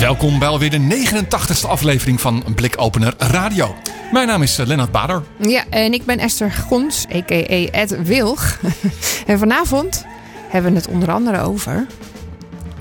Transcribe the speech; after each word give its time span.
Welkom 0.00 0.38
bij 0.38 0.48
alweer 0.48 0.70
de 0.70 1.06
89ste 1.24 1.68
aflevering 1.68 2.20
van 2.20 2.44
Blikopener 2.54 3.14
Radio. 3.18 3.74
Mijn 4.12 4.26
naam 4.26 4.42
is 4.42 4.58
eh, 4.58 4.66
Lennart 4.66 4.92
Bader. 4.92 5.22
Ja, 5.38 5.64
en 5.70 5.92
ik 5.92 6.04
ben 6.04 6.18
Esther 6.18 6.52
Gons, 6.52 7.06
a.k.a. 7.14 7.66
Ed 7.70 8.02
Wilg. 8.02 8.58
en 9.26 9.38
vanavond 9.38 10.04
hebben 10.48 10.72
we 10.72 10.76
het 10.78 10.88
onder 10.88 11.10
andere 11.10 11.40
over... 11.40 11.86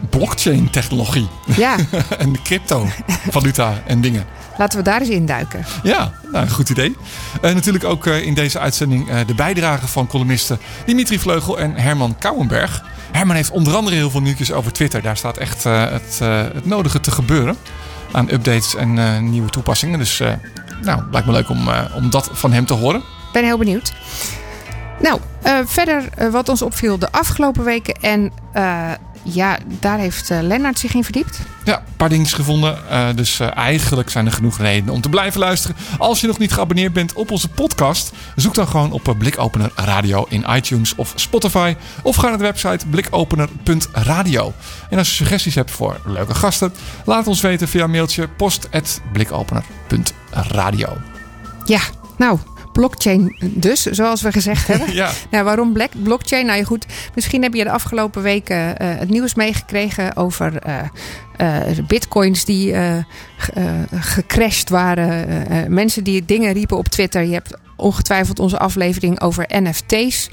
Blockchain 0.09 0.69
technologie. 0.69 1.27
Ja, 1.57 1.75
en 2.17 2.41
crypto, 2.41 2.87
valuta 3.29 3.83
en 3.85 4.01
dingen. 4.01 4.25
laten 4.57 4.77
we 4.77 4.83
daar 4.83 4.99
eens 4.99 5.09
induiken. 5.09 5.65
Ja, 5.83 6.11
nou, 6.31 6.45
een 6.45 6.51
goed 6.51 6.69
idee. 6.69 6.95
Eh, 7.41 7.53
natuurlijk 7.53 7.83
ook 7.83 8.05
eh, 8.05 8.25
in 8.25 8.33
deze 8.33 8.59
uitzending 8.59 9.23
de 9.25 9.35
bijdrage 9.35 9.87
van 9.87 10.07
columnisten 10.07 10.59
Dimitri 10.85 11.19
Vleugel 11.19 11.59
en 11.59 11.75
Herman 11.75 12.17
Kouwenberg. 12.17 12.83
Herman 13.11 13.35
heeft 13.35 13.51
onder 13.51 13.75
andere 13.75 13.95
heel 13.95 14.09
veel 14.09 14.21
nieuwtjes 14.21 14.51
over 14.51 14.71
Twitter. 14.71 15.01
Daar 15.01 15.17
staat 15.17 15.37
echt 15.37 15.65
eh, 15.65 15.89
het, 15.89 16.19
eh, 16.21 16.41
het 16.53 16.65
nodige 16.65 16.99
te 16.99 17.11
gebeuren 17.11 17.57
aan 18.11 18.31
updates 18.31 18.75
en 18.75 18.97
eh, 18.97 19.19
nieuwe 19.19 19.49
toepassingen. 19.49 19.99
Dus 19.99 20.21
nou, 20.81 21.03
lijkt 21.11 21.27
me 21.27 21.33
leuk 21.33 21.49
om, 21.49 21.69
om 21.95 22.09
dat 22.09 22.29
van 22.33 22.51
hem 22.51 22.65
te 22.65 22.73
horen. 22.73 23.03
ben 23.33 23.43
heel 23.43 23.57
benieuwd. 23.57 23.93
Nou, 25.01 25.19
verder 25.65 26.03
wat 26.31 26.49
ons 26.49 26.61
opviel 26.61 26.97
de 26.97 27.11
afgelopen 27.11 27.63
weken. 27.63 27.93
En 27.93 28.31
ja, 29.23 29.57
daar 29.79 29.97
heeft 29.97 30.29
eh, 30.29 30.41
Lennart 30.41 30.79
zich 30.79 30.93
in 30.93 31.03
verdiept. 31.03 31.39
Ja, 31.63 31.77
een 31.77 31.95
paar 31.97 32.09
dingetjes 32.09 32.35
gevonden. 32.35 32.89
Eh, 32.89 33.07
dus 33.15 33.39
eh, 33.39 33.57
eigenlijk 33.57 34.09
zijn 34.09 34.25
er 34.25 34.31
genoeg 34.31 34.57
redenen 34.57 34.93
om 34.93 35.01
te 35.01 35.09
blijven 35.09 35.39
luisteren. 35.39 35.75
Als 35.97 36.21
je 36.21 36.27
nog 36.27 36.37
niet 36.37 36.51
geabonneerd 36.51 36.93
bent 36.93 37.13
op 37.13 37.31
onze 37.31 37.47
podcast, 37.47 38.11
zoek 38.35 38.53
dan 38.53 38.67
gewoon 38.67 38.91
op 38.91 39.15
Blikopener 39.17 39.71
Radio 39.75 40.25
in 40.29 40.45
iTunes 40.49 40.95
of 40.95 41.13
Spotify. 41.15 41.75
Of 42.01 42.15
ga 42.15 42.27
naar 42.27 42.37
de 42.37 42.43
website 42.43 42.87
blikopener.radio. 42.87 44.53
En 44.89 44.97
als 44.97 45.09
je 45.09 45.15
suggesties 45.15 45.55
hebt 45.55 45.71
voor 45.71 45.99
leuke 46.05 46.35
gasten, 46.35 46.73
laat 47.05 47.27
ons 47.27 47.41
weten 47.41 47.67
via 47.67 47.87
mailtje 47.87 48.27
post.blikopener.radio. 48.27 50.97
Ja, 51.65 51.81
nou, 52.17 52.39
blockchain 52.79 53.35
dus, 53.53 53.81
zoals 53.83 54.21
we 54.21 54.31
gezegd 54.31 54.67
hebben. 54.71 54.93
Ja, 54.93 55.11
Nou, 55.31 55.43
waarom 55.43 55.73
black, 55.73 55.89
blockchain? 56.03 56.45
Nou 56.45 56.57
ja, 56.57 56.63
goed. 56.63 56.85
Misschien 57.15 57.41
heb 57.41 57.53
je 57.53 57.63
de 57.63 57.71
afgelopen 57.71 58.21
weken 58.21 58.77
eh, 58.77 58.87
het 58.99 59.09
nieuws 59.09 59.33
meegekregen 59.35 60.15
over 60.15 60.57
eh, 60.57 60.79
eh, 61.37 61.77
bitcoins 61.87 62.45
die 62.45 62.73
ge- 63.37 63.85
gecrashed 63.95 64.69
waren. 64.69 65.73
Mensen 65.73 66.03
die 66.03 66.25
dingen 66.25 66.53
riepen 66.53 66.77
op 66.77 66.87
Twitter. 66.87 67.23
Je 67.23 67.33
hebt 67.33 67.57
ongetwijfeld 67.75 68.39
onze 68.39 68.59
aflevering 68.59 69.21
over 69.21 69.45
NFT's 69.47 70.29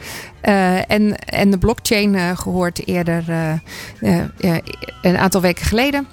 en, 0.86 1.16
en 1.16 1.50
de 1.50 1.58
blockchain 1.58 2.14
eh, 2.14 2.36
gehoord 2.38 2.86
eerder 2.86 3.24
een 5.02 5.16
aantal 5.18 5.40
weken 5.40 5.64
geleden. 5.66 6.06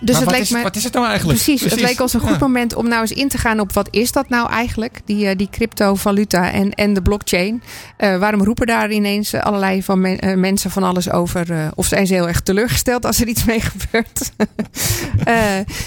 Dus 0.00 0.10
maar 0.10 0.14
het 0.16 0.24
wat, 0.24 0.32
leek 0.34 0.42
is, 0.42 0.50
me. 0.50 0.62
wat 0.62 0.76
is 0.76 0.84
het 0.84 0.92
nou 0.92 1.06
eigenlijk? 1.06 1.42
Precies, 1.42 1.70
het 1.70 1.80
leek 1.80 2.00
ons 2.00 2.12
een 2.12 2.20
goed 2.20 2.30
Ja. 2.30 2.36
moment 2.38 2.74
om 2.74 2.88
nou 2.88 3.00
eens 3.00 3.12
in 3.12 3.28
te 3.28 3.38
gaan 3.38 3.60
op 3.60 3.72
wat 3.72 3.88
is 3.90 4.12
dat 4.12 4.28
nou 4.28 4.50
eigenlijk, 4.50 5.00
die, 5.04 5.28
eh, 5.28 5.36
die 5.36 5.48
cryptovaluta 5.50 6.50
en, 6.52 6.70
en 6.74 6.92
de 6.94 7.02
blockchain. 7.02 7.62
Eh, 7.96 8.16
waarom 8.18 8.42
roepen 8.42 8.66
daar 8.66 8.90
ineens 8.90 9.34
allerlei 9.34 9.82
van 9.82 10.00
men- 10.00 10.18
eh, 10.18 10.36
mensen 10.36 10.70
van 10.70 10.82
alles 10.82 11.10
over? 11.10 11.46
of 11.74 11.86
zijn 11.86 12.06
ze 12.06 12.14
heel 12.14 12.28
erg 12.28 12.40
teleurgesteld 12.40 13.04
als 13.04 13.20
er 13.20 13.26
iets 13.28 13.44
mee 13.44 13.60
gebeurt? 13.70 14.30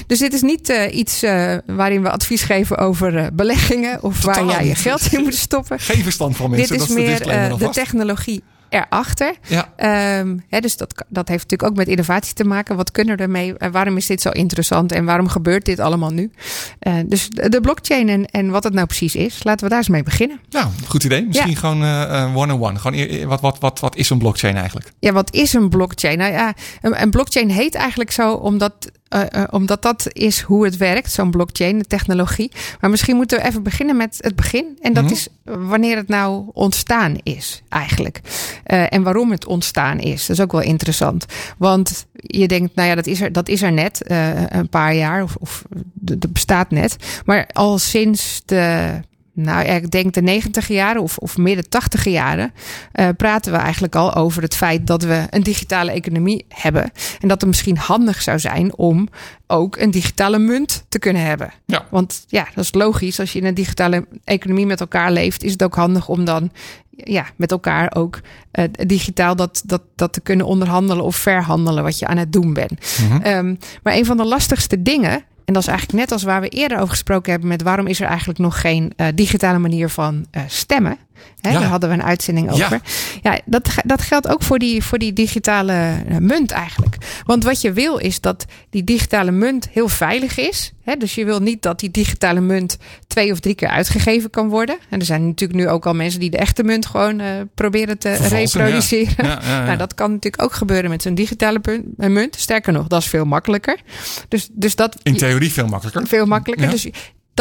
Dus 0.08 0.20
dit 0.20 0.34
is 0.34 0.42
niet 0.42 0.74
iets 0.92 1.22
waarin 1.66 2.02
we 2.02 2.10
advies 2.12 2.42
geven 2.44 2.78
over 2.78 3.30
beleggingen 3.34 4.04
of 4.04 4.20
Totaal 4.20 4.46
waar 4.46 4.54
jij 4.56 4.68
je 4.68 4.76
geld 4.76 5.14
in 5.14 5.22
moet 5.24 5.36
stoppen. 5.36 5.80
Geen 5.80 6.04
verstand 6.04 6.36
van 6.36 6.50
mensen. 6.50 6.70
Dit 6.72 6.82
is 6.82 6.88
dat 6.88 6.98
is 6.98 7.04
de 7.20 7.26
meer 7.28 7.58
de 7.58 7.70
technologie 7.70 8.44
erachter. 8.72 9.34
Ja, 9.48 9.74
Ehm, 9.76 10.38
hè, 10.50 10.60
dus 10.60 10.78
dat, 10.78 11.06
dat 11.10 11.28
heeft 11.28 11.42
natuurlijk 11.44 11.70
ook 11.72 11.78
met 11.78 11.88
innovatie 11.88 12.34
te 12.34 12.44
maken. 12.44 12.76
Wat 12.76 12.92
kunnen 12.92 13.18
we 13.18 13.24
ermee? 13.24 13.58
En 13.58 13.72
waarom 13.72 13.98
is 13.98 14.06
dit 14.06 14.22
zo 14.22 14.30
interessant? 14.30 14.92
En 14.92 15.06
waarom 15.06 15.28
gebeurt 15.28 15.66
dit 15.66 15.80
allemaal 15.80 16.10
nu? 16.12 16.32
Eh, 16.80 16.94
dus 17.06 17.30
de, 17.30 17.50
de 17.50 17.62
blockchain 17.62 18.10
en, 18.10 18.26
en 18.26 18.50
wat 18.50 18.64
het 18.64 18.74
nou 18.74 18.86
precies 18.86 19.16
is. 19.16 19.44
Laten 19.44 19.64
we 19.64 19.70
daar 19.70 19.78
eens 19.80 19.90
mee 19.90 20.04
beginnen. 20.04 20.40
nou, 20.50 20.68
goed 20.88 21.04
idee. 21.04 21.26
Misschien 21.26 21.50
Ja. 21.50 21.56
gewoon 21.58 21.84
eh, 21.84 22.22
eh, 22.24 22.36
one-on-one. 22.38 22.80
Gewoon, 22.80 23.28
wat, 23.28 23.42
wat, 23.42 23.60
wat, 23.60 23.80
wat 23.80 23.96
is 23.96 24.10
een 24.10 24.18
blockchain 24.18 24.56
eigenlijk? 24.56 24.92
Ja, 25.00 25.12
wat 25.12 25.34
is 25.34 25.54
een 25.54 25.70
blockchain? 25.70 26.18
Nou 26.18 26.32
ja, 26.32 26.54
een, 26.82 27.02
een 27.02 27.10
blockchain 27.10 27.50
heet 27.50 27.76
eigenlijk 27.76 28.12
zo 28.12 28.34
omdat, 28.34 28.74
eh, 29.12 29.22
eh, 29.42 29.48
omdat 29.52 29.82
dat 29.82 30.08
is 30.12 30.42
hoe 30.42 30.66
het 30.66 30.78
werkt, 30.78 31.12
zo'n 31.12 31.32
blockchain, 31.32 31.78
de 31.78 31.86
technologie. 31.86 32.52
Maar 32.80 32.90
misschien 32.90 33.16
moeten 33.16 33.38
we 33.40 33.46
even 33.46 33.64
beginnen 33.64 33.98
met 33.98 34.18
het 34.20 34.36
begin. 34.36 34.78
En 34.82 34.94
dat 34.94 35.04
Mhm. 35.04 35.14
is 35.14 35.28
wanneer 35.44 35.96
het 35.98 36.08
nou 36.08 36.44
ontstaan 36.54 37.16
is, 37.24 37.62
eigenlijk. 37.70 38.22
Eh, 38.64 38.94
en 38.94 39.04
waarom 39.04 39.32
het 39.32 39.46
ontstaan 39.46 40.00
is. 40.00 40.26
Dat 40.26 40.38
is 40.38 40.44
ook 40.44 40.52
wel 40.52 40.62
interessant. 40.62 41.26
Want 41.58 42.06
je 42.14 42.48
denkt, 42.48 42.76
nou 42.76 42.88
ja, 42.90 42.96
dat 42.96 43.08
is 43.08 43.22
er, 43.22 43.32
dat 43.32 43.50
is 43.50 43.62
er 43.62 43.72
net, 43.72 44.02
eh, 44.04 44.44
een 44.48 44.70
paar 44.70 44.96
jaar, 44.96 45.24
of, 45.24 45.36
of 45.40 45.64
dat 45.94 46.34
bestaat 46.34 46.72
net. 46.72 46.96
Maar 47.26 47.50
al 47.54 47.78
sinds 47.78 48.42
de. 48.46 48.90
Nou, 49.34 49.66
ja, 49.66 49.74
ik 49.74 49.92
denk 49.92 50.14
de 50.14 50.22
90 50.22 50.68
jaren 50.68 51.02
of, 51.02 51.18
of 51.18 51.38
midden 51.38 51.70
80 51.70 52.06
jaren 52.06 52.54
eh, 52.92 53.10
praten 53.18 53.52
we 53.52 53.58
eigenlijk 53.58 53.96
al 53.96 54.14
over 54.14 54.42
het 54.42 54.56
feit 54.56 54.88
dat 54.88 55.04
we 55.04 55.28
een 55.30 55.44
digitale 55.44 55.92
economie 55.92 56.46
hebben. 56.50 56.92
En 57.20 57.28
dat 57.28 57.42
het 57.42 57.50
misschien 57.50 57.78
handig 57.78 58.22
zou 58.22 58.40
zijn 58.40 58.76
om 58.76 59.08
ook 59.48 59.78
een 59.78 59.92
digitale 59.92 60.40
munt 60.40 60.86
te 60.90 61.00
kunnen 61.00 61.22
hebben. 61.22 61.54
Ja. 61.66 61.86
Want 61.90 62.26
ja, 62.28 62.48
dat 62.56 62.64
is 62.64 62.74
logisch. 62.74 63.20
Als 63.20 63.34
je 63.34 63.40
in 63.40 63.46
een 63.46 63.54
digitale 63.54 64.08
economie 64.24 64.66
met 64.66 64.80
elkaar 64.80 65.12
leeft, 65.12 65.44
is 65.44 65.52
het 65.52 65.64
ook 65.64 65.76
handig 65.76 66.08
om 66.08 66.26
dan 66.26 66.52
ja, 66.90 67.26
met 67.36 67.52
elkaar 67.52 67.96
ook 67.96 68.20
eh, 68.52 68.64
digitaal 68.72 69.36
dat, 69.36 69.62
dat, 69.66 69.82
dat 69.96 70.14
te 70.14 70.22
kunnen 70.22 70.46
onderhandelen 70.46 71.04
of 71.04 71.16
verhandelen 71.16 71.84
wat 71.84 72.00
je 72.00 72.08
aan 72.08 72.18
het 72.18 72.34
doen 72.34 72.54
bent. 72.54 73.00
Mhm. 73.10 73.22
Ehm, 73.22 73.56
maar 73.84 73.94
een 73.94 74.06
van 74.06 74.18
de 74.18 74.26
lastigste 74.26 74.82
dingen, 74.82 75.24
en 75.52 75.58
dat 75.58 75.66
is 75.66 75.70
eigenlijk 75.70 76.00
net 76.00 76.12
als 76.12 76.24
waar 76.24 76.42
we 76.42 76.50
eerder 76.50 76.78
over 76.78 76.90
gesproken 76.90 77.32
hebben 77.32 77.50
met 77.50 77.62
waarom 77.62 77.88
is 77.88 78.02
er 78.02 78.08
eigenlijk 78.08 78.40
nog 78.40 78.62
geen 78.62 78.94
eh, 78.96 79.08
digitale 79.16 79.60
manier 79.60 79.90
van 79.90 80.26
eh, 80.32 80.42
stemmen. 80.48 80.98
Hè, 81.42 81.50
Ja. 81.52 81.60
Daar 81.60 81.70
hadden 81.70 81.90
we 81.90 81.96
een 81.96 82.04
uitzending 82.04 82.56
Ja. 82.56 82.66
over. 82.66 82.82
Ja, 83.22 83.40
dat, 83.46 83.70
ge- 83.70 83.82
dat 83.86 84.02
geldt 84.02 84.28
ook 84.28 84.44
voor 84.44 84.60
die, 84.60 84.84
voor 84.84 84.98
die 84.98 85.14
digitale 85.14 85.74
eh, 85.74 86.18
munt 86.18 86.52
eigenlijk. 86.52 86.98
Want 87.26 87.44
wat 87.44 87.62
je 87.62 87.74
wil 87.74 87.98
is 87.98 88.20
dat 88.22 88.46
die 88.70 88.84
digitale 88.84 89.32
munt 89.32 89.68
heel 89.72 89.88
veilig 89.88 90.38
is. 90.38 90.74
Hè? 90.84 90.96
Dus 90.96 91.16
je 91.16 91.26
wil 91.26 91.40
niet 91.40 91.62
dat 91.62 91.80
die 91.80 91.92
digitale 91.92 92.40
munt 92.42 92.78
twee 93.08 93.32
of 93.32 93.40
drie 93.40 93.56
keer 93.56 93.68
uitgegeven 93.68 94.30
kan 94.30 94.50
worden. 94.50 94.78
En 94.90 95.00
er 95.00 95.06
zijn 95.06 95.28
natuurlijk 95.28 95.60
nu 95.60 95.68
ook 95.70 95.86
al 95.86 95.94
mensen 95.94 96.20
die 96.20 96.30
de 96.30 96.38
echte 96.38 96.64
munt 96.64 96.86
gewoon 96.86 97.20
eh, 97.20 97.28
proberen 97.56 97.98
te 97.98 98.10
Vervalsen, 98.10 98.60
ja. 98.60 98.66
reproduceren. 98.66 99.26
Ja, 99.26 99.40
ja, 99.44 99.50
ja. 99.60 99.66
Nou, 99.66 99.78
dat 99.78 99.94
kan 99.94 100.12
natuurlijk 100.12 100.44
ook 100.44 100.54
gebeuren 100.54 100.90
met 100.90 101.02
zo'n 101.02 101.16
digitale 101.16 101.62
munt. 101.96 102.36
Sterker 102.36 102.74
nog, 102.74 102.88
dat 102.88 103.02
is 103.02 103.08
veel 103.08 103.26
makkelijker. 103.26 103.80
Dus, 104.28 104.50
dus 104.52 104.76
dat 104.76 104.98
In 105.04 105.18
theorie 105.18 105.52
veel 105.52 105.68
makkelijker. 105.68 106.08
veel 106.08 106.26
makkelijker. 106.26 106.66
Ja. 106.66 106.72
Dus 106.72 106.88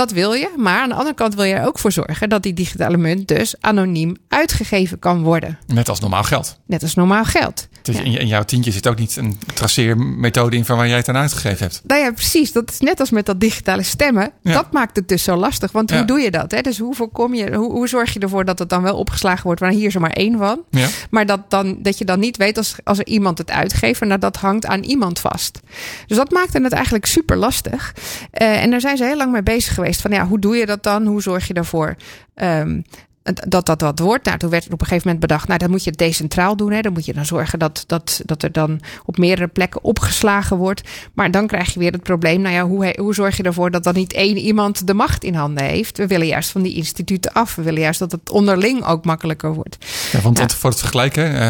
dat 0.01 0.11
wil 0.11 0.33
je. 0.33 0.49
Maar 0.57 0.81
aan 0.81 0.89
de 0.89 0.95
andere 0.95 1.15
kant 1.15 1.35
wil 1.35 1.45
je 1.45 1.55
er 1.55 1.67
ook 1.67 1.79
voor 1.79 1.93
zorgen 1.93 2.29
dat 2.29 2.43
die 2.43 2.53
digitale 2.55 2.97
munt 2.97 3.29
dus 3.29 3.55
anoniem 3.61 4.17
uitgegeven 4.29 4.99
kan 4.99 5.23
worden. 5.23 5.59
Net 5.67 5.89
als 5.89 6.01
normaal 6.01 6.23
geld. 6.23 6.59
Net 6.67 6.83
als 6.83 6.95
normaal 6.95 7.25
geld. 7.25 7.69
Dus 7.83 7.97
Ja. 7.97 8.03
in, 8.03 8.27
jouw 8.27 8.43
tientje 8.45 8.71
zit 8.73 8.89
ook 8.89 8.99
niet 8.99 9.17
een 9.17 9.39
traceermethode 9.55 10.57
in 10.57 10.65
van 10.65 10.77
waar 10.77 10.89
jij 10.89 10.97
het 10.97 11.09
aan 11.09 11.17
uitgegeven 11.17 11.59
hebt. 11.67 11.81
Nou 11.87 12.01
ja, 12.03 12.11
precies. 12.13 12.53
Dat 12.53 12.71
is 12.71 12.81
net 12.81 13.01
als 13.01 13.11
met 13.11 13.27
dat 13.27 13.41
digitale 13.41 13.83
stemmen. 13.83 14.31
Ja. 14.43 14.53
Dat 14.53 14.73
maakt 14.73 14.97
het 14.97 15.09
dus 15.09 15.23
zo 15.23 15.37
lastig. 15.37 15.73
Want 15.73 15.91
Ja. 15.91 15.97
hoe 15.97 16.07
doe 16.07 16.21
je 16.21 16.31
dat? 16.31 16.51
Hè? 16.51 16.61
Dus 16.61 16.79
hoe, 16.79 16.95
voorkom 16.95 17.35
je, 17.35 17.55
hoe, 17.55 17.73
hoe 17.73 17.89
zorg 17.89 18.13
je 18.13 18.19
ervoor 18.21 18.45
dat 18.45 18.59
het 18.59 18.69
dan 18.69 18.83
wel 18.83 18.97
opgeslagen 18.97 19.43
wordt? 19.45 19.61
Maar 19.61 19.71
hier 19.71 19.87
is 19.87 19.95
er 19.95 20.01
maar 20.01 20.11
één 20.11 20.39
van. 20.39 20.61
Ja. 20.71 20.87
Maar 21.11 21.27
dat, 21.27 21.41
dan, 21.51 21.79
dat 21.83 21.99
je 21.99 22.05
dan 22.05 22.19
niet 22.21 22.37
weet 22.37 22.57
als, 22.57 22.75
als 22.85 22.99
er 22.99 23.07
iemand 23.07 23.39
het 23.39 23.51
uitgeeft. 23.51 24.01
Nou, 24.01 24.21
dat 24.21 24.37
hangt 24.37 24.67
aan 24.67 24.83
iemand 24.83 25.19
vast. 25.19 25.61
Dus 26.07 26.17
dat 26.17 26.31
maakte 26.31 26.61
het 26.63 26.73
eigenlijk 26.73 27.07
super 27.07 27.37
lastig. 27.37 27.95
Eh, 28.31 28.63
en 28.63 28.71
daar 28.71 28.81
zijn 28.81 28.97
ze 28.97 29.05
heel 29.05 29.17
lang 29.17 29.33
mee 29.33 29.43
bezig 29.43 29.75
geweest. 29.75 29.90
Van 29.97 30.11
ja, 30.11 30.27
hoe 30.27 30.39
doe 30.39 30.57
je 30.57 30.67
dat 30.67 30.83
dan? 30.83 31.07
Hoe 31.07 31.23
zorg 31.23 31.47
je 31.47 31.55
ervoor? 31.55 31.97
ehm, 32.35 32.81
dat 33.23 33.67
dat 33.67 33.81
wat 33.81 33.99
wordt. 33.99 34.25
Nou, 34.25 34.39
toen 34.39 34.51
werd 34.51 34.67
er 34.67 34.73
op 34.73 34.81
een 34.81 34.87
gegeven 34.87 35.09
moment 35.09 35.27
bedacht, 35.27 35.49
nou, 35.49 35.59
dan 35.59 35.71
moet 35.71 35.85
je 35.85 35.91
het 35.91 35.99
decentraal 35.99 36.57
doen. 36.57 36.73
Hè. 36.73 36.81
Dan 36.81 36.93
moet 36.93 37.05
je 37.05 37.13
dan 37.13 37.27
zorgen 37.27 37.59
dat, 37.59 37.85
dat, 37.87 38.21
dat 38.25 38.43
er 38.43 38.53
dan 38.53 38.81
op 39.05 39.19
meerdere 39.19 39.49
plekken 39.49 39.85
opgeslagen 39.85 40.57
wordt. 40.57 40.89
Maar 41.15 41.31
dan 41.31 41.47
krijg 41.47 41.73
je 41.73 41.79
weer 41.79 41.93
het 41.93 42.03
probleem, 42.03 42.41
nou 42.41 42.55
ja, 42.55 42.67
hoe, 42.67 42.95
hoe 42.99 43.15
zorg 43.15 43.37
je 43.37 43.43
ervoor 43.43 43.71
dat 43.71 43.85
dan 43.85 43.95
niet 43.95 44.13
één 44.13 44.37
iemand 44.37 44.87
de 44.87 44.95
macht 44.95 45.25
in 45.25 45.35
handen 45.35 45.65
heeft? 45.65 45.99
We 45.99 46.07
willen 46.07 46.27
juist 46.27 46.51
van 46.51 46.63
die 46.63 46.75
instituten 46.75 47.33
af. 47.33 47.55
We 47.55 47.63
willen 47.63 47.81
juist 47.81 47.99
dat 47.99 48.13
het 48.13 48.31
onderling 48.31 48.85
ook 48.85 49.05
makkelijker 49.05 49.55
wordt. 49.55 49.77
Ja, 50.13 50.21
want 50.21 50.39
wat, 50.39 50.55
voor 50.55 50.71
het 50.71 50.79
vergelijken, 50.79 51.43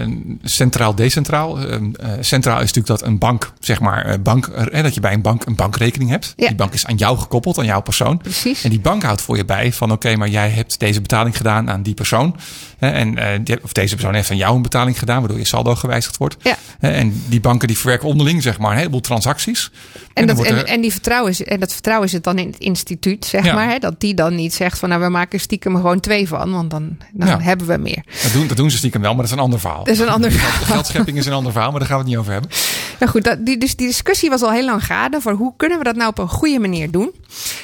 um, 0.00 0.38
centraal, 0.42 0.94
decentraal. 0.94 1.60
Um, 1.60 1.94
uh, 2.00 2.10
centraal 2.20 2.60
is 2.60 2.72
natuurlijk 2.72 3.00
dat 3.00 3.02
een 3.02 3.18
bank, 3.18 3.52
zeg 3.60 3.80
maar, 3.80 4.08
uh, 4.08 4.14
bank, 4.22 4.72
dat 4.82 4.94
je 4.94 5.00
bij 5.00 5.12
een 5.12 5.22
bank 5.22 5.44
een 5.44 5.56
bankrekening 5.56 6.10
hebt. 6.10 6.32
Ja. 6.36 6.46
Die 6.46 6.56
bank 6.56 6.72
is 6.72 6.86
aan 6.86 6.96
jou 6.96 7.18
gekoppeld, 7.18 7.58
aan 7.58 7.64
jouw 7.64 7.82
persoon. 7.82 8.18
Precies. 8.18 8.64
En 8.64 8.70
die 8.70 8.80
bank 8.80 9.02
houdt 9.02 9.20
voor 9.20 9.36
je 9.36 9.44
bij 9.44 9.72
van, 9.72 9.92
oké, 9.92 10.06
okay, 10.06 10.18
maar 10.18 10.28
jij 10.28 10.50
hebt 10.50 10.78
deze 10.78 11.00
betaling 11.08 11.36
gedaan 11.36 11.70
aan 11.70 11.82
die 11.82 11.94
persoon. 11.94 12.36
En 12.78 13.18
uh, 13.48 13.56
of 13.62 13.72
deze 13.72 13.94
persoon 13.94 14.14
heeft 14.14 14.30
aan 14.30 14.36
jou 14.36 14.56
een 14.56 14.62
betaling 14.62 14.98
gedaan, 14.98 15.18
waardoor 15.18 15.38
je 15.38 15.44
saldo 15.44 15.74
gewijzigd 15.74 16.16
wordt. 16.16 16.36
Ja. 16.42 16.56
En 16.80 17.22
die 17.28 17.40
banken 17.40 17.68
die 17.68 17.78
verwerken 17.78 18.08
onderling 18.08 18.42
zeg 18.42 18.58
maar 18.58 18.70
een 18.70 18.76
heleboel 18.76 19.00
transacties. 19.00 19.70
En, 20.14 20.26
dat, 20.26 20.44
en, 20.44 20.56
er... 20.56 20.64
en, 20.64 20.80
die 20.80 20.92
vertrouwen 20.92 21.30
is, 21.30 21.44
en 21.44 21.60
dat 21.60 21.72
vertrouwen 21.72 22.06
is 22.06 22.12
het 22.12 22.24
dan 22.24 22.38
in 22.38 22.46
het 22.46 22.58
instituut, 22.58 23.24
zeg 23.24 23.44
ja. 23.44 23.54
maar. 23.54 23.68
Hè, 23.68 23.78
dat 23.78 24.00
die 24.00 24.14
dan 24.14 24.34
niet 24.34 24.54
zegt 24.54 24.78
van 24.78 24.88
nou, 24.88 25.02
we 25.02 25.08
maken 25.08 25.40
stiekem 25.40 25.76
gewoon 25.76 26.00
twee 26.00 26.28
van, 26.28 26.50
want 26.50 26.70
dan, 26.70 26.96
dan 27.12 27.28
ja. 27.28 27.40
hebben 27.40 27.66
we 27.66 27.76
meer. 27.76 28.04
Dat 28.22 28.32
doen, 28.32 28.46
dat 28.46 28.56
doen 28.56 28.70
ze 28.70 28.76
stiekem 28.76 29.00
wel, 29.00 29.10
maar 29.10 29.20
dat 29.20 29.30
is 29.30 29.36
een 29.36 29.42
ander 29.42 29.60
verhaal. 29.60 29.84
Dat 29.84 29.94
is 29.94 30.00
een 30.00 30.08
ander 30.08 30.32
verhaal. 30.38 30.64
Geldschepping 30.64 31.18
is 31.18 31.26
een 31.26 31.32
ander 31.32 31.52
verhaal, 31.52 31.70
maar 31.70 31.80
daar 31.80 31.88
gaan 31.88 31.98
we 31.98 32.02
het 32.02 32.12
niet 32.12 32.20
over 32.20 32.32
hebben. 32.32 32.50
Nou 32.98 33.10
goed, 33.10 33.24
dat, 33.24 33.46
die, 33.46 33.58
dus 33.58 33.76
die 33.76 33.86
discussie 33.86 34.30
was 34.30 34.42
al 34.42 34.52
heel 34.52 34.64
lang 34.64 34.84
gaande 34.84 35.20
voor 35.20 35.32
hoe 35.32 35.52
kunnen 35.56 35.78
we 35.78 35.84
dat 35.84 35.96
nou 35.96 36.08
op 36.08 36.18
een 36.18 36.28
goede 36.28 36.58
manier 36.58 36.90
doen. 36.90 37.14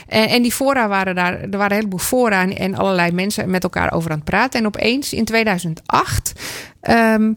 En, 0.08 0.28
en 0.28 0.42
die 0.42 0.52
fora 0.52 0.88
waren 0.88 1.14
daar, 1.14 1.40
er 1.40 1.50
waren 1.50 1.70
een 1.70 1.76
heleboel 1.76 1.98
fora 1.98 2.48
en 2.48 2.74
allerlei 2.74 3.12
mensen 3.12 3.50
met 3.50 3.62
elkaar 3.62 3.92
over 3.92 4.10
aan 4.10 4.16
het 4.16 4.24
praten. 4.24 4.60
En 4.60 4.66
opeens 4.66 5.12
in 5.12 5.24
2008 5.24 6.32
um, 6.82 7.36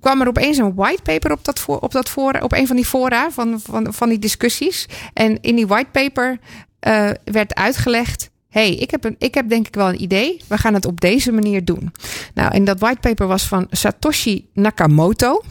kwam 0.00 0.20
er 0.20 0.28
opeens 0.28 0.58
een 0.58 0.74
whitepaper 0.74 1.32
op 1.32 1.44
dat 1.44 1.58
voor, 1.58 1.78
op 1.78 1.92
dat 1.92 2.08
fora, 2.08 2.40
op 2.40 2.52
een 2.52 2.66
van 2.66 2.76
die 2.76 2.84
fora 2.84 3.30
van, 3.30 3.60
van, 3.60 3.94
van 3.94 4.08
die 4.08 4.18
discussies. 4.18 4.88
En 5.12 5.38
in 5.40 5.56
die 5.56 5.66
whitepaper 5.66 6.38
uh, 6.86 7.10
werd 7.24 7.54
uitgelegd 7.54 8.30
hey, 8.50 8.74
ik 8.74 8.90
heb, 8.90 9.04
een, 9.04 9.16
ik 9.18 9.34
heb 9.34 9.48
denk 9.48 9.66
ik 9.66 9.74
wel 9.74 9.88
een 9.88 10.02
idee. 10.02 10.40
We 10.46 10.58
gaan 10.58 10.74
het 10.74 10.86
op 10.86 11.00
deze 11.00 11.32
manier 11.32 11.64
doen. 11.64 11.92
Nou, 12.34 12.52
en 12.52 12.64
dat 12.64 12.80
whitepaper 12.80 13.26
was 13.26 13.42
van 13.42 13.66
Satoshi 13.70 14.46
Nakamoto. 14.52 15.42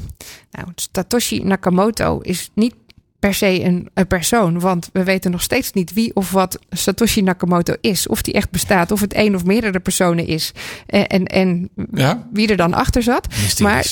Nou, 0.52 0.68
Satoshi 0.76 1.44
Nakamoto 1.44 2.20
is 2.20 2.50
niet 2.54 2.76
per 3.20 3.34
se 3.34 3.64
een, 3.64 3.90
een, 3.94 4.08
persoon. 4.08 4.60
Want 4.60 4.90
we 4.94 5.04
weten 5.04 5.32
nog 5.32 5.42
steeds 5.42 5.74
niet 5.74 5.94
wie 5.94 6.16
of 6.16 6.32
wat 6.32 6.60
Satoshi 6.70 7.22
Nakamoto 7.22 7.74
is. 7.82 8.08
Of 8.08 8.22
die 8.22 8.34
echt 8.34 8.50
bestaat. 8.50 8.92
Of 8.92 9.00
het 9.02 9.14
één 9.14 9.36
of 9.36 9.46
meerdere 9.46 9.80
personen 9.80 10.28
is. 10.28 10.52
En, 10.86 11.08
en, 11.08 11.26
en 11.26 11.70
ja? 11.94 12.28
wie 12.32 12.48
er 12.48 12.58
dan 12.58 12.74
achter 12.74 13.04
zat. 13.04 13.28
Mysteries. 13.28 13.60
Maar 13.60 13.86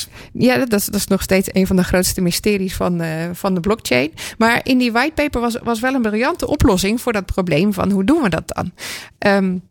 ja, 0.43 0.57
dat, 0.57 0.69
dat 0.69 0.93
is 0.93 1.07
nog 1.07 1.21
steeds 1.21 1.49
een 1.51 1.67
van 1.67 1.75
de 1.75 1.83
grootste 1.83 2.21
mysteries 2.21 2.75
van, 2.75 3.01
uh, 3.01 3.07
van 3.33 3.53
de 3.53 3.59
blockchain. 3.59 4.11
Maar 4.37 4.59
in 4.63 4.77
die 4.77 4.91
whitepaper 4.91 5.41
was, 5.41 5.57
was 5.63 5.79
wel 5.79 5.93
een 5.93 6.01
briljante 6.01 6.47
oplossing 6.47 7.01
voor 7.01 7.13
dat 7.13 7.25
probleem 7.25 7.73
van 7.73 7.91
hoe 7.91 8.03
doen 8.03 8.21
we 8.21 8.29
dat 8.29 8.43
dan? 8.45 8.71
Um, 9.33 9.61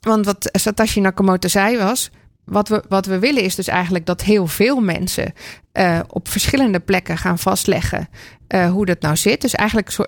want 0.00 0.26
wat 0.26 0.48
Satoshi 0.52 1.00
Nakamoto 1.00 1.48
zei 1.48 1.76
was 1.76 2.10
wat 2.44 2.68
we, 2.68 2.84
wat 2.88 3.06
we 3.06 3.18
willen 3.18 3.42
is 3.42 3.54
dus 3.54 3.68
eigenlijk 3.68 4.06
dat 4.06 4.22
heel 4.22 4.46
veel 4.46 4.80
mensen 4.80 5.32
uh, 5.72 6.00
op 6.08 6.28
verschillende 6.28 6.80
plekken 6.80 7.18
gaan 7.18 7.38
vastleggen 7.38 8.08
uh, 8.48 8.70
hoe 8.70 8.86
dat 8.86 9.00
nou 9.00 9.16
zit. 9.16 9.40
Dus 9.40 9.54
eigenlijk, 9.54 9.90
zo, 9.90 10.04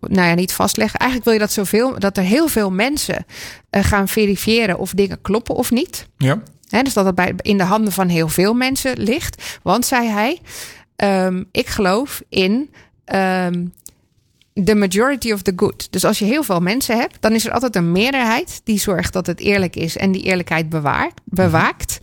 nou 0.00 0.28
ja, 0.28 0.34
niet 0.34 0.52
vastleggen. 0.52 0.98
Eigenlijk 0.98 1.30
wil 1.30 1.38
je 1.38 1.46
dat, 1.46 1.52
zoveel, 1.52 1.98
dat 1.98 2.16
er 2.16 2.22
heel 2.22 2.48
veel 2.48 2.70
mensen 2.70 3.26
uh, 3.70 3.84
gaan 3.84 4.08
verifiëren 4.08 4.78
of 4.78 4.92
dingen 4.92 5.20
kloppen 5.20 5.54
of 5.54 5.70
niet. 5.70 6.06
Ja. 6.16 6.42
He, 6.68 6.82
dus 6.82 6.94
dat 6.94 7.04
het 7.04 7.14
bij, 7.14 7.34
in 7.36 7.58
de 7.58 7.64
handen 7.64 7.92
van 7.92 8.08
heel 8.08 8.28
veel 8.28 8.54
mensen 8.54 8.98
ligt. 8.98 9.58
Want, 9.62 9.86
zei 9.86 10.08
hij, 10.08 10.40
um, 11.26 11.48
ik 11.52 11.66
geloof 11.66 12.22
in 12.28 12.70
um, 13.14 13.72
the 14.52 14.74
majority 14.74 15.32
of 15.32 15.42
the 15.42 15.52
good. 15.56 15.92
Dus 15.92 16.04
als 16.04 16.18
je 16.18 16.24
heel 16.24 16.42
veel 16.42 16.60
mensen 16.60 16.96
hebt, 16.96 17.16
dan 17.20 17.32
is 17.32 17.46
er 17.46 17.52
altijd 17.52 17.76
een 17.76 17.92
meerderheid 17.92 18.60
die 18.64 18.78
zorgt 18.78 19.12
dat 19.12 19.26
het 19.26 19.40
eerlijk 19.40 19.76
is 19.76 19.96
en 19.96 20.12
die 20.12 20.22
eerlijkheid 20.22 20.68
bewaart, 20.68 21.20
bewaakt. 21.24 21.98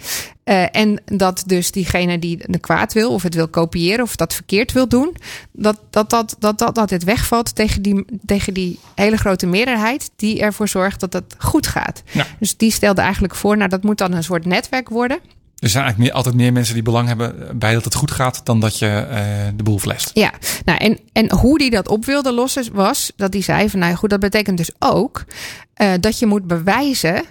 Uh, 0.45 0.75
en 0.75 1.01
dat 1.05 1.43
dus 1.45 1.71
diegene 1.71 2.19
die 2.19 2.39
de 2.45 2.59
kwaad 2.59 2.93
wil, 2.93 3.11
of 3.11 3.23
het 3.23 3.35
wil 3.35 3.47
kopiëren, 3.47 4.03
of 4.03 4.15
dat 4.15 4.33
verkeerd 4.33 4.71
wil 4.71 4.87
doen, 4.87 5.15
dat 5.51 5.79
dat, 5.89 6.09
dat, 6.09 6.35
dat, 6.39 6.59
dat, 6.59 6.75
dat 6.75 6.89
dit 6.89 7.03
wegvalt 7.03 7.55
tegen 7.55 7.81
die, 7.81 8.05
tegen 8.25 8.53
die 8.53 8.79
hele 8.95 9.17
grote 9.17 9.45
meerderheid 9.45 10.09
die 10.15 10.39
ervoor 10.39 10.67
zorgt 10.67 10.99
dat 10.99 11.13
het 11.13 11.35
goed 11.37 11.67
gaat. 11.67 12.03
Ja. 12.11 12.25
Dus 12.39 12.57
die 12.57 12.71
stelde 12.71 13.01
eigenlijk 13.01 13.35
voor, 13.35 13.57
nou 13.57 13.69
dat 13.69 13.83
moet 13.83 13.97
dan 13.97 14.13
een 14.13 14.23
soort 14.23 14.45
netwerk 14.45 14.89
worden. 14.89 15.19
Er 15.59 15.69
zijn 15.69 15.83
eigenlijk 15.83 15.97
meer, 15.97 16.11
altijd 16.11 16.35
meer 16.35 16.53
mensen 16.53 16.73
die 16.73 16.83
belang 16.83 17.07
hebben 17.07 17.59
bij 17.59 17.73
dat 17.73 17.83
het 17.83 17.95
goed 17.95 18.11
gaat 18.11 18.41
dan 18.43 18.59
dat 18.59 18.79
je 18.79 19.07
uh, 19.09 19.17
de 19.55 19.63
boel 19.63 19.79
flest. 19.79 20.09
Ja, 20.13 20.33
nou 20.65 20.77
en, 20.77 20.99
en 21.11 21.31
hoe 21.31 21.57
die 21.57 21.69
dat 21.69 21.87
op 21.87 22.05
wilde 22.05 22.33
lossen 22.33 22.73
was 22.73 23.11
dat 23.15 23.33
hij 23.33 23.41
zei 23.41 23.69
van 23.69 23.79
nou 23.79 23.95
goed, 23.95 24.09
dat 24.09 24.19
betekent 24.19 24.57
dus 24.57 24.71
ook 24.79 25.23
uh, 25.77 25.93
dat 25.99 26.19
je 26.19 26.25
moet 26.25 26.47
bewijzen 26.47 27.23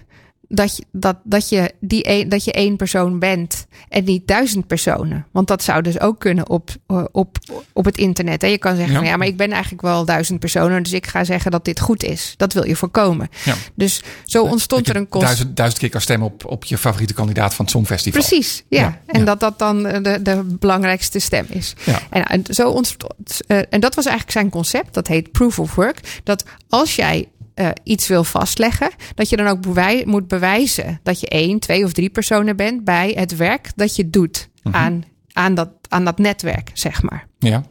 dat 0.49 0.77
je, 0.77 0.85
dat, 0.93 1.17
dat, 1.25 1.49
je 1.49 1.73
die 1.81 2.09
een, 2.09 2.29
dat 2.29 2.45
je 2.45 2.53
één 2.53 2.77
persoon 2.77 3.19
bent 3.19 3.67
en 3.89 4.05
niet 4.05 4.27
duizend 4.27 4.67
personen. 4.67 5.27
Want 5.31 5.49
dat 5.49 5.63
zou 5.63 5.83
dus 5.83 6.01
ook 6.01 6.19
kunnen 6.19 6.49
op, 6.49 6.71
op, 7.13 7.39
op 7.73 7.85
het 7.85 7.99
internet. 7.99 8.43
Hè? 8.43 8.49
Je 8.49 8.59
kan 8.59 8.77
zeggen 8.77 8.93
ja. 8.93 8.99
van 8.99 9.09
ja, 9.09 9.17
maar 9.17 9.27
ik 9.27 9.37
ben 9.37 9.51
eigenlijk 9.51 9.83
wel 9.83 10.05
duizend 10.05 10.41
personen, 10.41 10.83
dus 10.83 10.93
ik 10.93 11.07
ga 11.07 11.25
zeggen 11.25 11.51
dat 11.51 11.65
dit 11.65 11.81
goed 11.81 12.03
is. 12.03 12.35
Dat 12.37 12.53
wil 12.53 12.67
je 12.67 12.77
voorkomen. 12.77 13.29
Ja. 13.45 13.55
Dus 13.75 14.03
zo 14.25 14.43
ontstond 14.43 14.89
er 14.89 14.97
een 14.97 15.09
kost. 15.09 15.25
Duizend, 15.25 15.57
duizend 15.57 15.81
keer 15.81 15.91
kan 15.91 16.01
stemmen 16.01 16.29
op, 16.29 16.45
op 16.47 16.65
je 16.65 16.79
favoriete 16.79 17.15
kandidaat 17.15 17.55
van 17.55 17.65
het 17.65 17.75
Songfestival. 17.75 18.21
Precies, 18.21 18.65
ja. 18.69 18.81
ja. 18.81 19.01
En 19.07 19.25
dat 19.25 19.41
dat 19.41 19.59
dan 19.59 19.83
de, 19.83 20.19
de 20.23 20.43
belangrijkste 20.59 21.19
stem 21.19 21.47
is. 21.49 21.75
En, 22.11 22.25
en, 22.25 22.43
zo 22.51 22.69
ontstond, 22.69 23.41
uh, 23.49 23.59
en 23.71 23.81
dat 23.81 23.95
was 23.95 24.05
eigenlijk 24.05 24.39
zijn 24.39 24.51
concept. 24.51 24.95
Dat 24.95 25.07
heet 25.07 25.33
proof 25.33 25.59
of 25.59 25.75
work. 25.75 26.21
Dat 26.25 26.45
als 26.69 26.97
jij 26.97 27.29
uh, 27.57 27.69
iets 27.83 28.09
wil 28.09 28.25
vastleggen, 28.25 28.91
dat 29.15 29.29
je 29.29 29.37
dan 29.37 29.47
ook 29.47 29.61
bewij 29.61 30.03
moet 30.07 30.29
bewijzen 30.29 31.01
dat 31.03 31.21
je 31.21 31.29
één, 31.29 31.59
twee 31.59 31.85
of 31.85 31.93
drie 31.93 32.11
personen 32.11 32.57
bent 32.57 32.85
bij 32.85 33.13
het 33.17 33.37
werk 33.37 33.71
dat 33.77 33.97
je 33.97 34.11
doet 34.11 34.49
mm 34.63 34.73
-hmm. 34.73 34.81
aan, 34.81 35.05
aan, 35.33 35.55
dat, 35.55 35.71
aan 35.89 36.05
dat 36.05 36.19
netwerk, 36.19 36.71
zeg 36.73 37.03
maar. 37.03 37.27
Ja. 37.39 37.65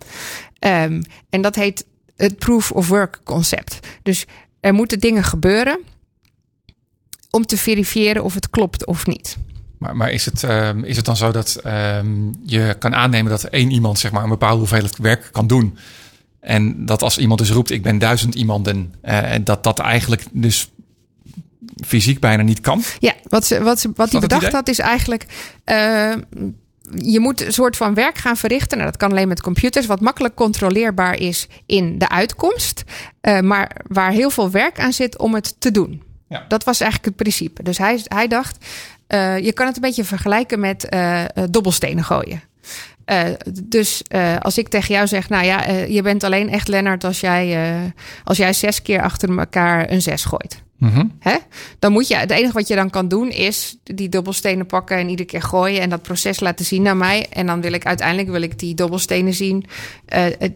Um, 0.60 1.02
en 1.30 1.42
dat 1.42 1.56
heet 1.56 1.86
het 2.16 2.38
proof 2.38 2.72
of 2.72 2.88
work 2.88 3.20
concept. 3.24 3.80
Dus 4.04 4.26
er 4.60 4.74
moeten 4.74 5.00
dingen 5.00 5.24
gebeuren 5.24 5.80
om 7.30 7.46
te 7.46 7.58
verifiëren 7.58 8.24
of 8.24 8.34
het 8.34 8.50
klopt 8.50 8.86
of 8.86 9.06
niet. 9.06 9.38
Maar, 9.78 9.96
maar 9.96 10.12
is, 10.12 10.26
het, 10.26 10.44
um, 10.44 10.84
is 10.84 10.96
het 10.96 11.06
dan 11.06 11.18
zo 11.18 11.32
dat 11.32 11.62
um, 11.66 12.36
je 12.46 12.76
kan 12.80 12.96
aannemen 12.96 13.32
dat 13.32 13.44
één 13.44 13.72
iemand 13.72 14.00
zeg 14.00 14.12
maar, 14.12 14.24
een 14.24 14.30
bepaalde 14.30 14.58
hoeveelheid 14.58 14.98
werk 14.98 15.30
kan 15.32 15.48
doen? 15.48 15.78
En 16.45 16.86
dat 16.86 17.01
als 17.01 17.18
iemand 17.18 17.39
dus 17.39 17.51
roept, 17.51 17.71
ik 17.71 17.81
ben 17.81 17.97
duizend 17.97 18.36
iemanden, 18.36 18.94
uh, 19.03 19.36
dat 19.44 19.63
dat 19.63 19.80
eigenlijk 19.80 20.24
dus 20.31 20.71
fysiek 21.86 22.19
bijna 22.19 22.44
niet 22.44 22.62
kan. 22.62 22.83
Ja, 23.00 23.13
wat, 23.24 23.45
ze, 23.45 23.63
wat, 23.63 23.80
ze, 23.80 23.92
wat 23.95 24.12
hij 24.12 24.19
bedacht 24.19 24.51
had 24.51 24.68
is 24.68 24.80
eigenlijk... 24.80 25.25
Uh, 25.65 26.13
je 26.97 27.19
moet 27.19 27.45
een 27.45 27.53
soort 27.53 27.77
van 27.77 27.94
werk 27.94 28.18
gaan 28.18 28.38
verrichten. 28.38 28.77
Nou, 28.77 28.89
dat 28.89 29.00
kan 29.00 29.12
alleen 29.12 29.27
met 29.27 29.42
computers, 29.42 29.86
wat 29.86 30.01
makkelijk 30.01 30.36
controleerbaar 30.36 31.19
is 31.19 31.47
in 31.65 31.97
de 31.97 32.09
uitkomst. 32.09 32.83
Uh, 33.21 33.39
maar 33.39 33.81
waar 33.88 34.12
heel 34.12 34.29
veel 34.29 34.51
werk 34.51 34.79
aan 34.79 34.93
zit 34.93 35.17
om 35.17 35.34
het 35.34 35.55
te 35.60 35.72
doen. 35.72 36.03
Ja. 36.29 36.46
Dat 36.48 36.63
was 36.63 36.79
eigenlijk 36.79 37.10
het 37.10 37.24
principe. 37.24 37.63
Dus 37.63 37.77
hij, 37.77 38.01
hij 38.03 38.27
dacht, 38.27 38.65
uh, 39.08 39.39
je 39.39 39.53
kan 39.53 39.65
het 39.65 39.75
een 39.75 39.81
beetje 39.81 40.03
vergelijken 40.03 40.60
met 40.60 40.89
dobbelstenen 41.50 42.03
gooien. 42.03 42.41
Uh, 43.12 43.24
dus 43.63 44.01
uh, 44.15 44.38
als 44.39 44.57
ik 44.57 44.67
tegen 44.67 44.95
jou 44.95 45.07
zeg, 45.07 45.29
nou 45.29 45.45
ja, 45.45 45.69
uh, 45.69 45.89
je 45.89 46.01
bent 46.01 46.24
alleen 46.24 46.50
echt 46.50 46.67
Lennart 46.67 47.03
als 47.03 47.19
jij, 47.19 47.57
als 48.24 48.38
jij 48.38 48.53
zes 48.53 48.81
keer 48.81 49.01
achter 49.01 49.38
elkaar 49.38 49.91
een 49.91 50.01
zes 50.01 50.25
gooit. 50.25 50.63
Mm 50.77 50.89
-hmm. 50.89 51.12
Hè? 51.19 51.35
Dan 51.79 51.91
moet 51.91 52.07
je, 52.07 52.15
het 52.15 52.31
enige 52.31 52.53
wat 52.53 52.67
je 52.67 52.75
dan 52.75 52.89
kan 52.89 53.07
doen 53.07 53.29
is 53.29 53.77
die 53.83 54.09
dobbelstenen 54.09 54.65
pakken 54.65 54.97
en 54.97 55.09
iedere 55.09 55.27
keer 55.27 55.41
gooien 55.41 55.81
en 55.81 55.89
dat 55.89 56.01
proces 56.01 56.39
laten 56.39 56.65
zien 56.65 56.81
naar 56.81 56.97
mij. 56.97 57.27
En 57.29 57.45
dan 57.45 57.62
wil 57.62 57.74
ik 57.74 57.85
uiteindelijk 57.85 58.29
wil 58.29 58.41
ik 58.41 58.59
die 58.59 58.75
dobbelstenen 58.75 59.33
zien 59.33 59.65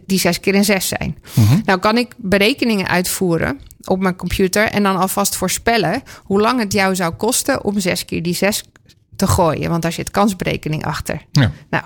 die 0.06 0.18
zes 0.18 0.40
keer 0.40 0.54
een 0.54 0.64
zes 0.64 0.88
zijn. 0.88 1.18
Mm 1.34 1.44
-hmm. 1.44 1.62
Nou 1.64 1.78
kan 1.78 1.98
ik 1.98 2.14
berekeningen 2.16 2.88
uitvoeren 2.88 3.60
op 3.84 4.00
mijn 4.00 4.16
computer 4.16 4.64
en 4.64 4.82
dan 4.82 4.96
alvast 4.96 5.36
voorspellen 5.36 6.02
hoe 6.22 6.40
lang 6.40 6.60
het 6.60 6.72
jou 6.72 6.94
zou 6.94 7.14
kosten 7.14 7.64
om 7.64 7.80
zes 7.80 8.04
keer 8.04 8.22
die 8.22 8.34
zes 8.34 8.62
te 9.20 9.26
gooien, 9.26 9.70
want 9.70 9.82
daar 9.82 9.92
zit 9.92 10.10
kansberekening 10.10 10.84
achter. 10.84 11.22
Ja. 11.32 11.50
Nou, 11.70 11.84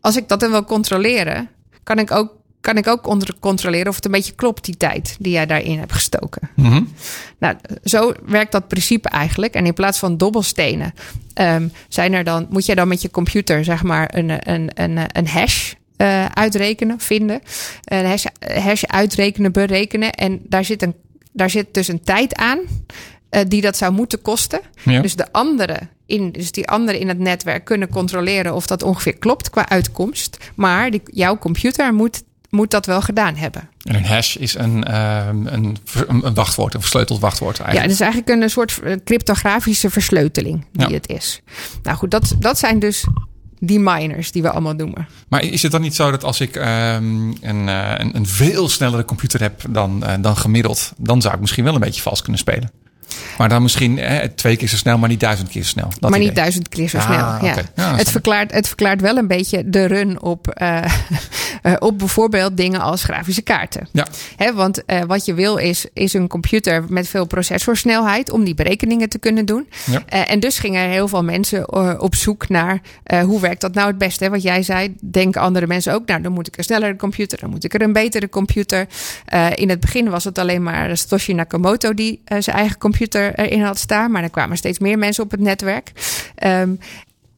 als 0.00 0.16
ik 0.16 0.28
dat 0.28 0.40
dan 0.40 0.50
wil 0.50 0.64
controleren, 0.64 1.48
kan 1.82 1.98
ik 1.98 2.10
ook, 2.10 2.36
kan 2.60 2.76
ik 2.76 2.86
ook 2.86 3.16
controleren 3.40 3.88
of 3.88 3.94
het 3.94 4.04
een 4.04 4.10
beetje 4.10 4.34
klopt, 4.34 4.64
die 4.64 4.76
tijd 4.76 5.16
die 5.18 5.32
jij 5.32 5.46
daarin 5.46 5.78
hebt 5.78 5.92
gestoken. 5.92 6.50
Mm 6.56 6.64
-hmm. 6.64 6.92
Nou, 7.38 7.56
zo 7.84 8.12
werkt 8.26 8.52
dat 8.52 8.68
principe 8.68 9.08
eigenlijk. 9.08 9.54
En 9.54 9.66
in 9.66 9.74
plaats 9.74 9.98
van 9.98 10.16
dobbelstenen 10.16 10.94
um, 11.34 11.72
zijn 11.88 12.12
er 12.12 12.24
dan, 12.24 12.46
moet 12.50 12.66
jij 12.66 12.74
dan 12.74 12.88
met 12.88 13.02
je 13.02 13.10
computer 13.10 13.64
zeg 13.64 13.82
maar 13.82 14.10
een, 14.14 14.50
een, 14.52 14.70
een, 14.74 14.98
een 15.12 15.28
hash 15.28 15.72
uh, 15.96 16.24
uitrekenen, 16.24 17.00
vinden. 17.00 17.40
Een 17.84 18.06
hash, 18.06 18.24
hash 18.38 18.84
uitrekenen, 18.84 19.52
berekenen. 19.52 20.12
En 20.12 20.40
daar 20.44 20.64
zit, 20.64 20.82
een, 20.82 20.94
daar 21.32 21.50
zit 21.50 21.74
dus 21.74 21.88
een 21.88 22.02
tijd 22.02 22.34
aan 22.34 22.58
eh, 23.28 23.40
die 23.48 23.60
dat 23.60 23.76
zou 23.76 23.92
moeten 23.92 24.22
kosten. 24.22 24.60
Ja. 24.84 25.00
Dus 25.00 25.16
de 25.16 25.32
anderen 25.32 25.90
in, 26.12 26.32
dus 26.32 26.52
die 26.52 26.68
anderen 26.68 27.00
in 27.00 27.08
het 27.08 27.18
netwerk 27.18 27.64
kunnen 27.64 27.88
controleren 27.88 28.54
of 28.54 28.66
dat 28.66 28.82
ongeveer 28.82 29.16
klopt 29.18 29.50
qua 29.50 29.68
uitkomst. 29.68 30.36
Maar 30.54 30.90
die, 30.90 31.02
jouw 31.04 31.38
computer 31.38 31.94
moet, 31.94 32.22
moet 32.50 32.70
dat 32.70 32.86
wel 32.86 33.00
gedaan 33.00 33.34
hebben. 33.36 33.68
En 33.82 33.94
een 33.94 34.04
hash 34.04 34.36
is 34.36 34.54
een, 34.54 34.84
ehm, 34.84 35.46
een, 35.46 35.76
wachtwoord, 36.34 36.74
een 36.74 36.80
versleuteld 36.80 37.20
wachtwoord 37.20 37.56
Ja, 37.56 37.64
eigenlijk. 37.64 37.92
het 37.92 38.00
is 38.00 38.12
eigenlijk 38.12 38.42
een 38.42 38.50
soort 38.50 38.80
eh, 38.82 38.96
cryptografische 39.04 39.90
versleutaling 39.90 40.66
die 40.72 40.88
Ja. 40.88 40.94
het 40.94 41.08
is. 41.08 41.42
Nou 41.82 41.96
goed, 41.96 42.10
dat, 42.10 42.34
dat 42.38 42.58
zijn 42.58 42.78
dus 42.78 43.06
die 43.58 43.80
miners 43.80 44.32
die 44.32 44.42
we 44.42 44.50
allemaal 44.50 44.74
noemen. 44.74 45.06
Maar 45.28 45.42
is 45.42 45.62
het 45.62 45.72
dan 45.72 45.80
niet 45.80 45.94
zo 45.94 46.10
dat 46.10 46.24
als 46.24 46.40
ik 46.40 46.56
ehm, 46.56 47.30
een, 47.40 47.68
eh, 47.68 47.92
een, 47.96 48.16
een 48.16 48.26
veel 48.26 48.68
snellere 48.68 49.04
computer 49.04 49.40
heb 49.40 49.60
dan, 49.70 50.04
eh, 50.04 50.14
dan 50.20 50.36
gemiddeld, 50.36 50.92
dan 50.96 51.20
zou 51.22 51.34
ik 51.34 51.40
misschien 51.40 51.64
wel 51.64 51.74
een 51.74 51.80
beetje 51.80 52.02
vals 52.02 52.22
kunnen 52.22 52.40
spelen? 52.40 52.70
Maar 53.38 53.48
dan 53.48 53.62
misschien 53.62 53.98
eh, 53.98 54.28
twee 54.28 54.56
keer 54.56 54.68
zo 54.68 54.76
snel, 54.76 54.98
maar 54.98 55.08
niet 55.08 55.20
duizend 55.20 55.48
keer 55.48 55.62
zo 55.62 55.68
snel. 55.68 55.88
Dat 55.98 56.10
maar 56.10 56.18
niet 56.18 56.34
duizend 56.34 56.68
keer 56.68 56.88
zo 56.88 56.96
Ah, 56.96 57.04
snel. 57.04 57.50
Ja. 57.50 57.62
Ja, 57.74 57.96
het, 57.96 58.10
verklaart, 58.10 58.52
het 58.52 58.66
verklaart 58.66 59.00
wel 59.00 59.16
een 59.16 59.26
beetje 59.26 59.70
de 59.70 59.84
run 59.84 60.22
op, 60.22 60.48
eh, 60.48 60.84
eh, 61.62 61.74
op 61.78 61.98
bijvoorbeeld 61.98 62.56
dingen 62.56 62.80
als 62.80 63.04
grafische 63.04 63.42
kaarten. 63.42 63.88
Ja. 63.92 64.06
Hè, 64.36 64.54
want 64.54 64.84
eh, 64.84 65.00
wat 65.06 65.24
je 65.24 65.34
wil 65.34 65.56
is, 65.56 65.86
is 65.92 66.12
een 66.12 66.28
computer 66.28 66.84
met 66.88 67.08
veel 67.08 67.26
processorsnelheid 67.26 68.30
om 68.30 68.44
die 68.44 68.54
berekeningen 68.54 69.08
te 69.08 69.18
kunnen 69.18 69.46
doen. 69.46 69.68
Ja. 69.84 70.06
En 70.06 70.40
dus 70.40 70.58
gingen 70.58 70.82
er 70.82 70.90
heel 70.90 71.08
veel 71.08 71.24
mensen 71.24 72.00
op 72.00 72.14
zoek 72.14 72.48
naar 72.48 72.80
hoe 73.24 73.40
werkt 73.40 73.60
dat 73.60 73.74
nou 73.74 73.86
het 73.88 73.98
beste. 73.98 74.24
Hè? 74.24 74.30
Wat 74.30 74.42
jij 74.42 74.62
zei, 74.62 74.94
denken 75.00 75.40
andere 75.40 75.66
mensen 75.66 75.94
ook. 75.94 76.06
Nou, 76.06 76.22
dan 76.22 76.32
moet 76.32 76.46
ik 76.46 76.56
een 76.56 76.64
snellere 76.64 76.96
computer, 76.96 77.38
dan 77.38 77.50
moet 77.50 77.64
ik 77.64 77.74
er 77.74 77.82
een 77.82 77.92
betere 77.92 78.28
computer. 78.28 78.86
In 79.54 79.68
het 79.68 79.80
begin 79.80 80.10
was 80.10 80.24
het 80.24 80.38
alleen 80.38 80.62
maar 80.62 80.96
Satoshi 80.96 81.32
Nakamoto 81.32 81.94
die 81.94 82.22
zijn 82.38 82.56
eigen 82.56 82.78
computer 82.78 83.01
erin 83.08 83.62
had 83.62 83.78
staan. 83.78 84.10
Maar 84.10 84.22
er 84.22 84.30
kwamen 84.30 84.56
steeds 84.56 84.78
meer 84.78 84.98
mensen 84.98 85.24
op 85.24 85.30
het 85.30 85.40
netwerk. 85.40 85.92
Ehm, 86.34 86.74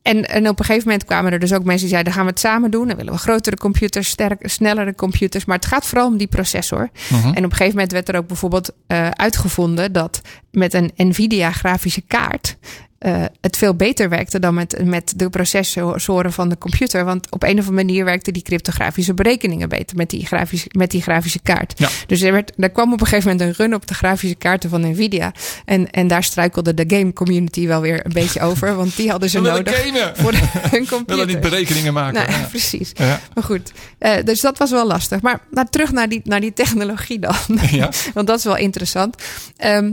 en, 0.02 0.28
en 0.28 0.48
op 0.48 0.58
een 0.58 0.64
gegeven 0.64 0.88
moment 0.88 1.04
kwamen 1.04 1.32
er 1.32 1.38
dus 1.38 1.52
ook 1.52 1.64
mensen 1.64 1.80
die 1.80 1.88
zeiden: 1.88 2.04
dan 2.04 2.12
gaan 2.12 2.24
we 2.24 2.30
het 2.30 2.40
samen 2.40 2.70
doen. 2.70 2.88
Dan 2.88 2.96
willen 2.96 3.12
we 3.12 3.18
grotere 3.18 3.56
computers, 3.56 4.08
sterk, 4.08 4.48
snellere 4.48 4.94
computers. 4.94 5.44
Maar 5.44 5.56
het 5.56 5.66
gaat 5.66 5.86
vooral 5.86 6.06
om 6.06 6.16
die 6.16 6.26
processor. 6.26 6.90
En 7.10 7.28
op 7.28 7.36
een 7.36 7.50
gegeven 7.50 7.74
moment 7.74 7.92
werd 7.92 8.08
er 8.08 8.16
ook 8.16 8.26
bijvoorbeeld 8.26 8.72
eh, 8.86 9.08
uitgevonden 9.08 9.92
dat 9.92 10.20
met 10.50 10.74
een 10.74 10.92
NVIDIA 10.96 11.52
grafische 11.52 12.00
kaart. 12.00 12.56
Eh, 13.04 13.24
het 13.40 13.56
veel 13.56 13.74
beter 13.74 14.08
werkte 14.08 14.38
dan 14.38 14.54
met, 14.54 14.84
met 14.84 15.12
de 15.16 15.30
processoren 15.30 16.32
van 16.32 16.48
de 16.48 16.58
computer. 16.58 17.04
Want 17.04 17.30
op 17.30 17.42
een 17.42 17.48
of 17.58 17.66
andere 17.66 17.72
manier 17.84 18.04
werkten 18.04 18.32
die 18.32 18.42
cryptografische 18.42 19.14
berekeningen 19.14 19.68
beter 19.68 19.96
met 19.96 20.10
die 20.10 20.26
grafische, 20.26 20.66
met 20.70 20.90
die 20.90 21.02
grafische 21.02 21.38
kaart. 21.42 21.78
Ja. 21.78 21.88
Dus 22.06 22.20
er, 22.22 22.32
werd, 22.32 22.52
er 22.58 22.70
kwam 22.70 22.92
op 22.92 23.00
een 23.00 23.06
gegeven 23.06 23.30
moment 23.30 23.48
een 23.58 23.64
run 23.64 23.74
op 23.74 23.86
de 23.86 23.94
grafische 23.94 24.34
kaarten 24.36 24.70
van 24.70 24.80
Nvidia. 24.90 25.32
En, 25.64 25.90
en 25.90 26.06
daar 26.08 26.24
struikelde 26.24 26.74
de 26.74 26.84
game 26.96 27.12
community 27.12 27.66
wel 27.66 27.80
weer 27.80 28.06
een 28.06 28.12
beetje 28.12 28.40
over. 28.48 28.74
Want 28.76 28.96
die 28.96 29.10
hadden 29.10 29.30
ze 29.30 29.40
nodig 29.40 29.74
voor 30.14 30.32
hun 30.42 30.42
We 30.54 30.68
willen 30.70 30.86
computer. 30.88 31.26
niet 31.26 31.40
berekeningen 31.40 31.92
maken. 31.92 32.14
Nou, 32.14 32.30
Ja. 32.30 32.46
precies. 32.50 32.90
Ja. 32.94 33.20
Maar 33.34 33.44
goed, 33.44 33.72
eh, 33.98 34.12
dus 34.24 34.40
dat 34.40 34.58
was 34.58 34.70
wel 34.70 34.86
lastig. 34.86 35.20
Maar, 35.20 35.40
maar 35.50 35.70
terug 35.70 35.92
naar 35.92 36.08
die, 36.08 36.20
naar 36.24 36.40
die 36.40 36.52
technologie 36.52 37.18
dan. 37.18 37.34
Want 38.14 38.26
dat 38.26 38.38
is 38.38 38.44
wel 38.44 38.56
interessant. 38.56 39.16
Ehm, 39.56 39.92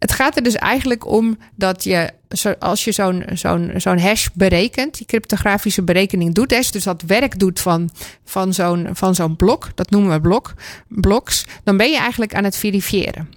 het 0.00 0.12
gaat 0.12 0.36
er 0.36 0.42
dus 0.42 0.54
eigenlijk 0.54 1.06
om 1.06 1.38
dat 1.54 1.84
je, 1.84 2.10
als 2.58 2.84
je 2.84 2.92
zo'n 2.92 3.24
zo'n 3.32 3.70
zo'n 3.76 3.98
hash 3.98 4.28
berekent, 4.34 4.96
die 4.96 5.06
cryptografische 5.06 5.82
berekening 5.82 6.34
doet, 6.34 6.72
dus 6.72 6.82
dat 6.82 7.02
werk 7.02 7.38
doet 7.38 7.60
van, 7.60 7.90
van 8.24 8.54
zo'n 8.54 8.88
van 8.92 9.14
zo'n 9.14 9.36
blok, 9.36 9.68
dat 9.74 9.90
noemen 9.90 10.12
we 10.12 10.20
blok, 10.20 10.54
bloks, 10.88 11.46
dan 11.64 11.76
ben 11.76 11.90
je 11.90 11.98
eigenlijk 11.98 12.34
aan 12.34 12.44
het 12.44 12.56
verifiëren. 12.56 13.28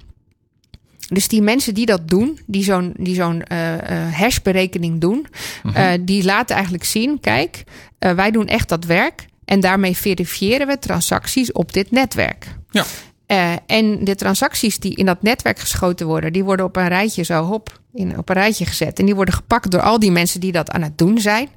Dus 1.07 1.27
die 1.27 1.41
mensen 1.41 1.73
die 1.73 1.85
dat 1.85 2.07
doen, 2.09 2.39
die 2.45 2.63
zo'n 2.63 2.93
die 2.97 3.15
zo'n 3.15 3.43
eh, 3.43 3.73
eh, 3.73 4.13
hashberekening 4.13 5.01
doen, 5.01 5.27
eh, 5.73 5.91
die 6.01 6.23
laten 6.23 6.55
eigenlijk 6.55 6.83
zien: 6.85 7.19
kijk, 7.19 7.63
wij 7.99 8.31
doen 8.31 8.47
echt 8.47 8.69
dat 8.69 8.85
werk. 8.85 9.25
En 9.45 9.59
daarmee 9.59 9.97
verifiëren 9.97 10.67
we 10.67 10.79
transacties 10.79 11.51
op 11.51 11.73
dit 11.73 11.91
netwerk. 11.91 12.47
Ja. 12.71 12.85
Eh, 13.25 13.53
en 13.65 14.03
de 14.03 14.15
transacties 14.15 14.79
die 14.79 14.95
in 14.95 15.05
dat 15.05 15.21
netwerk 15.21 15.59
geschoten 15.59 16.07
worden, 16.07 16.33
die 16.33 16.43
worden 16.43 16.65
op 16.65 16.75
een 16.75 16.87
rijtje 16.87 17.23
zo 17.23 17.43
hop, 17.43 17.79
in, 17.93 18.17
op 18.17 18.29
een 18.29 18.35
rijtje 18.35 18.65
gezet. 18.65 18.99
En 18.99 19.05
die 19.05 19.15
worden 19.15 19.33
gepakt 19.33 19.71
door 19.71 19.81
al 19.81 19.99
die 19.99 20.11
mensen 20.11 20.39
die 20.39 20.51
dat 20.51 20.71
aan 20.71 20.81
het 20.81 20.97
doen 20.97 21.19
zijn, 21.19 21.49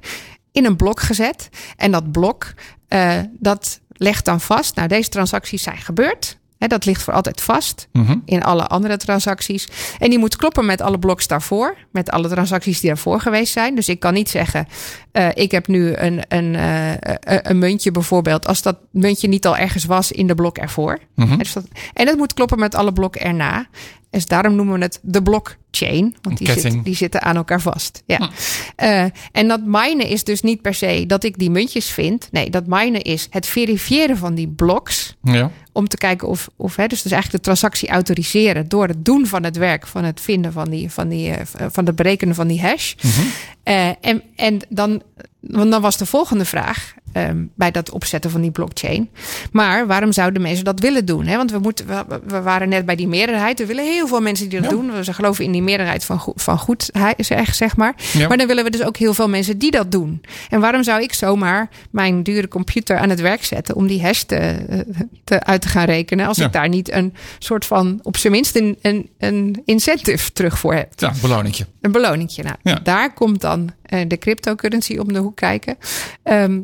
in 0.51 0.65
een 0.65 0.75
blok 0.75 0.99
gezet. 0.99 1.49
En 1.75 1.91
dat 1.91 2.11
blok, 2.11 2.53
eh, 2.87 3.19
dat 3.39 3.79
legt 3.87 4.25
dan 4.25 4.41
vast, 4.41 4.75
nou 4.75 4.87
deze 4.87 5.09
transacties 5.09 5.63
zijn 5.63 5.77
gebeurd. 5.77 6.37
Hè, 6.59 6.67
dat 6.67 6.85
ligt 6.85 7.03
voor 7.03 7.13
altijd 7.13 7.41
vast 7.41 7.87
Mhm. 7.91 8.17
in 8.25 8.43
alle 8.43 8.67
andere 8.67 8.97
transacties. 8.97 9.67
En 9.99 10.09
die 10.09 10.19
moet 10.19 10.35
kloppen 10.35 10.65
met 10.65 10.81
alle 10.81 10.99
bloks 10.99 11.27
daarvoor. 11.27 11.75
Met 11.91 12.09
alle 12.09 12.27
transacties 12.27 12.79
die 12.79 12.89
daarvoor 12.89 13.19
geweest 13.21 13.53
zijn. 13.53 13.75
Dus 13.75 13.89
ik 13.89 13.99
kan 13.99 14.13
niet 14.13 14.29
zeggen, 14.29 14.67
eh, 15.11 15.27
ik 15.33 15.51
heb 15.51 15.67
nu 15.67 15.93
een, 15.95 16.21
een, 16.27 16.55
eh, 16.55 16.91
eh, 16.93 16.99
een 17.19 17.57
muntje 17.59 17.91
bijvoorbeeld. 17.91 18.47
Als 18.47 18.61
dat 18.61 18.77
muntje 18.91 19.27
niet 19.27 19.45
al 19.47 19.57
ergens 19.57 19.85
was 19.85 20.11
in 20.11 20.27
de 20.27 20.35
blok 20.35 20.57
ervoor. 20.57 20.99
Mhm. 21.15 21.31
En 21.31 21.37
dus 21.37 21.53
dat- 21.53 21.67
En 21.93 22.07
het 22.07 22.17
moet 22.17 22.33
kloppen 22.33 22.59
met 22.59 22.75
alle 22.75 22.93
blokken 22.93 23.21
erna. 23.21 23.67
Dus 24.09 24.25
daarom 24.25 24.55
noemen 24.55 24.77
we 24.79 24.83
het 24.85 24.99
de 25.01 25.21
blockchain. 25.77 26.15
Want 26.21 26.37
die, 26.37 26.59
zit, 26.59 26.83
die 26.83 26.95
zitten 26.95 27.21
aan 27.21 27.35
elkaar 27.35 27.61
vast. 27.61 28.03
Ja. 28.05 28.29
Eh, 28.75 29.03
en 29.31 29.47
dat 29.47 29.61
minen 29.65 30.07
is 30.07 30.23
dus 30.23 30.41
niet 30.41 30.61
per 30.61 30.73
se 30.73 31.03
dat 31.07 31.23
ik 31.23 31.37
die 31.37 31.49
muntjes 31.49 31.89
vind. 31.89 32.27
Nee, 32.31 32.49
dat 32.49 32.67
minen 32.67 33.01
is 33.01 33.27
het 33.29 33.45
verifiëren 33.45 34.17
van 34.17 34.35
die 34.35 34.47
bloks 34.47 35.15
Ja. 35.23 35.51
om 35.71 35.87
te 35.87 35.97
kijken 35.97 36.27
of, 36.27 36.49
of 36.55 36.75
hè, 36.75 36.87
dus, 36.87 37.01
dus 37.01 37.11
eigenlijk 37.11 37.43
de 37.43 37.49
transactie 37.49 37.89
autoriseren 37.89 38.67
door 38.67 38.87
het 38.87 39.05
doen 39.05 39.25
van 39.27 39.43
het 39.43 39.57
werk 39.57 39.87
van 39.87 40.03
het 40.03 40.21
vinden 40.21 40.51
van 40.51 40.69
die 40.69 40.91
van 40.91 41.07
die 41.07 41.31
eh, 41.31 41.67
van 41.71 41.85
het 41.85 41.95
berekenen 41.95 42.35
van 42.35 42.47
die 42.47 42.61
hash. 42.61 42.93
Eh, 43.63 43.87
en, 44.01 44.23
en 44.35 44.59
dan, 44.69 45.01
want 45.39 45.71
dan 45.71 45.81
was 45.81 45.97
de 45.97 46.05
volgende 46.05 46.45
vraag 46.45 46.93
ehm, 47.11 47.45
bij 47.55 47.71
dat 47.71 47.91
opzetten 47.91 48.31
van 48.31 48.41
die 48.41 48.51
blockchain. 48.51 49.09
Maar 49.51 49.87
waarom 49.87 50.11
zouden 50.11 50.41
mensen 50.41 50.65
dat 50.65 50.79
willen 50.79 51.05
doen? 51.05 51.25
Hè? 51.25 51.35
Want 51.37 51.51
we, 51.51 51.59
moeten, 51.59 51.87
we, 51.87 52.19
we 52.25 52.41
waren 52.41 52.69
net 52.69 52.85
bij 52.85 52.95
die 52.95 53.07
meerderheid. 53.07 53.59
Er 53.59 53.67
willen 53.67 53.83
heel 53.85 54.07
veel 54.07 54.21
mensen 54.21 54.49
die 54.49 54.61
dat 54.61 54.69
Ja. 54.71 54.77
doen. 54.77 54.91
We 54.91 55.13
geloven 55.13 55.43
in 55.45 55.51
die 55.51 55.61
meerderheid 55.61 56.05
van, 56.05 56.19
go- 56.19 56.33
van 56.35 56.57
goed, 56.59 56.89
zeg, 57.17 57.55
zeg 57.55 57.75
maar. 57.77 57.95
Ja. 58.13 58.27
Maar 58.27 58.37
dan 58.37 58.47
willen 58.47 58.63
we 58.63 58.69
dus 58.69 58.83
ook 58.83 58.97
heel 58.97 59.13
veel 59.13 59.29
mensen 59.29 59.57
die 59.57 59.71
dat 59.71 59.91
doen. 59.91 60.21
En 60.49 60.59
waarom 60.59 60.83
zou 60.83 61.01
ik 61.01 61.13
zomaar 61.13 61.69
mijn 61.91 62.23
dure 62.23 62.47
computer 62.47 62.97
aan 62.97 63.09
het 63.09 63.19
werk 63.21 63.43
zetten 63.43 63.75
om 63.75 63.87
die 63.87 64.01
hash 64.01 64.21
te, 64.21 64.55
te, 65.23 65.43
uit 65.43 65.61
te 65.61 65.67
gaan 65.67 65.85
rekenen, 65.85 66.27
als 66.27 66.37
Ja. 66.37 66.45
ik 66.45 66.51
daar 66.53 66.69
niet 66.69 66.91
een 66.91 67.13
soort 67.39 67.65
van, 67.65 67.99
op 68.03 68.17
zijn 68.17 68.33
minst, 68.33 68.55
een, 68.55 68.77
een, 68.81 69.09
een 69.17 69.61
incentive 69.65 70.31
terug 70.31 70.59
voor 70.59 70.73
heb? 70.73 70.93
Ja, 70.95 71.13
beloningje. 71.21 71.65
Een 71.81 71.91
beloningje. 71.91 72.43
Nou, 72.63 72.79
daar 72.83 73.13
komt 73.13 73.41
dan 73.41 73.69
eh, 73.83 73.99
de 74.07 74.17
cryptocurrency 74.17 74.97
om 74.97 75.13
de 75.13 75.19
hoek 75.19 75.35
kijken. 75.35 75.77
Ehm, 76.23 76.59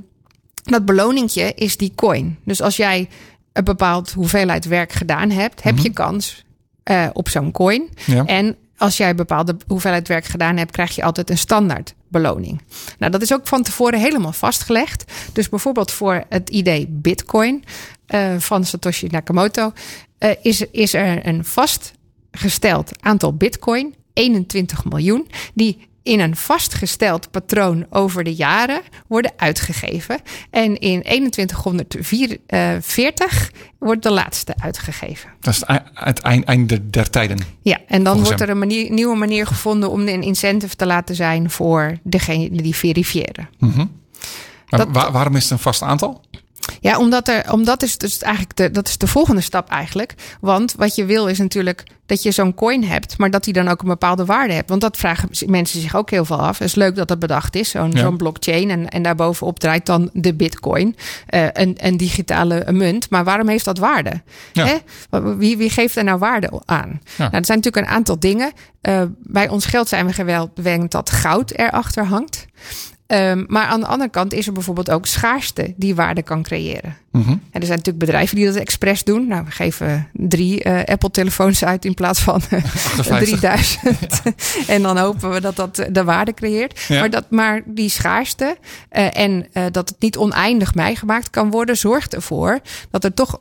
dat 0.63 0.85
beloningje 0.85 1.53
is 1.53 1.77
die 1.77 1.91
coin. 1.95 2.37
Dus 2.43 2.61
als 2.61 2.75
jij 2.75 3.09
een 3.53 3.63
bepaald 3.63 4.11
hoeveelheid 4.11 4.65
werk 4.65 4.91
gedaan 4.91 5.29
hebt, 5.29 5.63
heb 5.63 5.77
je 5.77 5.89
kans 5.89 6.43
eh, 6.83 7.07
op 7.13 7.29
zo'n 7.29 7.51
coin. 7.51 7.89
Ja. 8.05 8.25
En 8.25 8.55
als 8.77 8.97
jij 8.97 9.09
een 9.09 9.15
bepaalde 9.15 9.55
hoeveelheid 9.67 10.07
werk 10.07 10.25
gedaan 10.25 10.57
hebt, 10.57 10.71
krijg 10.71 10.95
je 10.95 11.03
altijd 11.03 11.29
een 11.29 11.37
standaard 11.37 11.93
beloning. 12.07 12.61
Nou, 12.99 13.11
dat 13.11 13.21
is 13.21 13.33
ook 13.33 13.47
van 13.47 13.63
tevoren 13.63 13.99
helemaal 13.99 14.31
vastgelegd. 14.31 15.11
Dus 15.33 15.49
bijvoorbeeld 15.49 15.91
voor 15.91 16.23
het 16.29 16.49
idee 16.49 16.87
Bitcoin 16.89 17.63
eh, 18.05 18.35
van 18.37 18.65
Satoshi 18.65 19.07
Nakamoto 19.07 19.71
eh, 20.17 20.29
is, 20.41 20.61
is 20.71 20.93
er 20.93 21.27
een 21.27 21.45
vastgesteld 21.45 22.91
aantal 23.03 23.33
Bitcoin, 23.33 23.95
21 24.13 24.85
miljoen, 24.85 25.27
die 25.53 25.87
in 26.03 26.19
een 26.19 26.35
vastgesteld 26.35 27.31
patroon 27.31 27.85
over 27.89 28.23
de 28.23 28.33
jaren 28.35 28.81
worden 29.07 29.31
uitgegeven. 29.37 30.19
En 30.49 30.77
in 30.79 31.01
2140 31.01 33.51
wordt 33.79 34.03
de 34.03 34.11
laatste 34.11 34.53
uitgegeven. 34.59 35.29
Dat 35.39 35.53
is 35.53 35.59
het, 35.59 35.69
ei- 35.69 35.79
het 35.93 36.19
eind, 36.19 36.45
einde 36.45 36.89
der 36.89 37.09
tijden. 37.09 37.37
Ja, 37.61 37.79
en 37.87 38.03
dan 38.03 38.23
wordt 38.23 38.41
er 38.41 38.49
een 38.49 38.59
manier, 38.59 38.91
nieuwe 38.91 39.15
manier 39.15 39.47
gevonden 39.47 39.89
om 39.89 40.07
een 40.07 40.23
incentive 40.23 40.75
te 40.75 40.85
laten 40.85 41.15
zijn 41.15 41.49
voor 41.49 41.97
degene 42.03 42.61
die 42.61 42.75
verifiëren. 42.75 43.49
Dat- 44.67 44.87
wa- 44.91 45.11
waarom 45.11 45.35
is 45.35 45.41
het 45.43 45.51
een 45.51 45.59
vast 45.59 45.81
aantal? 45.81 46.21
Ja, 46.83 46.97
omdat 46.97 47.27
er, 47.27 47.51
omdat 47.51 47.83
is 47.83 47.97
dus 47.97 48.21
eigenlijk 48.21 48.55
de, 48.55 48.71
dat 48.71 48.87
is 48.87 48.97
de 48.97 49.07
volgende 49.07 49.41
stap 49.41 49.69
eigenlijk. 49.69 50.13
Want 50.41 50.73
wat 50.77 50.95
je 50.95 51.05
wil 51.05 51.27
is 51.27 51.37
natuurlijk 51.37 51.83
dat 52.05 52.23
je 52.23 52.31
zo'n 52.31 52.53
coin 52.53 52.83
hebt, 52.83 53.17
maar 53.17 53.29
dat 53.31 53.43
die 53.43 53.53
dan 53.53 53.67
ook 53.67 53.81
een 53.81 53.87
bepaalde 53.87 54.25
waarde 54.25 54.53
hebt. 54.53 54.69
Want 54.69 54.81
dat 54.81 54.97
vragen 54.97 55.29
mensen 55.45 55.81
zich 55.81 55.95
ook 55.95 56.09
heel 56.09 56.25
veel 56.25 56.39
af. 56.39 56.57
Het 56.57 56.67
is 56.67 56.75
leuk 56.75 56.95
dat 56.95 57.07
dat 57.07 57.19
bedacht 57.19 57.55
is, 57.55 57.69
zo'n 57.69 57.91
Ja. 57.91 57.99
zo'n 57.99 58.17
blockchain. 58.17 58.69
En, 58.69 58.89
en 58.89 59.03
daarbovenop 59.03 59.59
draait 59.59 59.85
dan 59.85 60.09
de 60.13 60.33
bitcoin, 60.33 60.95
eh, 61.27 61.45
een, 61.53 61.75
een 61.77 61.97
digitale 61.97 62.65
munt. 62.71 63.09
Maar 63.09 63.23
waarom 63.23 63.47
heeft 63.47 63.65
dat 63.65 63.77
waarde? 63.77 64.21
Ja. 64.53 64.65
Hè? 64.65 64.77
Wie, 65.37 65.57
wie 65.57 65.69
geeft 65.69 65.95
er 65.95 66.03
nou 66.03 66.19
waarde 66.19 66.61
aan? 66.65 67.01
Nou, 67.17 67.31
er 67.33 67.45
zijn 67.45 67.57
natuurlijk 67.57 67.87
een 67.87 67.93
aantal 67.95 68.19
dingen. 68.19 68.51
Eh, 68.81 69.01
bij 69.19 69.49
ons 69.49 69.65
geld 69.65 69.87
zijn 69.87 70.05
we 70.05 70.13
gewend 70.13 70.91
dat 70.91 71.09
goud 71.09 71.51
erachter 71.51 72.05
hangt. 72.05 72.45
Ehm, 73.13 73.43
maar 73.47 73.65
aan 73.65 73.79
de 73.79 73.85
andere 73.85 74.09
kant 74.09 74.33
is 74.33 74.47
er 74.47 74.53
bijvoorbeeld 74.53 74.89
ook 74.89 75.05
schaarste 75.05 75.73
die 75.77 75.95
waarde 75.95 76.21
kan 76.21 76.43
creëren. 76.43 76.97
Mhm. 77.11 77.29
En 77.29 77.39
er 77.51 77.65
zijn 77.65 77.77
natuurlijk 77.77 78.05
bedrijven 78.05 78.35
die 78.35 78.45
dat 78.45 78.55
expres 78.55 79.03
doen. 79.03 79.27
Nou, 79.27 79.45
we 79.45 79.51
geven 79.51 80.09
drie 80.13 80.63
eh, 80.63 80.93
Apple-telefoons 80.93 81.65
uit 81.65 81.85
in 81.85 81.93
plaats 81.93 82.21
van 82.21 82.41
eh, 82.49 82.63
58. 82.63 83.39
3000. 83.39 84.21
en 84.67 84.81
dan 84.81 84.97
hopen 84.97 85.31
we 85.31 85.41
dat 85.41 85.55
dat 85.55 85.79
eh, 85.79 85.87
de 85.91 86.03
waarde 86.03 86.33
creëert. 86.33 86.79
Ja. 86.79 86.99
Maar, 86.99 87.09
dat, 87.09 87.25
maar 87.29 87.61
die 87.65 87.89
schaarste 87.89 88.57
eh, 88.89 89.17
en 89.17 89.47
eh, 89.51 89.63
dat 89.71 89.89
het 89.89 89.99
niet 89.99 90.17
oneindig 90.17 90.75
meegemaakt 90.75 91.29
kan 91.29 91.51
worden, 91.51 91.77
zorgt 91.77 92.15
ervoor 92.15 92.59
dat 92.91 93.03
er 93.03 93.13
toch 93.13 93.39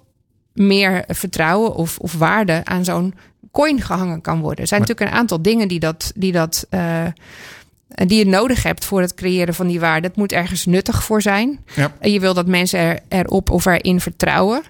meer 0.53 1.05
vertrouwen 1.09 1.75
of, 1.75 1.99
of 1.99 2.13
waarde 2.13 2.61
aan 2.65 2.85
zo'n 2.85 3.15
coin 3.53 3.81
gehangen 3.81 4.21
kan 4.21 4.41
worden. 4.41 4.61
Er 4.61 4.67
zijn 4.67 4.81
natuurlijk 4.81 5.11
een 5.11 5.17
aantal 5.17 5.43
dingen 5.43 5.69
die 5.69 5.81
dat. 5.81 6.13
Die 6.15 6.33
dat 6.33 6.67
eh, 6.71 7.07
die 7.95 8.19
je 8.19 8.27
nodig 8.27 8.63
hebt 8.63 8.85
voor 8.85 9.01
het 9.01 9.15
creëren 9.15 9.55
van 9.55 9.67
die 9.67 9.81
waarde. 9.81 10.07
Het 10.07 10.17
moet 10.17 10.33
ergens 10.33 10.67
nuttig 10.67 11.05
voor 11.05 11.23
zijn. 11.23 11.59
Ja. 11.75 11.93
En 12.01 12.13
je 12.13 12.21
wil 12.21 12.35
dat 12.35 12.47
mensen 12.47 12.79
er, 12.81 13.01
erop 13.09 13.51
of 13.51 13.65
erin 13.67 14.01
vertrouwen. 14.01 14.63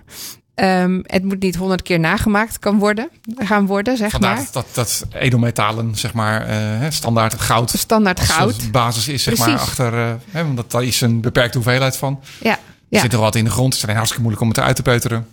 Ehm, 0.54 1.00
het 1.06 1.24
moet 1.24 1.42
niet 1.42 1.56
honderd 1.56 1.82
keer 1.82 2.00
nagemaakt 2.00 2.58
kan 2.58 2.78
worden, 2.78 3.08
gaan 3.36 3.66
worden, 3.66 3.96
zeg 3.96 4.10
Vandaar 4.10 4.34
maar. 4.34 4.46
dat, 4.52 4.66
dat 4.72 5.06
edelmetalen, 5.14 5.96
zeg 5.96 6.12
maar, 6.12 6.46
eh, 6.46 6.90
standaard 6.90 7.40
goud. 7.40 7.70
Standaard 7.70 8.20
goud. 8.20 8.70
basis 8.70 9.08
is, 9.08 9.22
zeg 9.22 9.38
maar, 9.38 9.48
achter. 9.52 9.94
eh, 9.98 10.12
hè, 10.30 10.44
want 10.54 10.70
daar 10.70 10.82
is 10.84 11.00
een 11.00 11.20
beperkte 11.20 11.56
hoeveelheid 11.58 11.96
van. 11.96 12.20
Ja, 12.40 12.50
Er 12.52 12.58
ja. 12.88 13.00
zit 13.00 13.12
er 13.12 13.18
wat 13.18 13.34
in 13.34 13.44
de 13.44 13.50
grond. 13.50 13.66
Het 13.66 13.76
is 13.76 13.82
alleen 13.82 13.96
hartstikke 13.96 14.22
moeilijk 14.22 14.42
om 14.42 14.48
het 14.48 14.58
eruit 14.58 14.76
te 14.76 14.82
peuteren. 14.82 15.26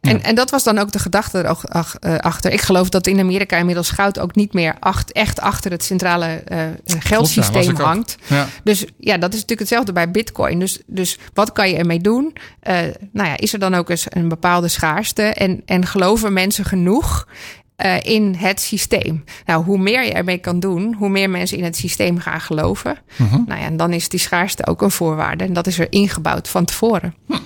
En, 0.00 0.22
en 0.22 0.34
dat 0.34 0.50
was 0.50 0.64
dan 0.64 0.78
ook 0.78 0.92
de 0.92 0.98
gedachte 0.98 1.38
er 1.38 1.46
ach- 1.68 1.94
eh, 1.94 2.16
achter. 2.16 2.52
Ik 2.52 2.60
geloof 2.60 2.88
dat 2.88 3.06
in 3.06 3.18
Amerika 3.20 3.56
inmiddels 3.56 3.90
goud 3.90 4.18
ook 4.18 4.34
niet 4.34 4.52
meer 4.52 4.76
acht, 4.80 5.12
echt 5.12 5.40
achter 5.40 5.70
het 5.70 5.84
centrale 5.84 6.26
eh, 6.26 6.58
geldsysteem 6.84 7.62
ik 7.62 7.70
ook. 7.70 7.86
hangt. 7.86 8.16
Ja. 8.26 8.46
Dus 8.64 8.84
ja, 8.98 9.18
dat 9.18 9.28
is 9.28 9.40
natuurlijk 9.40 9.60
hetzelfde 9.60 9.92
bij 9.92 10.10
Bitcoin. 10.10 10.58
Dus, 10.58 10.78
dus 10.86 11.18
wat 11.34 11.52
kan 11.52 11.70
je 11.70 11.76
ermee 11.76 12.00
doen? 12.00 12.36
Eh, 12.60 12.76
nou 13.12 13.28
ja, 13.28 13.36
is 13.36 13.52
er 13.52 13.58
dan 13.58 13.74
ook 13.74 13.90
eens 13.90 14.06
een 14.08 14.28
bepaalde 14.28 14.68
schaarste? 14.68 15.22
En, 15.22 15.62
en 15.66 15.86
geloven 15.86 16.32
mensen 16.32 16.64
genoeg 16.64 17.28
eh, 17.76 18.00
in 18.02 18.34
het 18.38 18.60
systeem? 18.60 19.24
Nou, 19.46 19.64
hoe 19.64 19.78
meer 19.78 20.04
je 20.04 20.12
ermee 20.12 20.38
kan 20.38 20.60
doen, 20.60 20.94
hoe 20.94 21.08
meer 21.08 21.30
mensen 21.30 21.58
in 21.58 21.64
het 21.64 21.76
systeem 21.76 22.18
gaan 22.18 22.40
geloven. 22.40 22.98
Nou 23.46 23.60
ja, 23.60 23.66
en 23.66 23.76
dan 23.76 23.92
is 23.92 24.08
die 24.08 24.20
schaarste 24.20 24.66
ook 24.66 24.82
een 24.82 24.90
voorwaarde. 24.90 25.44
En 25.44 25.52
dat 25.52 25.66
is 25.66 25.78
er 25.78 25.86
ingebouwd 25.92 26.48
van 26.48 26.64
tevoren. 26.64 27.14
Er 27.28 27.38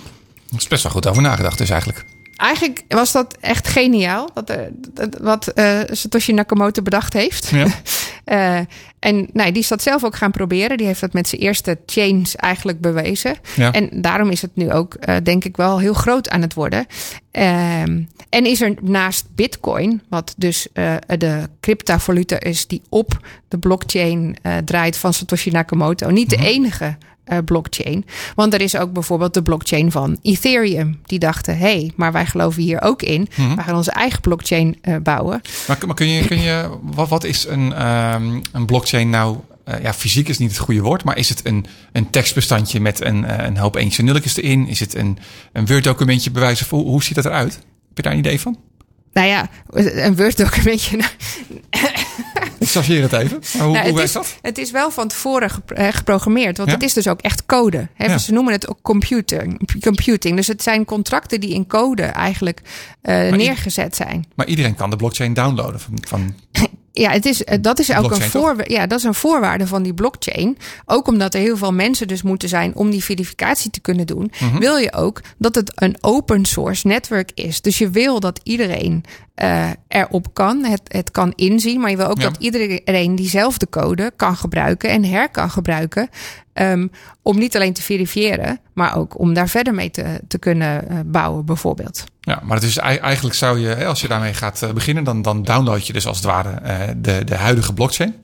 is 0.61 0.69
best 0.69 0.83
wel 0.83 0.93
goed 0.93 1.07
over 1.07 1.23
nagedacht, 1.23 1.59
dus 1.59 1.71
eigenlijk. 1.71 2.05
Eigenlijk 2.37 2.83
was 2.89 3.13
dat 3.13 3.37
echt 3.41 3.69
geniaal. 3.69 4.29
Dat, 4.35 4.51
eh, 4.51 4.59
dat- 4.93 5.19
wat 5.21 5.47
eh, 5.49 5.81
Satoshi 5.91 6.33
Nakamoto 6.33 6.83
bedacht 6.83 7.13
heeft. 7.13 7.49
Ja. 7.49 7.67
En 9.05 9.29
nou, 9.33 9.53
die 9.53 9.63
is 9.63 9.69
dat 9.69 9.83
zelf 9.83 10.05
ook 10.05 10.17
gaan 10.17 10.31
proberen. 10.31 10.77
Die 10.77 10.87
heeft 10.87 11.01
dat 11.01 11.13
met 11.13 11.29
zijn 11.29 11.41
eerste 11.41 11.79
chains 11.87 12.37
eigenlijk 12.37 12.81
bewezen. 12.81 13.37
Ja. 13.57 13.73
En 13.73 13.89
daarom 13.93 14.31
is 14.31 14.43
het 14.43 14.51
nu 14.55 14.73
ook, 14.73 14.95
eh, 14.95 15.17
denk 15.23 15.45
ik, 15.45 15.57
wel 15.57 15.79
heel 15.79 15.95
groot 15.95 16.29
aan 16.29 16.41
het 16.41 16.55
worden. 16.55 16.87
Ehm, 17.31 18.03
en 18.35 18.47
is 18.47 18.61
er 18.61 18.75
naast 18.81 19.27
Bitcoin, 19.35 20.03
wat 20.09 20.35
dus 20.37 20.67
eh, 20.73 20.95
de 21.19 21.49
cryptovaluta 21.61 22.41
is 22.41 22.67
die 22.67 22.83
op 22.89 23.19
de 23.49 23.59
blockchain 23.59 24.37
eh, 24.43 24.57
draait 24.65 24.97
van 24.97 25.13
Satoshi 25.13 25.51
Nakamoto, 25.51 26.11
niet 26.11 26.31
de 26.31 26.37
enige 26.37 26.97
eh, 27.25 27.39
blockchain. 27.45 28.07
Want 28.35 28.55
er 28.55 28.61
is 28.61 28.77
ook 28.77 28.93
bijvoorbeeld 28.93 29.35
de 29.35 29.43
blockchain 29.43 29.91
van 29.91 30.19
Ethereum. 30.23 31.01
Die 31.07 31.19
dachten, 31.19 31.59
hé, 31.59 31.77
hey, 31.77 31.93
maar 31.97 32.13
wij 32.13 32.27
geloven 32.27 32.63
hier 32.63 32.83
ook 32.83 33.03
in. 33.03 33.29
We 33.57 33.63
gaan 33.63 33.77
onze 33.77 33.91
eigen 33.91 34.21
blockchain 34.21 34.81
bouwen. 35.03 35.41
Maar, 35.67 35.79
maar 35.87 35.95
kun 35.95 36.09
je, 36.09 36.27
kun 36.27 36.41
je 36.41 36.69
wat, 36.83 37.09
wat 37.09 37.25
is 37.25 37.47
een, 37.47 37.73
ehm, 37.73 38.41
een 38.53 38.67
blockchain 38.67 38.94
nou? 39.03 39.37
Eh, 39.65 39.83
ja, 39.83 39.95
fysiek 39.95 40.29
is 40.29 40.39
niet 40.39 40.51
het 40.51 40.59
goede 40.59 40.81
woord, 40.81 41.05
maar 41.05 41.17
is 41.19 41.29
het 41.29 41.41
een, 41.47 41.67
een 41.93 42.11
tekstbestandje 42.11 42.81
met 42.81 43.05
een, 43.05 43.25
eh, 43.25 43.47
een 43.47 43.57
hoop 43.57 43.75
eentjes 43.77 43.99
en 43.99 44.05
nulletjes 44.05 44.37
erin? 44.37 44.69
Is 44.69 44.81
het 44.81 44.95
een, 44.95 45.19
een 45.53 45.67
Word-documentje 45.67 46.31
bewijzen? 46.31 46.67
Hoe, 46.71 46.85
hoe 46.85 47.03
ziet 47.03 47.15
dat 47.15 47.25
eruit? 47.25 47.53
Heb 47.55 47.97
je 47.97 48.03
daar 48.03 48.13
een 48.13 48.19
idee 48.19 48.41
van? 48.41 48.59
Nou 49.13 49.27
ja, 49.29 49.49
een 49.73 50.17
Word-documentje. 50.17 50.99
Ik 52.59 52.69
chargeer 52.71 53.03
het 53.03 53.13
even. 53.13 53.43
Maar 53.59 53.67
hoe, 53.67 53.73
Nou, 53.73 53.77
hoe 53.77 53.77
het, 53.77 53.85
werkt 53.95 54.01
is, 54.09 54.13
dat? 54.13 54.39
het 54.43 54.59
is 54.59 54.71
wel 54.71 54.91
van 54.91 55.09
tevoren 55.09 55.51
eh, 55.67 55.89
geprogrammeerd. 55.91 56.57
Want 56.57 56.69
Ja? 56.69 56.75
het 56.75 56.85
is 56.85 56.93
dus 56.93 57.09
ook 57.09 57.21
echt 57.21 57.47
code. 57.47 57.89
Hè? 57.95 58.07
Ja. 58.07 58.19
Ze 58.19 58.33
noemen 58.33 58.53
het 58.53 58.69
ook 58.69 58.79
computer, 58.83 59.57
computing. 59.81 60.37
Dus 60.37 60.47
het 60.47 60.63
zijn 60.63 60.85
contracten 60.85 61.41
die 61.41 61.51
in 61.55 61.67
code 61.67 62.03
eigenlijk 62.03 62.61
neergezet 63.31 63.97
zijn. 63.97 64.25
Maar 64.35 64.47
iedereen 64.47 64.75
kan 64.75 64.91
de 64.91 64.97
blockchain 64.97 65.35
downloaden 65.35 65.81
van, 65.81 65.99
van 66.09 66.35
Ja, 66.97 67.11
het 67.11 67.27
is, 67.27 67.45
eh, 67.45 67.59
dat 67.61 67.79
is 67.79 67.95
ook 67.97 68.11
een, 68.11 68.21
voor, 68.23 68.71
ja, 68.71 68.87
dat 68.87 68.99
is 68.99 69.05
een 69.05 69.15
voorwaarde 69.15 69.67
van 69.67 69.83
die 69.83 69.95
blockchain. 69.95 70.57
Ook 70.85 71.09
omdat 71.09 71.35
er 71.35 71.41
heel 71.41 71.57
veel 71.57 71.73
mensen 71.73 72.09
dus 72.09 72.23
moeten 72.23 72.49
zijn 72.49 72.75
om 72.75 72.91
die 72.91 73.05
verificatie 73.05 73.71
te 73.71 73.81
kunnen 73.81 74.07
doen. 74.07 74.33
Mhm. 74.41 74.59
Wil 74.59 74.77
je 74.77 74.93
ook 74.93 75.21
dat 75.39 75.55
het 75.55 75.73
een 75.75 75.97
open 76.01 76.45
source 76.45 76.87
netwerk 76.87 77.31
is. 77.35 77.61
Dus 77.61 77.79
je 77.79 77.91
wil 77.91 78.21
dat 78.21 78.41
iedereen 78.43 79.05
eh, 79.35 79.71
erop 79.89 80.27
kan, 80.35 80.65
het, 80.65 80.81
het 80.85 81.11
kan 81.11 81.33
inzien. 81.35 81.81
Maar 81.81 81.91
je 81.91 81.97
wil 81.97 82.07
ook 82.07 82.21
Ja. 82.21 82.29
dat 82.31 82.37
iedereen 82.39 83.15
diezelfde 83.17 83.69
code 83.69 84.13
kan 84.17 84.37
gebruiken 84.37 84.91
en 84.91 85.05
her 85.05 85.31
kan 85.31 85.51
gebruiken. 85.51 86.09
ehm, 86.53 86.87
om 87.23 87.39
niet 87.39 87.57
alleen 87.57 87.73
te 87.73 87.83
verifiëren, 87.83 88.61
maar 88.75 88.97
ook 88.97 89.19
om 89.19 89.35
daar 89.35 89.49
verder 89.49 89.75
mee 89.75 89.91
te, 89.91 90.21
te 90.29 90.39
kunnen 90.39 90.89
eh, 90.89 90.99
bouwen, 91.07 91.45
bijvoorbeeld. 91.45 92.05
Ja, 92.25 92.41
maar 92.43 92.57
het 92.57 92.67
is 92.67 92.77
ei- 92.77 92.97
eigenlijk 92.99 93.35
zou 93.37 93.59
je, 93.59 93.87
als 93.87 94.01
je 94.01 94.09
daarmee 94.09 94.35
gaat 94.35 94.63
eh, 94.63 94.71
beginnen, 94.71 95.05
dan, 95.05 95.23
dan 95.23 95.43
download 95.43 95.83
je 95.87 95.93
dus 95.93 96.07
als 96.07 96.17
het 96.17 96.27
ware 96.27 96.51
eh, 96.51 96.89
de, 96.97 97.25
de 97.25 97.35
huidige 97.37 97.73
blockchain. 97.73 98.15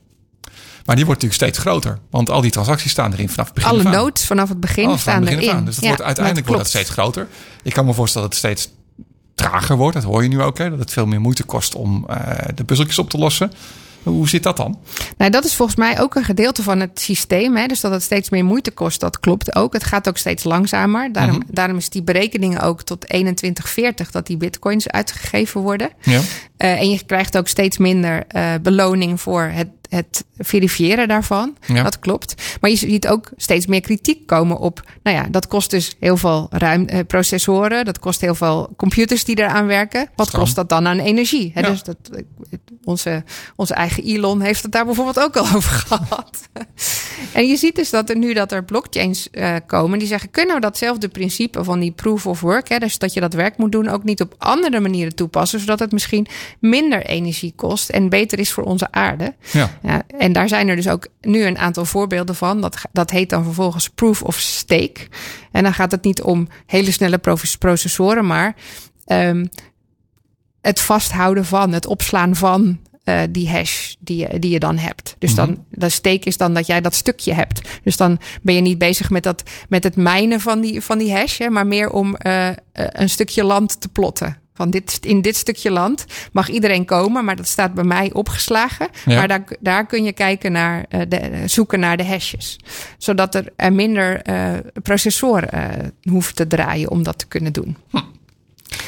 Maar 0.84 0.96
die 0.96 1.04
wordt 1.06 1.22
natuurlijk 1.22 1.52
steeds 1.52 1.58
groter, 1.68 1.98
want 2.10 2.30
al 2.30 2.40
die 2.40 2.50
transacties 2.50 2.90
staan 2.90 3.12
erin 3.12 3.28
vanaf 3.28 3.46
het 3.46 3.54
begin. 3.54 3.70
Alle 3.70 3.82
nodes 3.82 4.26
vanaf 4.26 4.48
het 4.48 4.60
begin 4.60 4.86
Alles 4.86 5.00
staan 5.00 5.20
begin 5.20 5.38
erin. 5.38 5.64
Dus 5.64 5.74
dat 5.74 5.82
Ja, 5.84 5.88
wordt, 5.88 6.02
uiteindelijk 6.04 6.46
wordt 6.46 6.62
dat 6.62 6.70
steeds 6.70 6.90
groter. 6.90 7.26
Ik 7.62 7.72
kan 7.72 7.84
me 7.86 7.94
voorstellen 7.94 8.28
dat 8.30 8.38
het 8.42 8.46
steeds 8.52 8.74
trager 9.34 9.76
wordt. 9.76 9.94
Dat 9.94 10.04
hoor 10.04 10.22
je 10.22 10.28
nu 10.28 10.42
ook, 10.42 10.58
hè, 10.58 10.70
dat 10.70 10.78
het 10.78 10.90
veel 10.92 11.06
meer 11.06 11.20
moeite 11.20 11.42
kost 11.44 11.74
om 11.74 12.04
eh, 12.08 12.16
de 12.54 12.64
puzzeltjes 12.64 12.98
op 12.98 13.10
te 13.10 13.18
lossen. 13.18 13.52
Hoe 14.02 14.28
zit 14.28 14.42
dat 14.42 14.56
dan? 14.56 14.78
Nou, 15.16 15.30
dat 15.30 15.44
is 15.44 15.54
volgens 15.54 15.78
mij 15.78 16.00
ook 16.00 16.14
een 16.14 16.24
gedeelte 16.24 16.62
van 16.62 16.80
het 16.80 17.00
systeem. 17.00 17.56
Hè? 17.56 17.66
Dus 17.66 17.80
dat 17.80 17.92
het 17.92 18.02
steeds 18.02 18.30
meer 18.30 18.44
moeite 18.44 18.70
kost, 18.70 19.00
dat 19.00 19.20
klopt 19.20 19.54
ook. 19.54 19.72
Het 19.72 19.84
gaat 19.84 20.08
ook 20.08 20.16
steeds 20.16 20.44
langzamer. 20.44 21.12
Daarom, 21.12 21.36
Mhm. 21.36 21.44
daarom 21.50 21.76
is 21.76 21.88
die 21.88 22.02
berekeningen 22.02 22.60
ook 22.60 22.82
tot 22.82 23.00
2140 23.00 24.10
dat 24.10 24.26
die 24.26 24.36
bitcoins 24.36 24.88
uitgegeven 24.88 25.60
worden. 25.60 25.90
Ja. 26.02 26.20
Eh, 26.61 26.81
en 26.81 26.90
je 26.90 27.05
krijgt 27.07 27.38
ook 27.38 27.49
steeds 27.49 27.79
minder 27.79 28.25
eh, 28.29 28.55
beloning 28.62 29.20
voor 29.20 29.42
het, 29.42 29.68
het 29.88 30.25
verifiëren 30.38 31.09
daarvan. 31.09 31.57
Ja. 31.66 31.83
Dat 31.83 31.99
klopt. 31.99 32.35
Maar 32.61 32.70
je 32.70 32.77
ziet 32.77 33.09
ook 33.09 33.31
steeds 33.37 33.66
meer 33.66 33.81
kritiek 33.81 34.27
komen 34.27 34.59
op. 34.59 34.83
Nou 35.03 35.16
ja, 35.16 35.27
dat 35.31 35.46
kost 35.46 35.70
dus 35.70 35.96
heel 36.01 36.16
veel 36.16 36.46
ruim, 36.51 36.87
eh, 36.87 36.99
processoren. 37.07 37.85
Dat 37.85 37.99
kost 37.99 38.20
heel 38.20 38.35
veel 38.35 38.73
computers 38.77 39.25
die 39.25 39.38
eraan 39.38 39.66
werken. 39.66 40.09
Wat 40.14 40.31
kost 40.31 40.55
dat 40.55 40.68
dan 40.68 40.87
aan 40.87 40.99
energie? 40.99 41.51
Hè? 41.55 41.61
Ja. 41.61 41.68
Dus 41.68 41.83
dat, 41.83 41.96
onze, 42.85 43.25
onze 43.57 43.75
eigen 43.75 44.03
Elon 44.05 44.40
heeft 44.40 44.62
het 44.62 44.73
daar 44.73 44.85
bijvoorbeeld 44.85 45.20
ook 45.20 45.37
al 45.37 45.46
over 45.57 45.73
gehad. 45.73 46.49
en 47.33 47.46
je 47.46 47.57
ziet 47.57 47.77
dus 47.77 47.90
dat 47.90 48.11
er 48.11 48.16
nu 48.16 48.33
dat 48.33 48.53
er 48.53 48.64
blockchains 48.64 49.29
komen 49.66 49.99
die 49.99 50.09
zeggen: 50.09 50.31
kunnen 50.31 50.55
we 50.55 50.61
datzelfde 50.61 51.09
principe 51.09 51.64
van 51.64 51.81
die 51.81 51.92
proof 51.92 52.27
of 52.27 52.40
work, 52.40 52.68
hè, 52.68 52.79
dus 52.79 52.99
dat 52.99 53.12
je 53.12 53.20
dat 53.20 53.35
werk 53.35 53.57
moet 53.57 53.73
doen, 53.73 53.88
ook 53.88 54.05
niet 54.05 54.20
op 54.20 54.35
andere 54.38 54.81
manieren 54.81 55.14
toepassen, 55.14 55.61
zodat 55.61 55.79
het 55.79 55.92
misschien 55.92 56.27
minder 56.58 57.06
energie 57.06 57.52
kost 57.56 57.88
en 57.88 58.08
beter 58.08 58.38
is 58.38 58.52
voor 58.52 58.64
onze 58.64 58.92
aarde. 58.92 59.34
Ja. 59.52 59.78
Ja, 59.82 60.02
en 60.18 60.32
daar 60.32 60.48
zijn 60.48 60.68
er 60.68 60.76
dus 60.76 60.88
ook 60.88 61.08
nu 61.20 61.44
een 61.44 61.58
aantal 61.58 61.84
voorbeelden 61.84 62.34
van. 62.34 62.60
Dat, 62.60 62.82
dat 62.92 63.10
heet 63.10 63.30
dan 63.30 63.44
vervolgens 63.44 63.88
proof 63.88 64.22
of 64.22 64.38
stake. 64.38 65.08
En 65.52 65.62
dan 65.62 65.74
gaat 65.74 65.90
het 65.90 66.04
niet 66.04 66.22
om 66.22 66.48
hele 66.66 66.90
snelle 66.90 67.18
proces- 67.18 67.56
processoren, 67.56 68.26
maar 68.26 68.54
ehm, 69.04 69.46
het 70.60 70.80
vasthouden 70.80 71.44
van, 71.44 71.72
het 71.72 71.86
opslaan 71.86 72.36
van 72.36 72.78
eh, 73.04 73.20
die 73.30 73.50
hash 73.50 73.94
die 73.98 74.16
je, 74.16 74.38
die 74.38 74.50
je 74.50 74.58
dan 74.58 74.78
hebt. 74.78 75.16
Dus 75.18 75.34
dan, 75.34 75.64
de 75.70 75.88
stake 75.88 76.24
is 76.24 76.36
dan 76.36 76.54
dat 76.54 76.66
jij 76.66 76.80
dat 76.80 76.94
stukje 76.94 77.32
hebt. 77.32 77.60
Dus 77.82 77.96
dan 77.96 78.18
ben 78.42 78.54
je 78.54 78.60
niet 78.60 78.78
bezig 78.78 79.10
met, 79.10 79.22
dat, 79.22 79.42
met 79.68 79.84
het 79.84 79.96
mijnen 79.96 80.40
van 80.40 80.60
die, 80.60 80.80
van 80.80 80.98
die 80.98 81.12
hash, 81.12 81.38
hè, 81.38 81.50
maar 81.50 81.66
meer 81.66 81.90
om 81.90 82.16
eh, 82.16 82.48
eh, 82.48 82.54
een 82.72 83.08
stukje 83.08 83.44
land 83.44 83.80
te 83.80 83.88
plotten. 83.88 84.39
Van 84.61 84.70
dit, 84.70 84.99
in 85.01 85.23
dit 85.23 85.37
stukje 85.37 85.70
land 85.70 86.05
mag 86.33 86.49
iedereen 86.49 86.85
komen, 86.85 87.25
maar 87.25 87.37
dat 87.37 87.49
staat 87.49 87.75
bij 87.75 87.85
mij 87.85 88.12
opgeslagen. 88.12 88.88
Ja. 89.05 89.16
Maar 89.16 89.29
daar, 89.29 89.44
daar 89.61 89.87
kun 89.87 90.05
je 90.05 90.12
kijken 90.12 90.53
naar, 90.53 90.85
eh, 90.88 91.01
de, 91.09 91.42
zoeken 91.46 91.81
naar 91.81 91.96
de 91.96 92.05
hashes. 92.07 92.59
Zodat 92.99 93.35
er 93.35 93.44
eh, 93.57 93.70
minder 93.70 94.23
processoren 94.83 95.51
eh, 95.53 95.88
hoeft 96.03 96.37
te 96.37 96.46
draaien 96.46 96.90
om 96.90 97.03
dat 97.03 97.18
te 97.18 97.27
kunnen 97.27 97.53
doen. 97.53 97.77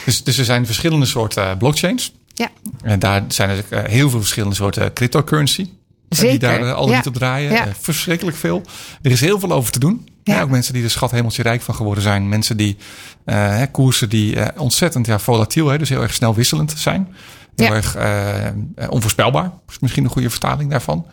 Dus, 0.04 0.24
dus 0.24 0.38
er 0.38 0.44
zijn 0.44 0.66
verschillende 0.66 1.06
soorten 1.06 1.58
blockchains. 1.58 2.12
Ja, 2.34 2.48
En 2.82 2.98
daar 2.98 3.24
zijn 3.28 3.50
er 3.50 3.64
eh, 3.68 3.84
heel 3.84 4.10
veel 4.10 4.18
verschillende 4.20 4.54
soorten 4.54 4.92
cryptocurrency. 4.92 5.68
Die 6.08 6.38
daar 6.38 6.72
al 6.72 6.88
Ja. 6.90 6.96
niet 6.96 7.06
op 7.06 7.14
draaien. 7.14 7.52
Ja. 7.52 7.68
Verschrikkelijk 7.80 8.36
veel. 8.36 8.62
Er 9.02 9.10
is 9.10 9.20
heel 9.20 9.38
veel 9.40 9.52
over 9.52 9.72
te 9.72 9.78
doen. 9.78 10.08
Ja. 10.24 10.42
Ook 10.42 10.50
mensen 10.50 10.72
die 10.74 10.84
er 10.84 10.90
schat 10.90 11.10
hemeltje 11.10 11.42
rijk 11.42 11.62
van 11.62 11.74
geworden 11.74 12.02
zijn. 12.02 12.28
Mensen 12.28 12.56
die 12.56 12.76
eh, 13.24 13.36
hè, 13.56 13.66
koersen 13.66 14.08
die 14.08 14.40
eh, 14.40 14.60
ontzettend 14.60 15.06
ja, 15.06 15.18
volatiel, 15.18 15.68
hè, 15.68 15.78
dus 15.78 15.88
heel 15.88 16.02
erg 16.02 16.14
snel 16.14 16.34
wisselend 16.34 16.74
zijn. 16.76 17.14
Heel 17.56 17.66
Ja. 17.66 17.74
erg 17.74 17.94
eh, 17.96 18.90
onvoorspelbaar. 18.90 19.50
Is 19.68 19.78
misschien 19.78 20.04
een 20.04 20.10
goede 20.10 20.30
vertaling 20.30 20.70
daarvan. 20.70 21.06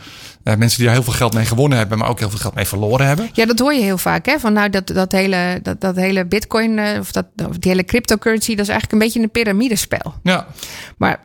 Eh, 0.43 0.55
mensen 0.55 0.79
die 0.79 0.87
er 0.87 0.93
heel 0.93 1.03
veel 1.03 1.13
geld 1.13 1.33
mee 1.33 1.45
gewonnen 1.45 1.77
hebben, 1.77 1.97
maar 1.97 2.09
ook 2.09 2.19
heel 2.19 2.29
veel 2.29 2.39
geld 2.39 2.55
mee 2.55 2.65
verloren 2.65 3.07
hebben. 3.07 3.29
Ja, 3.33 3.45
dat 3.45 3.59
hoor 3.59 3.73
je 3.73 3.81
heel 3.81 3.97
vaak. 3.97 4.25
Hè? 4.25 4.39
Van 4.39 4.53
nou, 4.53 4.69
dat, 4.69 4.87
dat, 4.87 5.11
hele, 5.11 5.59
dat, 5.63 5.81
dat 5.81 5.95
hele 5.95 6.25
bitcoin 6.25 6.79
of, 6.99 7.11
dat, 7.11 7.25
of 7.49 7.57
die 7.57 7.71
hele 7.71 7.83
cryptocurrency, 7.83 8.49
dat 8.55 8.65
is 8.65 8.71
eigenlijk 8.71 8.91
een 8.91 9.07
beetje 9.07 9.21
een 9.21 9.31
piramidespel. 9.31 10.13
Ja, 10.23 10.47
Maar 10.97 11.19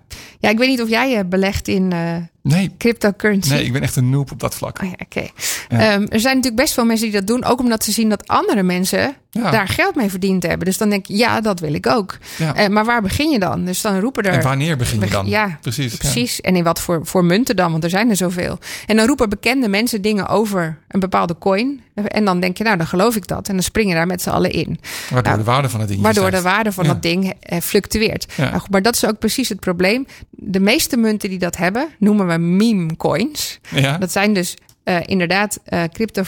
ja, 0.44 0.50
ik 0.50 0.58
weet 0.58 0.68
niet 0.68 0.82
of 0.82 0.88
jij 0.88 1.18
eh, 1.18 1.24
belegt 1.26 1.68
in 1.68 1.92
eh, 1.92 2.16
nee, 2.42 2.74
cryptocurrency. 2.78 3.52
nee, 3.52 3.64
ik 3.64 3.72
ben 3.72 3.82
echt 3.82 3.96
een 3.96 4.10
noob 4.10 4.30
op 4.32 4.40
dat 4.40 4.54
vlak. 4.54 4.82
Oh 4.82 4.88
ja, 4.88 4.94
oké. 5.04 5.26
Ehm, 5.68 6.06
er 6.08 6.20
zijn 6.20 6.36
natuurlijk 6.36 6.62
best 6.62 6.74
veel 6.74 6.84
mensen 6.84 7.10
die 7.10 7.16
dat 7.18 7.26
doen, 7.26 7.44
ook 7.44 7.60
omdat 7.60 7.84
ze 7.84 7.92
zien 7.92 8.08
dat 8.08 8.26
andere 8.28 8.62
mensen 8.62 9.14
Ja. 9.30 9.50
daar 9.50 9.68
geld 9.68 9.94
mee 9.94 10.10
verdiend 10.10 10.42
hebben. 10.42 10.66
Dus 10.66 10.78
dan 10.78 10.88
denk 10.88 11.08
ik, 11.08 11.16
ja, 11.16 11.40
dat 11.40 11.60
wil 11.60 11.74
ik 11.74 11.86
ook. 11.86 12.18
Eh, 12.54 12.66
maar 12.68 12.84
waar 12.84 13.02
begin 13.02 13.30
je 13.30 13.38
dan? 13.38 13.64
Dus 13.64 13.80
dan 13.80 14.00
roepen 14.00 14.24
er. 14.24 14.32
En 14.32 14.42
wanneer 14.42 14.76
begin 14.76 15.00
je 15.00 15.06
dan? 15.10 15.26
Ja, 15.26 15.58
precies. 15.60 15.96
Precies. 15.96 16.40
En 16.40 16.56
in 16.56 16.64
wat 16.64 16.80
voor, 16.80 17.06
voor 17.06 17.24
munten 17.24 17.56
dan? 17.56 17.70
Want 17.70 17.84
er 17.84 17.90
zijn 17.90 18.10
er 18.10 18.16
zoveel. 18.16 18.58
En 18.86 18.96
dan 18.96 19.06
roepen 19.06 19.28
bekende 19.28 19.68
mensen 19.68 20.02
dingen 20.02 20.28
over 20.28 20.78
een 20.88 21.00
bepaalde 21.00 21.38
coin. 21.38 21.80
En 21.94 22.24
dan 22.24 22.40
denk 22.40 22.58
je, 22.58 22.64
nou, 22.64 22.76
dan 22.76 22.86
geloof 22.86 23.16
ik 23.16 23.26
dat. 23.26 23.48
En 23.48 23.54
dan 23.54 23.62
spring 23.62 23.88
je 23.88 23.94
daar 23.94 24.06
met 24.06 24.22
z'n 24.22 24.28
allen 24.30 24.50
in. 24.50 24.78
Waardoor 25.10 25.32
Nou, 25.32 25.38
de 25.44 25.50
waarde 25.50 25.68
van 25.68 25.80
het 25.80 25.88
ding 25.88 26.00
Waardoor 26.00 26.30
de 26.30 26.42
waarde 26.42 26.72
van 26.72 26.84
Ja. 26.84 26.92
dat 26.92 27.02
ding 27.02 27.34
eh, 27.40 27.60
fluctueert. 27.60 28.32
Ja. 28.36 28.50
Nou 28.50 28.62
maar 28.70 28.82
dat 28.82 28.94
is 28.94 29.06
ook 29.06 29.18
precies 29.18 29.48
het 29.48 29.60
probleem. 29.60 30.06
De 30.30 30.60
meeste 30.60 30.96
munten 30.96 31.28
die 31.28 31.38
dat 31.38 31.56
hebben, 31.56 31.88
noemen 31.98 32.26
we 32.26 32.38
meme 32.38 32.96
coins. 32.96 33.60
Ja, 33.70 33.98
Dat 33.98 34.12
zijn 34.12 34.32
dus 34.34 34.56
eh, 34.84 34.96
inderdaad 35.04 35.58
eh, 35.64 35.82
crypto 35.92 36.22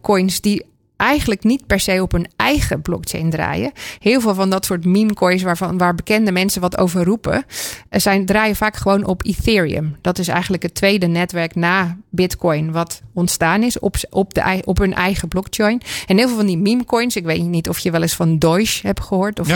coins 0.00 0.40
die 0.40 0.64
eigenlijk 1.04 1.44
niet 1.44 1.66
per 1.66 1.80
se 1.80 2.02
op 2.02 2.12
hun 2.12 2.26
eigen 2.36 2.82
blockchain 2.82 3.30
draaien. 3.30 3.72
Heel 3.98 4.20
veel 4.20 4.34
van 4.34 4.50
dat 4.50 4.64
soort 4.64 4.84
meme 4.84 5.14
coins 5.14 5.42
waarvan, 5.42 5.78
waar 5.78 5.94
bekende 5.94 6.32
mensen 6.32 6.60
wat 6.60 6.78
over 6.78 7.04
roepen, 7.04 7.44
eh, 7.88 8.00
zijn, 8.00 8.26
draaien 8.26 8.56
vaak 8.56 8.76
gewoon 8.76 9.06
op 9.06 9.24
Ethereum. 9.24 9.96
Dat 10.00 10.18
is 10.18 10.28
eigenlijk 10.28 10.62
het 10.62 10.74
tweede 10.74 11.06
netwerk 11.06 11.54
na 11.54 11.96
Bitcoin 12.10 12.72
wat 12.72 13.00
ontstaan 13.14 13.62
is 13.62 13.78
op, 13.78 13.96
op, 14.10 14.34
de, 14.34 14.62
op 14.64 14.78
hun 14.78 14.94
eigen 14.94 15.28
blockchain. 15.28 15.80
En 16.06 16.16
heel 16.16 16.26
veel 16.26 16.36
van 16.36 16.46
die 16.46 16.58
meme 16.58 16.84
coins, 16.84 17.16
ik 17.16 17.24
weet 17.24 17.42
niet 17.42 17.68
of 17.68 17.78
je 17.78 17.90
wel 17.90 18.02
eens 18.02 18.14
van 18.14 18.38
Doge 18.38 18.86
hebt 18.86 19.00
gehoord 19.00 19.40
of 19.40 19.48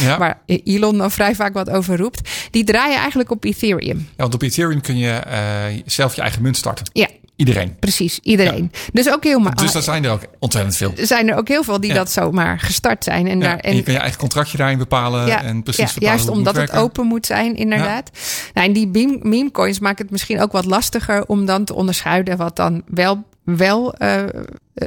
Ja. 0.00 0.18
waar 0.18 0.40
Elon 0.64 0.98
dan 0.98 1.10
vrij 1.10 1.34
vaak 1.34 1.52
wat 1.52 1.70
over 1.70 1.96
roept. 1.96 2.30
Die 2.50 2.64
draaien 2.64 2.98
eigenlijk 2.98 3.30
op 3.30 3.44
Ethereum. 3.44 3.98
Ja, 3.98 4.04
want 4.16 4.34
op 4.34 4.42
Ethereum 4.42 4.80
kun 4.80 4.98
je 4.98 5.10
eh, 5.10 5.64
zelf 5.86 6.14
je 6.14 6.20
eigen 6.20 6.42
munt 6.42 6.56
starten. 6.56 6.90
Ja, 6.92 7.08
Iedereen. 7.38 7.76
precies. 7.78 8.18
Iedereen. 8.22 8.72
Dus 8.92 9.10
ook 9.12 9.24
heel 9.24 9.38
ma- 9.38 9.50
Dus 9.50 9.72
daar 9.72 9.82
zijn 9.82 10.04
er 10.04 10.10
ook 10.10 10.20
ontzettend 10.38 10.76
veel. 10.76 10.92
zijn 10.96 11.28
er 11.28 11.36
ook 11.36 11.48
heel 11.48 11.62
veel 11.62 11.80
die 11.80 11.90
Ja. 11.90 11.96
dat 11.96 12.10
zomaar 12.10 12.58
gestart 12.60 13.04
zijn. 13.04 13.26
En, 13.26 13.38
Ja, 13.40 13.44
daar, 13.44 13.58
en 13.58 13.76
je 13.76 13.82
kan 13.82 13.92
je 13.94 13.98
eigen 14.00 14.18
contractje 14.18 14.56
daarin 14.56 14.78
bepalen 14.78 15.26
ja, 15.26 15.42
en 15.42 15.62
precies 15.62 15.84
ja, 15.88 15.94
bepalen 15.94 16.08
juist 16.16 16.28
omdat 16.28 16.56
het 16.56 16.72
open 16.72 17.06
moet 17.06 17.26
zijn, 17.26 17.56
inderdaad. 17.56 18.10
Nou, 18.54 18.66
en 18.66 18.72
die 18.72 18.86
meme, 18.88 19.18
meme 19.22 19.50
coins 19.50 19.78
maken 19.78 20.02
het 20.02 20.10
misschien 20.10 20.40
ook 20.40 20.52
wat 20.52 20.64
lastiger 20.64 21.26
om 21.26 21.46
dan 21.46 21.64
te 21.64 21.74
onderscheiden 21.74 22.36
wat 22.36 22.56
dan 22.56 22.82
wel, 22.86 23.24
wel 23.44 23.94
eh, 23.94 24.24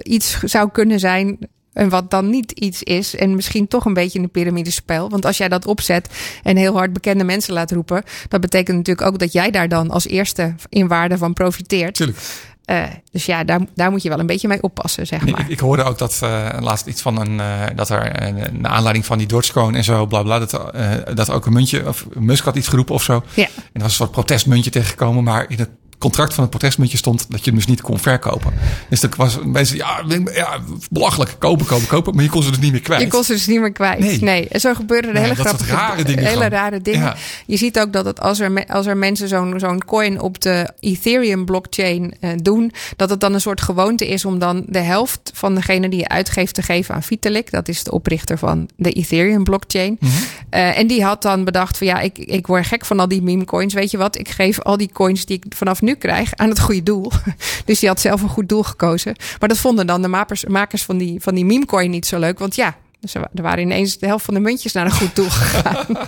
iets 0.03 0.39
zou 0.43 0.69
kunnen 0.71 0.99
zijn. 0.99 1.37
En 1.73 1.89
wat 1.89 2.09
dan 2.09 2.29
niet 2.29 2.51
iets 2.51 2.83
is. 2.83 3.15
En 3.15 3.35
misschien 3.35 3.67
toch 3.67 3.85
een 3.85 3.93
beetje 3.93 4.19
een 4.19 4.29
piramidespel. 4.29 5.09
Want 5.09 5.25
als 5.25 5.37
jij 5.37 5.49
dat 5.49 5.65
opzet 5.65 6.09
en 6.43 6.57
heel 6.57 6.75
hard 6.75 6.93
bekende 6.93 7.23
mensen 7.23 7.53
laat 7.53 7.71
roepen. 7.71 8.03
Dat 8.27 8.41
betekent 8.41 8.77
natuurlijk 8.77 9.07
ook 9.07 9.19
dat 9.19 9.31
jij 9.31 9.51
daar 9.51 9.69
dan 9.69 9.89
als 9.89 10.07
eerste 10.07 10.55
in 10.69 10.87
waarde 10.87 11.17
van 11.17 11.33
profiteert. 11.33 11.95
Tuurlijk. 11.95 12.17
Eh, 12.65 12.83
dus 13.11 13.25
ja, 13.25 13.43
daar, 13.43 13.59
daar 13.75 13.91
moet 13.91 14.01
je 14.01 14.09
wel 14.09 14.19
een 14.19 14.25
beetje 14.25 14.47
mee 14.47 14.63
oppassen, 14.63 15.07
zeg 15.07 15.25
maar. 15.25 15.39
ik, 15.39 15.47
ik 15.47 15.59
hoorde 15.59 15.83
ook 15.83 15.97
dat 15.97 16.19
uh, 16.23 16.49
laatst 16.59 16.85
iets 16.85 17.01
van 17.01 17.19
een 17.19 17.33
uh, 17.33 17.63
dat 17.75 17.89
er 17.89 18.23
een, 18.23 18.67
aanleiding 18.67 19.05
van 19.05 19.17
die 19.17 19.27
Dogecoin 19.27 19.75
en 19.75 19.83
zo, 19.83 20.05
bla 20.05 20.23
bla, 20.23 20.39
dat, 20.39 20.71
dat 21.13 21.29
ook 21.29 21.45
een 21.45 21.53
muntje 21.53 21.87
of 21.87 22.05
Musk 22.13 22.43
had 22.43 22.55
iets 22.55 22.67
geroepen 22.67 22.95
of 22.95 23.03
zo. 23.03 23.23
Ja. 23.33 23.43
En 23.43 23.51
er 23.55 23.81
was 23.81 23.83
een 23.83 23.91
soort 23.91 24.11
protestmuntje 24.11 24.71
tegengekomen, 24.71 25.23
maar 25.23 25.45
in 25.49 25.59
het 25.59 25.69
contract 26.01 26.33
van 26.33 26.43
het 26.43 26.49
protestmuntje 26.49 26.97
stond 26.97 27.25
dat 27.29 27.39
je 27.39 27.45
hem 27.45 27.59
dus 27.59 27.67
niet 27.67 27.81
kon 27.81 27.99
verkopen. 27.99 28.53
Dus 28.89 28.99
dat 28.99 29.15
was 29.15 29.37
mensen, 29.43 29.77
ja, 29.77 30.03
ja, 30.33 30.59
belachelijk, 30.89 31.35
kopen, 31.39 31.65
kopen, 31.65 31.87
kopen, 31.87 32.15
maar 32.15 32.23
je 32.23 32.29
kon 32.29 32.43
ze 32.43 32.49
dus 32.49 32.59
niet 32.59 32.71
meer 32.71 32.81
kwijt. 32.81 33.01
Je 33.01 33.07
kon 33.07 33.23
ze 33.23 33.31
dus 33.31 33.47
niet 33.47 33.59
meer 33.59 33.71
kwijt. 33.71 33.99
Nee, 33.99 34.21
nee. 34.21 34.47
en 34.47 34.59
zo 34.59 34.73
gebeuren 34.73 35.09
er 35.09 35.13
Nee, 35.13 35.23
hele 35.23 35.35
grappige, 35.35 35.71
rare 35.71 36.03
dingen 36.03 36.25
hele 36.25 36.49
rare 36.49 36.81
dingen. 36.81 37.01
Ja. 37.01 37.15
Je 37.45 37.57
ziet 37.57 37.79
ook 37.79 37.93
dat 37.93 38.05
het 38.05 38.19
als 38.19 38.39
er, 38.39 38.65
als 38.65 38.85
er 38.85 38.97
mensen 38.97 39.27
zo'n 39.27 39.53
zo'n 39.57 39.85
coin 39.85 40.21
op 40.21 40.41
de 40.41 40.69
Ethereum 40.79 41.45
blockchain 41.45 42.13
eh, 42.19 42.29
doen, 42.41 42.71
dat 42.95 43.09
het 43.09 43.19
dan 43.19 43.33
een 43.33 43.41
soort 43.41 43.61
gewoonte 43.61 44.07
is 44.07 44.25
om 44.25 44.39
dan 44.39 44.63
de 44.67 44.79
helft 44.79 45.31
van 45.33 45.55
degene 45.55 45.89
die 45.89 45.99
je 45.99 46.07
uitgeeft 46.07 46.53
te 46.53 46.61
geven 46.61 46.95
aan 46.95 47.03
Vitalik. 47.03 47.51
Dat 47.51 47.67
is 47.67 47.83
de 47.83 47.91
oprichter 47.91 48.37
van 48.37 48.69
de 48.75 48.91
Ethereum 48.91 49.43
blockchain. 49.43 49.97
Mhm. 49.99 50.11
Eh, 50.49 50.77
en 50.77 50.87
die 50.87 51.03
had 51.03 51.21
dan 51.21 51.43
bedacht 51.43 51.77
van 51.77 51.87
ja, 51.87 51.99
ik, 51.99 52.17
ik 52.17 52.47
word 52.47 52.65
gek 52.65 52.85
van 52.85 52.99
al 52.99 53.07
die 53.07 53.21
meme 53.21 53.45
coins. 53.45 53.73
Weet 53.73 53.91
je 53.91 53.97
wat? 53.97 54.17
Ik 54.17 54.29
geef 54.29 54.59
al 54.59 54.77
die 54.77 54.91
coins 54.93 55.25
die 55.25 55.41
ik 55.43 55.55
vanaf 55.55 55.81
nu 55.81 55.90
krijg 55.95 56.35
aan 56.35 56.49
het 56.49 56.59
goede 56.59 56.83
doel. 56.83 57.11
dus 57.65 57.79
die 57.79 57.89
had 57.89 57.99
zelf 57.99 58.21
een 58.21 58.29
goed 58.29 58.49
doel 58.49 58.63
gekozen. 58.63 59.15
Maar 59.39 59.49
dat 59.49 59.57
vonden 59.57 59.87
dan 59.87 60.01
de 60.01 60.07
makers, 60.07 60.45
makers 60.45 60.83
van 60.83 60.97
die, 60.97 61.21
van 61.21 61.35
die 61.35 61.45
meme 61.45 61.65
coin 61.65 61.89
niet 61.91 62.05
zo 62.05 62.19
leuk. 62.19 62.39
Want 62.39 62.55
ja, 62.55 62.75
dus 62.99 63.13
er 63.13 63.21
wa- 63.21 63.41
waren 63.41 63.63
ineens 63.63 63.97
de 63.97 64.05
helft 64.05 64.25
van 64.25 64.33
de 64.33 64.39
muntjes 64.39 64.73
naar 64.73 64.85
een 64.85 64.91
goed 64.91 65.15
doel 65.15 65.29
gegaan. 65.29 65.85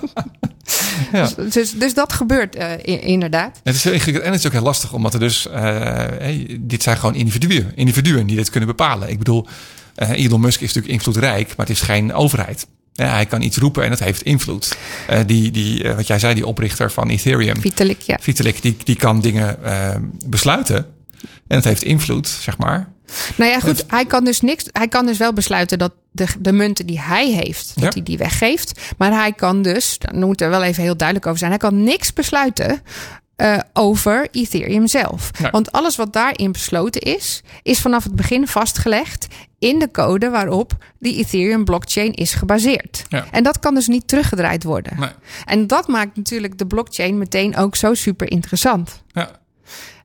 Ja. 1.11 1.29
dus, 1.35 1.53
dus, 1.53 1.71
dus 1.71 1.93
dat 1.93 2.13
gebeurt 2.13 2.55
eh, 2.55 3.03
inderdaad. 3.07 3.59
Het 3.63 3.75
is 3.75 3.83
heel 3.83 3.93
ingewikkeld 3.93 4.25
en 4.25 4.31
het 4.31 4.39
is 4.39 4.45
ook 4.45 4.51
heel 4.51 4.61
lastig, 4.61 4.93
omdat 4.93 5.13
er 5.13 5.19
dus, 5.19 5.47
uh, 5.47 5.53
hey, 5.53 6.57
dit 6.59 6.83
zijn 6.83 6.97
gewoon 6.97 7.15
individuen, 7.15 7.71
individuen 7.75 8.27
die 8.27 8.35
dit 8.35 8.49
kunnen 8.49 8.69
bepalen. 8.69 9.09
Ik 9.09 9.17
bedoel, 9.17 9.47
uh, 9.97 10.09
Elon 10.09 10.41
Musk 10.41 10.61
is 10.61 10.67
natuurlijk 10.73 10.93
invloedrijk, 10.93 11.47
maar 11.47 11.65
het 11.65 11.75
is 11.75 11.81
geen 11.81 12.13
overheid. 12.13 12.67
Ja, 12.93 13.07
hij 13.13 13.25
kan 13.25 13.41
iets 13.41 13.57
roepen 13.57 13.83
en 13.83 13.89
het 13.89 13.99
heeft 13.99 14.21
invloed. 14.21 14.77
Uh, 15.09 15.19
die, 15.25 15.51
die, 15.51 15.83
uh, 15.83 15.95
wat 15.95 16.07
jij 16.07 16.19
zei, 16.19 16.33
die 16.33 16.45
oprichter 16.47 16.91
van 16.91 17.09
Ethereum, 17.09 17.61
Vitalik, 17.61 18.01
ja. 18.01 18.17
Vitalik, 18.21 18.61
die, 18.61 18.77
die 18.83 18.95
kan 18.95 19.21
dingen 19.21 19.57
uh, 19.65 19.95
besluiten. 20.25 20.77
En 21.47 21.55
het 21.55 21.63
heeft 21.63 21.83
invloed, 21.83 22.27
zeg 22.27 22.57
maar. 22.57 22.91
Nou 23.35 23.51
ja, 23.51 23.59
goed, 23.59 23.83
hij 23.87 24.05
kan 24.05 24.23
dus 24.23 24.41
niks. 24.41 24.63
Hij 24.71 24.87
kan 24.87 25.05
dus 25.05 25.17
wel 25.17 25.33
besluiten 25.33 25.77
dat 25.77 25.93
de, 26.11 26.25
de 26.39 26.51
munten 26.51 26.85
die 26.85 26.99
hij 26.99 27.31
heeft, 27.31 27.71
dat 27.75 27.83
Ja. 27.83 27.89
hij 27.93 28.03
die 28.03 28.17
weggeeft. 28.17 28.81
Maar 28.97 29.11
hij 29.11 29.33
kan 29.33 29.61
dus, 29.61 29.97
daar 29.99 30.15
moet 30.15 30.41
er 30.41 30.49
wel 30.49 30.63
even 30.63 30.83
heel 30.83 30.97
duidelijk 30.97 31.27
over 31.27 31.39
zijn, 31.39 31.51
hij 31.51 31.59
kan 31.59 31.83
niks 31.83 32.13
besluiten. 32.13 32.81
eh, 33.35 33.57
over 33.73 34.27
Ethereum 34.31 34.87
zelf. 34.87 35.31
Want 35.51 35.71
alles 35.71 35.95
wat 35.95 36.13
daarin 36.13 36.51
besloten 36.51 37.01
is, 37.01 37.41
is 37.63 37.79
vanaf 37.79 38.03
het 38.03 38.15
begin 38.15 38.47
vastgelegd 38.47 39.27
in 39.63 39.79
de 39.79 39.91
code 39.91 40.29
waarop 40.29 40.71
die 40.99 41.17
Ethereum 41.17 41.65
blockchain 41.65 42.13
is 42.13 42.33
gebaseerd. 42.33 43.03
Ja. 43.09 43.25
En 43.31 43.43
dat 43.43 43.59
kan 43.59 43.73
dus 43.75 43.87
niet 43.87 44.07
teruggedraaid 44.07 44.63
worden. 44.63 44.99
Nee. 44.99 45.09
En 45.45 45.67
dat 45.67 45.87
maakt 45.87 46.15
natuurlijk 46.15 46.57
de 46.57 46.65
blockchain 46.67 47.17
meteen 47.17 47.55
ook 47.57 47.75
zo 47.75 47.93
super 47.93 48.31
interessant. 48.31 49.03
Ja. 49.11 49.41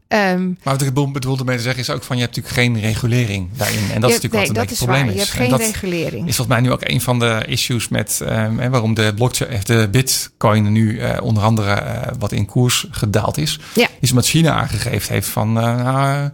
Ehm, 0.09 0.47
Maar 0.47 0.57
wat 0.63 0.81
ik 0.81 0.87
bedoel- 0.89 1.11
bedoelde 1.11 1.45
mee 1.45 1.57
te 1.57 1.63
zeggen 1.63 1.83
is 1.83 1.91
ook 1.91 2.03
van 2.03 2.17
je 2.17 2.23
hebt 2.23 2.37
natuurlijk 2.37 2.63
geen 2.65 2.81
regulering 2.85 3.49
daarin. 3.57 3.79
En 3.79 4.01
dat 4.01 4.11
is 4.11 4.17
je- 4.17 4.23
natuurlijk 4.23 4.33
nee, 4.33 4.41
wat 4.41 4.49
een 4.49 4.55
dat 4.55 4.65
is 4.65 4.71
het 4.71 4.79
probleem 4.79 5.05
waar. 5.07 5.15
Je 5.15 5.21
is. 5.21 5.27
hebt 5.29 5.39
En 5.39 5.43
geen 5.43 5.51
dat 5.51 5.61
regulering. 5.61 6.29
is 6.29 6.37
volgens 6.37 6.47
mij 6.57 6.61
nu 6.61 6.73
ook 6.73 6.85
een 6.89 7.01
van 7.01 7.19
de 7.19 7.43
issues 7.47 7.89
met 7.89 8.21
um, 8.23 8.59
hè, 8.59 8.71
waarom 8.71 8.95
de 8.95 9.13
blockchain, 9.15 9.61
de 9.65 9.89
bitcoin 9.91 10.73
nu 10.73 10.93
uh, 11.01 11.17
onder 11.23 11.43
andere 11.43 11.83
uh, 11.83 12.03
wat 12.19 12.33
in 12.33 12.47
koers 12.47 12.87
gedaald 12.91 13.37
is. 13.39 13.59
Ja. 13.75 13.89
Is 14.01 14.11
omdat 14.11 14.27
China 14.27 14.53
aangegeven 14.53 15.13
heeft 15.15 15.29
van 15.29 15.49
uh, 15.59 15.83
nou, 15.83 16.31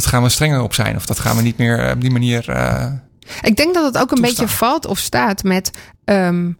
dat 0.00 0.06
gaan 0.06 0.22
we 0.22 0.28
strenger 0.28 0.62
op 0.62 0.74
zijn. 0.74 0.96
Of 0.96 1.06
dat 1.06 1.18
gaan 1.18 1.36
we 1.36 1.42
niet 1.42 1.56
meer 1.56 1.84
uh, 1.86 1.90
op 1.90 2.00
die 2.00 2.10
manier. 2.10 2.38
Ik 3.42 3.56
denk 3.56 3.74
dat 3.74 3.84
het 3.84 3.98
ook 3.98 4.10
een 4.10 4.16
toestaan. 4.16 4.44
beetje 4.44 4.56
valt 4.56 4.86
of 4.86 4.98
staat 4.98 5.42
met 5.42 5.70
um, 6.04 6.58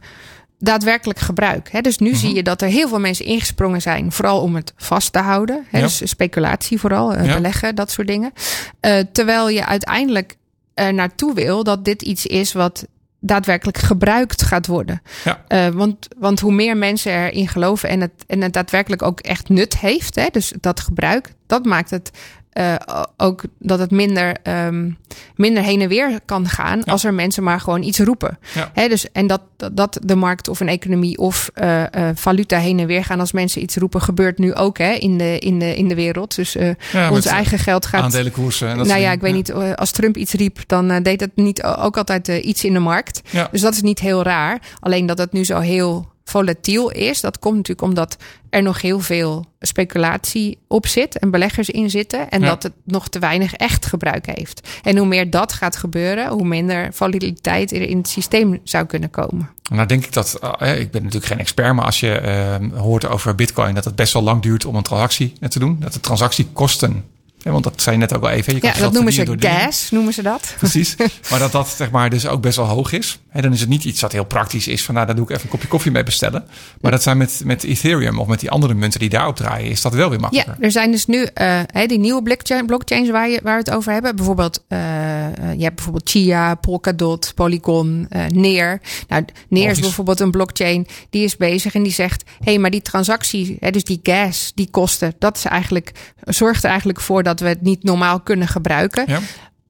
daadwerkelijk 0.59 1.19
gebruik. 1.19 1.69
Hè? 1.73 1.81
Dus 1.81 1.99
nu 1.99 2.11
Mhm. 2.11 2.19
zie 2.19 2.35
je 2.35 2.43
dat 2.43 2.63
er 2.63 2.69
heel 2.69 2.89
veel 2.89 3.01
mensen 3.01 3.25
ingesprongen 3.25 3.83
zijn, 3.83 4.13
vooral 4.13 4.41
om 4.41 4.55
het 4.55 4.73
vast 4.77 5.13
te 5.13 5.19
houden. 5.19 5.65
Hè? 5.71 5.79
Ja. 5.79 5.85
Dus 5.85 6.09
speculatie 6.09 6.81
vooral, 6.81 7.15
uh, 7.17 7.25
Ja. 7.27 7.35
beleggen, 7.35 7.75
dat 7.75 7.91
soort 7.91 8.07
dingen. 8.07 8.33
Uh, 8.81 8.99
terwijl 9.13 9.49
je 9.49 9.67
uiteindelijk 9.67 10.37
er 10.75 10.95
naartoe 10.95 11.35
wil 11.35 11.65
dat 11.65 11.85
dit 11.85 12.03
iets 12.03 12.27
is 12.27 12.53
wat 12.53 12.87
daadwerkelijk 13.21 13.79
gebruikt 13.79 14.43
gaat 14.43 14.67
worden. 14.67 15.03
Ja. 15.25 15.45
Uh, 15.49 15.75
want, 15.75 16.09
want 16.19 16.41
hoe 16.41 16.53
meer 16.53 16.77
mensen 16.77 17.13
erin 17.13 17.49
geloven 17.49 17.89
en 17.89 18.01
het, 18.01 18.25
en 18.27 18.41
het 18.41 18.53
daadwerkelijk 18.53 19.03
ook 19.03 19.21
echt 19.21 19.49
nut 19.49 19.79
heeft, 19.79 20.15
hè, 20.15 20.27
dus 20.33 20.53
dat 20.61 20.81
gebruik, 20.81 21.33
dat 21.47 21.65
maakt 21.65 21.91
het 21.91 22.11
uh, 22.55 22.75
ook 23.17 23.43
dat 23.59 23.79
het 23.79 23.91
minder, 23.91 24.37
um, 24.67 24.99
minder 25.35 25.63
heen 25.63 25.81
en 25.81 25.89
weer 25.89 26.21
kan 26.25 26.49
gaan 26.49 26.83
Ja. 26.85 26.93
als 26.93 27.05
er 27.05 27.15
mensen 27.15 27.43
maar 27.43 27.61
gewoon 27.61 27.83
iets 27.83 27.99
roepen. 27.99 28.39
Ja. 28.75 28.89
Dus, 28.89 29.13
en 29.13 29.27
dat, 29.27 29.41
dat, 29.57 29.77
dat 29.77 29.99
de 30.05 30.17
markt 30.17 30.49
of 30.49 30.61
een 30.61 30.69
economie 30.69 31.19
of 31.19 31.51
uh, 31.63 31.81
uh, 31.81 32.09
valuta 32.15 32.59
heen 32.59 32.79
en 32.79 32.87
weer 32.87 33.05
gaan 33.05 33.21
als 33.21 33.33
mensen 33.33 33.63
iets 33.63 33.77
roepen, 33.77 34.01
gebeurt 34.03 34.39
nu 34.39 34.55
ook 34.55 34.79
hè, 34.79 34.93
in, 34.93 35.19
de, 35.19 35.39
in, 35.39 35.59
de, 35.59 35.77
in 35.77 35.89
de 35.89 35.95
wereld. 35.95 36.35
Dus 36.35 36.57
Ja, 36.93 37.11
ons 37.11 37.27
eigen 37.27 37.59
geld 37.59 37.87
gaat. 37.87 38.03
Aandelenkoersen. 38.03 38.69
En 38.69 38.77
dat 38.77 38.87
Nou 38.87 39.01
ja, 39.01 39.13
ik 39.13 39.21
weet 39.21 39.35
niet, 39.35 39.53
als 39.53 39.91
Trump 39.91 40.17
iets 40.17 40.33
riep, 40.33 40.59
dan 40.67 41.03
deed 41.03 41.21
het 41.21 41.31
niet 41.35 41.63
ook 41.63 41.97
altijd 41.97 42.29
iets 42.29 42.65
in 42.65 42.73
de 42.73 42.79
markt. 42.79 43.21
Ja. 43.31 43.49
Dus 43.53 43.61
dat 43.61 43.75
is 43.75 43.83
niet 43.83 43.99
heel 43.99 44.23
raar. 44.23 44.59
Alleen 44.81 45.07
dat 45.07 45.19
het 45.19 45.33
nu 45.33 45.45
zo 45.45 45.59
heel 45.59 46.09
volatiel 46.31 46.91
is. 46.91 47.21
Dat 47.21 47.39
komt 47.39 47.57
natuurlijk 47.57 47.89
omdat 47.89 48.17
er 48.51 48.63
nog 48.63 48.81
heel 48.81 49.01
veel 49.01 49.45
speculatie 49.61 50.59
op 50.69 50.87
zit 50.87 51.19
en 51.19 51.31
beleggers 51.31 51.71
in 51.71 51.91
zitten. 51.91 52.31
En 52.31 52.41
Ja. 52.41 52.47
dat 52.47 52.63
het 52.63 52.73
nog 52.85 53.09
te 53.09 53.19
weinig 53.19 53.55
echt 53.55 53.87
gebruik 53.87 54.27
heeft. 54.27 54.69
En 54.83 54.97
hoe 54.97 55.07
meer 55.07 55.31
dat 55.31 55.53
gaat 55.53 55.77
gebeuren, 55.77 56.29
hoe 56.29 56.45
minder 56.47 56.89
volatiliteit 56.93 57.73
er 57.73 57.83
in 57.83 57.97
het 57.97 58.09
systeem 58.09 58.61
zou 58.65 58.87
kunnen 58.87 59.11
komen. 59.11 59.51
Nou 59.71 59.87
denk 59.87 60.05
ik 60.05 60.13
dat, 60.13 60.39
eh, 60.59 60.81
ik 60.81 60.91
ben 60.91 61.03
natuurlijk 61.03 61.31
geen 61.33 61.39
expert, 61.39 61.75
maar 61.75 61.85
als 61.85 62.01
je 62.01 62.13
eh, 62.19 62.57
hoort 62.81 63.07
over 63.07 63.35
bitcoin, 63.35 63.75
dat 63.75 63.85
het 63.85 63.97
best 63.97 64.13
wel 64.13 64.23
lang 64.23 64.43
duurt 64.43 64.65
om 64.65 64.75
een 64.75 64.83
transactie 64.83 65.33
te 65.49 65.59
doen. 65.59 65.77
Dat 65.81 65.93
de 65.93 66.01
transactiekosten, 66.01 67.05
hè, 67.43 67.51
want 67.51 67.65
dat 67.65 67.83
zei 67.83 67.95
je 67.97 68.01
net 68.03 68.15
ook 68.17 68.23
al 68.23 68.29
even. 68.31 68.55
Je 68.55 68.61
kan 68.61 68.71
Ja, 68.75 68.79
dat 68.79 68.93
noemen 68.93 69.13
ze 69.13 69.25
dingen. 69.25 69.61
gas, 69.61 69.91
noemen 69.91 70.13
ze 70.13 70.23
dat. 70.23 70.55
Precies. 70.59 70.97
Maar 71.31 71.39
dat 71.39 71.53
dat 71.53 71.69
zeg 71.69 71.91
maar 71.91 72.11
dus 72.11 72.27
ook 72.27 72.41
best 72.43 72.57
wel 72.57 72.67
hoog 72.67 72.93
is. 72.93 73.19
Hè, 73.31 73.41
dan 73.41 73.53
is 73.53 73.61
het 73.61 73.69
niet 73.69 73.85
iets 73.85 74.01
dat 74.01 74.13
heel 74.13 74.25
praktisch 74.25 74.69
is. 74.69 74.85
Van 74.85 74.95
nou, 74.95 75.07
daar 75.07 75.17
doe 75.17 75.25
ik 75.25 75.31
even 75.31 75.43
een 75.45 75.51
kopje 75.51 75.69
koffie 75.69 75.93
mee 75.93 76.03
bestellen. 76.03 76.45
Maar 76.81 76.91
dat 76.91 77.03
zijn 77.03 77.17
met, 77.17 77.43
met 77.45 77.65
Ethereum 77.65 78.19
of 78.19 78.27
met 78.27 78.41
die 78.41 78.51
andere 78.51 78.75
munten 78.75 79.01
die 79.01 79.09
daarop 79.09 79.37
draaien, 79.37 79.71
is 79.71 79.83
dat 79.83 79.95
wel 79.95 80.11
weer 80.11 80.21
makkelijker. 80.21 80.55
Ja, 80.59 80.65
er 80.65 80.71
zijn 80.71 80.91
dus 80.91 81.07
nu 81.07 81.25
eh, 81.25 81.61
die 81.87 81.99
nieuwe 81.99 82.23
blockchain, 82.23 82.67
blockchains 82.67 83.11
waar, 83.11 83.29
je, 83.29 83.41
waar 83.43 83.63
we 83.63 83.71
het 83.71 83.77
over 83.77 83.93
hebben. 83.93 84.17
Bijvoorbeeld, 84.17 84.65
eh, 84.69 85.27
eh, 85.27 85.33
je 85.57 85.63
hebt 85.63 85.75
bijvoorbeeld 85.75 86.11
Chia, 86.11 86.55
Polkadot, 86.55 87.33
Polygon, 87.35 88.07
eh 88.09 88.27
Neer. 88.27 88.81
Nou, 89.09 89.25
Neer 89.49 89.71
is 89.71 89.81
bijvoorbeeld 89.81 90.21
een 90.21 90.31
blockchain 90.31 90.87
die 91.11 91.25
is 91.25 91.37
bezig 91.37 91.75
en 91.75 91.83
die 91.83 91.93
zegt: 91.93 92.25
hé, 92.39 92.45
hey, 92.45 92.59
maar 92.59 92.71
die 92.71 92.83
transactie, 92.83 93.57
hè, 93.61 93.71
dus 93.71 93.85
die 93.85 94.01
gas, 94.03 94.53
die 94.55 94.69
kosten, 94.71 95.15
dat 95.19 95.37
is 95.37 95.45
eigenlijk, 95.45 95.93
zorgt 96.25 96.65
er 96.65 96.71
eigenlijk 96.71 97.01
voor 97.01 97.23
dat 97.23 97.41
we 97.41 97.49
het 97.49 97.63
niet 97.63 97.83
normaal 97.83 98.21
kunnen 98.21 98.49
gebruiken. 98.49 99.05
Ja. 99.07 99.19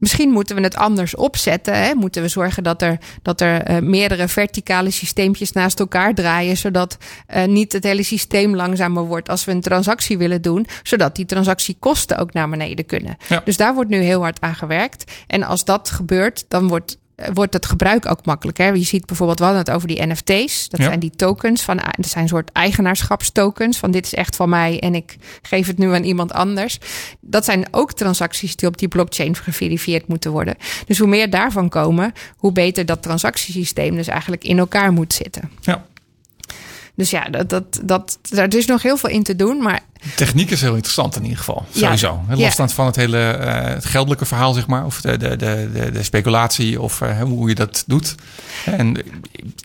Misschien 0.00 0.30
moeten 0.30 0.56
we 0.56 0.62
het 0.62 0.76
anders 0.76 1.14
opzetten. 1.14 1.74
Hè? 1.74 1.94
Moeten 1.94 2.22
we 2.22 2.28
zorgen 2.28 2.62
dat 2.62 2.82
er, 2.82 2.98
dat 3.22 3.40
er 3.40 3.62
eh, 3.62 3.78
meerdere 3.78 4.28
verticale 4.28 4.90
systeempjes 4.90 5.52
naast 5.52 5.80
elkaar 5.80 6.14
draaien. 6.14 6.56
Zodat 6.56 6.96
eh, 7.26 7.44
niet 7.44 7.72
het 7.72 7.84
hele 7.84 8.02
systeem 8.02 8.56
langzamer 8.56 9.02
wordt 9.02 9.28
als 9.28 9.44
we 9.44 9.52
een 9.52 9.60
transactie 9.60 10.18
willen 10.18 10.42
doen. 10.42 10.66
Zodat 10.82 11.16
die 11.16 11.26
transactiekosten 11.26 12.18
ook 12.18 12.32
naar 12.32 12.48
beneden 12.48 12.86
kunnen. 12.86 13.16
Ja. 13.28 13.42
Dus 13.44 13.56
daar 13.56 13.74
wordt 13.74 13.90
nu 13.90 14.00
heel 14.00 14.20
hard 14.20 14.40
aan 14.40 14.54
gewerkt. 14.54 15.12
En 15.26 15.42
als 15.42 15.64
dat 15.64 15.90
gebeurt, 15.90 16.44
dan 16.48 16.68
wordt, 16.68 16.98
wordt 17.32 17.52
het 17.54 17.66
gebruik 17.66 18.06
ook 18.10 18.24
makkelijker. 18.24 18.76
Je 18.76 18.84
ziet 18.84 19.06
bijvoorbeeld, 19.06 19.38
we 19.38 19.44
hadden 19.44 19.62
het 19.62 19.70
over 19.74 19.88
die 19.88 20.06
NFT's. 20.06 20.68
Dat 20.68 20.80
Ja. 20.80 20.86
zijn 20.86 21.00
die 21.00 21.10
tokens. 21.16 21.62
Van, 21.62 21.76
dat 21.76 22.06
zijn 22.08 22.22
een 22.22 22.28
soort 22.30 22.52
eigenaarschapstokens. 22.52 23.78
Van 23.78 23.90
dit 23.90 24.04
is 24.06 24.14
echt 24.14 24.36
van 24.36 24.48
mij 24.48 24.80
en 24.80 24.94
ik 24.94 25.16
geef 25.42 25.66
het 25.66 25.78
nu 25.78 25.94
aan 25.94 26.04
iemand 26.04 26.32
anders. 26.32 26.78
Dat 27.20 27.44
zijn 27.44 27.66
ook 27.70 27.92
transacties 27.92 28.56
die 28.56 28.68
op 28.68 28.78
die 28.78 28.88
blockchain 28.88 29.36
geverifieerd 29.36 30.08
moeten 30.08 30.30
worden. 30.30 30.56
Dus 30.86 30.98
hoe 30.98 31.08
meer 31.08 31.30
daarvan 31.30 31.68
komen, 31.68 32.12
hoe 32.36 32.52
beter 32.52 32.86
dat 32.86 33.02
transactiesysteem 33.02 33.94
dus 33.96 34.06
eigenlijk 34.06 34.44
in 34.44 34.58
elkaar 34.58 34.92
moet 34.92 35.12
zitten. 35.12 35.50
Ja. 35.60 35.84
Dus 37.00 37.10
ja, 37.10 37.24
dat, 37.24 37.48
dat, 37.48 37.80
dat, 37.82 38.18
daar 38.22 38.54
is 38.54 38.66
nog 38.66 38.82
heel 38.82 38.96
veel 38.96 39.10
in 39.10 39.22
te 39.22 39.36
doen. 39.36 39.62
Maar 39.62 39.80
Techniek 40.14 40.50
is 40.50 40.60
heel 40.60 40.74
interessant 40.74 41.16
in 41.16 41.22
ieder 41.22 41.38
geval. 41.38 41.66
Sowieso. 41.74 42.20
Ja. 42.28 42.36
Losstaand 42.36 42.72
van 42.72 42.86
het 42.86 42.96
hele 42.96 43.18
eh, 43.18 43.74
het 43.74 43.84
geldelijke 43.84 44.24
verhaal, 44.24 44.52
zeg 44.52 44.66
maar. 44.66 44.84
Of 44.84 45.00
de, 45.00 45.16
de, 45.16 45.36
de, 45.36 45.90
de, 45.92 46.02
speculatie 46.02 46.80
of 46.80 47.00
eh, 47.00 47.20
hoe 47.20 47.48
je 47.48 47.54
dat 47.54 47.84
doet. 47.86 48.14
En 48.64 48.96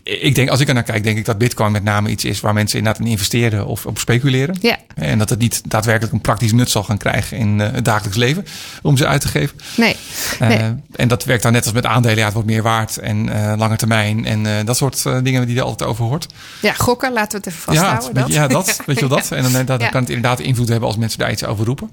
ik 0.02 0.34
denk, 0.34 0.48
als 0.48 0.60
ik 0.60 0.68
er 0.68 0.74
naar 0.74 0.82
kijk, 0.82 1.04
denk 1.04 1.18
ik 1.18 1.24
dat 1.24 1.38
bitcoin 1.38 1.72
met 1.72 1.82
name 1.82 2.08
iets 2.08 2.24
is 2.24 2.40
waar 2.40 2.52
mensen 2.52 2.78
inderdaad 2.78 3.02
in 3.02 3.10
investeren 3.10 3.66
of 3.66 3.86
op 3.86 3.98
speculeren. 3.98 4.56
ja, 4.60 4.78
En 4.94 5.18
dat 5.18 5.30
het 5.30 5.38
niet 5.38 5.70
daadwerkelijk 5.70 6.12
een 6.12 6.20
praktisch 6.20 6.52
nut 6.52 6.70
zal 6.70 6.82
gaan 6.82 6.98
krijgen 6.98 7.36
in 7.36 7.60
eh, 7.60 7.72
het 7.72 7.84
dagelijks 7.84 8.16
leven 8.16 8.44
om 8.82 8.96
ze 8.96 9.06
uit 9.06 9.20
te 9.20 9.28
geven. 9.28 9.58
nee. 9.76 9.96
Nee. 10.38 10.74
en 10.92 11.08
dat 11.08 11.24
werkt 11.24 11.42
dan 11.42 11.52
net 11.52 11.64
als 11.64 11.72
met 11.72 11.86
aandelen. 11.86 12.18
Ja, 12.18 12.24
het 12.24 12.32
wordt 12.32 12.48
meer 12.48 12.62
waard 12.62 12.96
en 12.96 13.28
lange 13.58 13.76
termijn. 13.76 14.24
En 14.24 14.66
dat 14.66 14.76
soort 14.76 15.02
dingen 15.02 15.46
die 15.46 15.54
je 15.54 15.60
er 15.60 15.66
altijd 15.66 15.90
over 15.90 16.04
hoort. 16.04 16.26
Ja, 16.62 16.72
gokken, 16.72 17.12
laten 17.32 17.40
we 17.40 17.48
het 17.50 17.58
even 17.58 17.72
Ja, 17.72 17.80
vasthouden. 17.90 18.22
het- 18.22 18.32
ja, 18.32 18.46
dat. 18.48 18.80
Weet 18.86 18.98
je 19.00 19.08
wel 19.08 19.18
dat? 19.18 19.30
En 19.38 19.52
dan, 19.52 19.64
dan 19.64 19.78
Ja. 19.78 19.88
kan 19.88 20.00
het 20.00 20.10
inderdaad 20.10 20.40
invloed 20.40 20.68
hebben 20.68 20.88
als 20.88 20.96
mensen 20.96 21.18
daar 21.18 21.30
iets 21.30 21.44
over 21.44 21.66
roepen. 21.66 21.90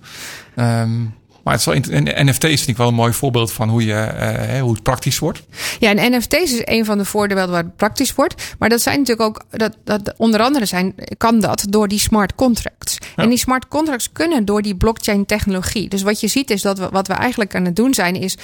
Ehm, 0.55 1.01
maar 1.43 1.53
het 1.53 1.67
is 1.67 1.87
wel, 1.89 2.01
en 2.03 2.25
NFT's 2.27 2.39
vind 2.47 2.67
ik 2.67 2.77
wel 2.77 2.87
een 2.87 2.93
mooi 2.93 3.13
voorbeeld 3.13 3.51
van 3.51 3.69
hoe, 3.69 3.85
je, 3.85 3.93
eh, 3.93 4.61
hoe 4.61 4.73
het 4.73 4.83
praktisch 4.83 5.19
wordt. 5.19 5.41
Ja, 5.79 5.95
en 5.95 6.11
NFT's 6.17 6.33
is 6.51 6.61
een 6.63 6.85
van 6.85 6.97
de 6.97 7.05
voordelen 7.05 7.49
waar 7.49 7.63
het 7.63 7.75
praktisch 7.75 8.15
wordt. 8.15 8.55
Maar 8.59 8.69
dat 8.69 8.81
zijn 8.81 8.99
natuurlijk 8.99 9.27
ook, 9.27 9.43
dat, 9.59 9.77
dat, 9.83 10.13
onder 10.17 10.41
andere 10.41 10.65
zijn, 10.65 10.95
kan 11.17 11.39
dat 11.39 11.65
door 11.69 11.87
die 11.87 11.99
smart 11.99 12.35
contracts. 12.35 12.97
En 13.15 13.29
die 13.29 13.37
smart 13.37 13.67
contracts 13.67 14.11
kunnen 14.11 14.45
door 14.45 14.61
die 14.61 14.75
blockchain 14.75 15.25
technologie. 15.25 15.89
Dus 15.89 16.01
wat 16.01 16.19
je 16.19 16.27
ziet 16.27 16.49
is 16.49 16.61
dat 16.61 16.77
we, 16.79 16.89
wat 16.91 17.07
we 17.07 17.13
eigenlijk 17.13 17.55
aan 17.55 17.65
het 17.65 17.75
doen 17.75 17.93
zijn, 17.93 18.15
is 18.15 18.37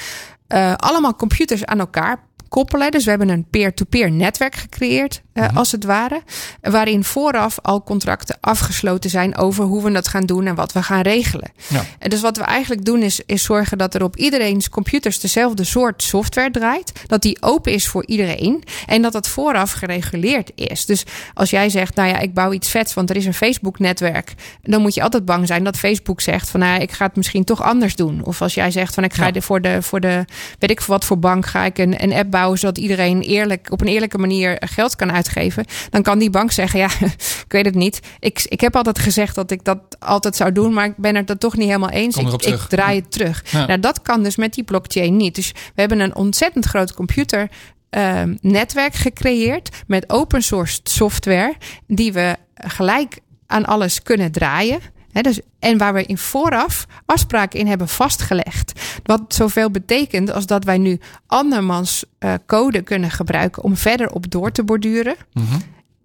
eh, 0.48 0.74
allemaal 0.76 1.16
computers 1.16 1.66
aan 1.66 1.80
elkaar 1.80 2.20
koppelen. 2.50 2.92
Dus 2.92 3.04
we 3.04 3.10
hebben 3.10 3.30
een 3.30 3.46
peer-to-peer 3.50 4.12
netwerk 4.12 4.56
gecreëerd, 4.56 5.22
eh, 5.34 5.48
als 5.56 5.72
het 5.72 5.84
ware. 5.84 6.22
Waarin 6.62 7.04
vooraf 7.04 7.60
al 7.62 7.84
contracten 7.84 8.38
afgesloten 8.42 9.10
zijn 9.10 9.38
over 9.38 9.64
hoe 9.64 9.84
we 9.84 9.92
dat 9.92 10.08
gaan 10.08 10.26
doen 10.26 10.46
en 10.46 10.56
wat 10.56 10.72
we 10.74 10.84
gaan 10.84 11.02
regelen. 11.02 11.52
Ja. 11.68 11.84
En 12.00 12.10
dus 12.10 12.22
wat 12.22 12.38
we 12.38 12.44
eigenlijk 12.44 12.86
doen 12.86 13.02
is, 13.02 13.22
is 13.26 13.44
zorgen 13.44 13.78
dat 13.78 13.96
er 13.96 14.04
op 14.04 14.16
iedereen's 14.18 14.70
computers 14.70 15.20
dezelfde 15.20 15.64
soort 15.64 16.04
software 16.04 16.52
draait. 16.52 16.92
Dat 17.08 17.22
die 17.22 17.42
open 17.42 17.72
is 17.72 17.88
voor 17.88 18.06
iedereen. 18.06 18.64
En 18.86 19.02
dat 19.02 19.14
dat 19.14 19.28
vooraf 19.28 19.72
gereguleerd 19.72 20.52
is. 20.56 20.86
Dus 20.86 21.04
als 21.34 21.50
jij 21.50 21.70
zegt, 21.70 21.96
nou 21.96 22.10
ja, 22.10 22.20
ik 22.20 22.34
bouw 22.34 22.52
iets 22.52 22.70
vets, 22.70 22.94
want 22.94 23.10
er 23.10 23.16
is 23.16 23.26
een 23.26 23.34
Facebook-netwerk. 23.34 24.34
Dan 24.62 24.82
moet 24.82 24.94
je 24.94 25.02
altijd 25.02 25.26
bang 25.26 25.48
zijn 25.48 25.64
dat 25.64 25.78
Facebook 25.78 26.22
zegt 26.22 26.50
van, 26.50 26.60
nou 26.60 26.74
ja, 26.74 26.80
ik 26.80 26.92
ga 26.92 27.06
het 27.06 27.16
misschien 27.16 27.44
toch 27.44 27.62
anders 27.64 27.96
doen. 27.96 28.22
Of 28.24 28.42
als 28.42 28.54
jij 28.54 28.72
zegt 28.72 28.94
van, 28.94 29.04
ik 29.04 29.14
ga 29.14 29.30
Ja. 29.34 29.42
voor 29.42 29.62
de, 29.62 29.82
voor 29.82 30.00
de, 30.00 30.26
weet 30.60 30.70
ik 30.72 30.82
voor 30.82 30.94
wat 30.94 31.06
voor 31.06 31.20
bank, 31.20 31.46
ga 31.46 31.64
ik 31.66 31.78
een, 31.78 32.04
een 32.04 32.14
app 32.14 32.32
zodat 32.48 32.78
iedereen 32.78 33.22
eerlijk, 33.22 33.68
op 33.72 33.82
een 33.82 33.88
eerlijke 33.88 34.18
manier 34.18 34.58
geld 34.60 34.96
kan 34.96 35.12
uitgeven. 35.12 35.66
Dan 35.90 36.02
kan 36.02 36.20
die 36.20 36.30
bank 36.30 36.52
zeggen, 36.52 36.80
ja, 36.80 36.90
ik 37.46 37.46
weet 37.48 37.66
het 37.66 37.76
niet. 37.76 38.00
Ik, 38.20 38.46
ik 38.46 38.62
heb 38.62 38.76
altijd 38.76 39.00
gezegd 39.00 39.36
dat 39.36 39.52
ik 39.52 39.64
dat 39.64 39.80
altijd 40.00 40.36
zou 40.36 40.52
doen, 40.52 40.74
maar 40.74 40.86
ik 40.86 40.98
ben 40.98 41.16
het 41.16 41.30
er 41.30 41.38
toch 41.38 41.58
niet 41.58 41.68
helemaal 41.68 41.90
eens. 41.90 42.18
Ik, 42.18 42.32
ik 42.42 42.60
draai 42.60 43.00
het 43.00 43.12
terug. 43.12 43.44
Ja. 43.52 43.66
Nou, 43.66 43.80
dat 43.80 44.02
kan 44.02 44.24
dus 44.24 44.36
met 44.36 44.54
die 44.54 44.64
blockchain 44.64 45.18
niet. 45.18 45.36
Dus 45.36 45.52
we 45.52 45.82
hebben 45.82 46.00
een 46.00 46.16
ontzettend 46.16 46.66
groot 46.66 46.94
computer. 46.94 47.50
ehm, 47.90 48.36
netwerk 48.42 48.94
gecreëerd 48.94 49.70
met 49.88 50.10
open 50.10 50.42
source 50.42 50.80
software 50.84 51.54
die 51.88 52.14
we 52.14 52.36
gelijk 52.54 53.20
aan 53.48 53.66
alles 53.66 54.04
kunnen 54.04 54.32
draaien. 54.32 54.80
Dus, 55.12 55.40
en 55.60 55.78
waar 55.78 55.94
we 55.94 56.04
in 56.04 56.18
vooraf 56.18 56.86
afspraken 57.06 57.60
in 57.60 57.68
hebben 57.68 57.88
vastgelegd. 57.88 59.00
Wat 59.04 59.22
zoveel 59.28 59.72
betekent 59.72 60.32
als 60.32 60.46
dat 60.46 60.64
wij 60.64 60.78
nu 60.78 61.00
andermans 61.28 62.04
eh, 62.20 62.34
code 62.46 62.82
kunnen 62.82 63.12
gebruiken 63.12 63.64
om 63.64 63.78
verder 63.78 64.12
op 64.12 64.32
door 64.32 64.52
te 64.52 64.64
borduren. 64.64 65.16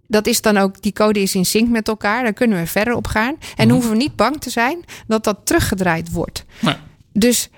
Dat 0.07 0.27
is 0.27 0.41
dan 0.41 0.57
ook, 0.57 0.81
die 0.81 0.93
code 0.93 1.21
is 1.21 1.35
in 1.35 1.45
sync 1.45 1.69
met 1.69 1.87
elkaar. 1.87 2.23
Daar 2.23 2.33
kunnen 2.33 2.59
we 2.59 2.67
verder 2.67 2.95
op 2.95 3.07
gaan. 3.07 3.35
En 3.55 3.69
hoeven 3.69 3.91
we 3.91 3.97
niet 3.97 4.15
bang 4.15 4.41
te 4.41 4.49
zijn 4.49 4.83
dat 5.07 5.23
dat 5.23 5.37
teruggedraaid 5.43 6.11
wordt. 6.11 6.45
Nee. 6.61 6.75
Dus 7.13 7.49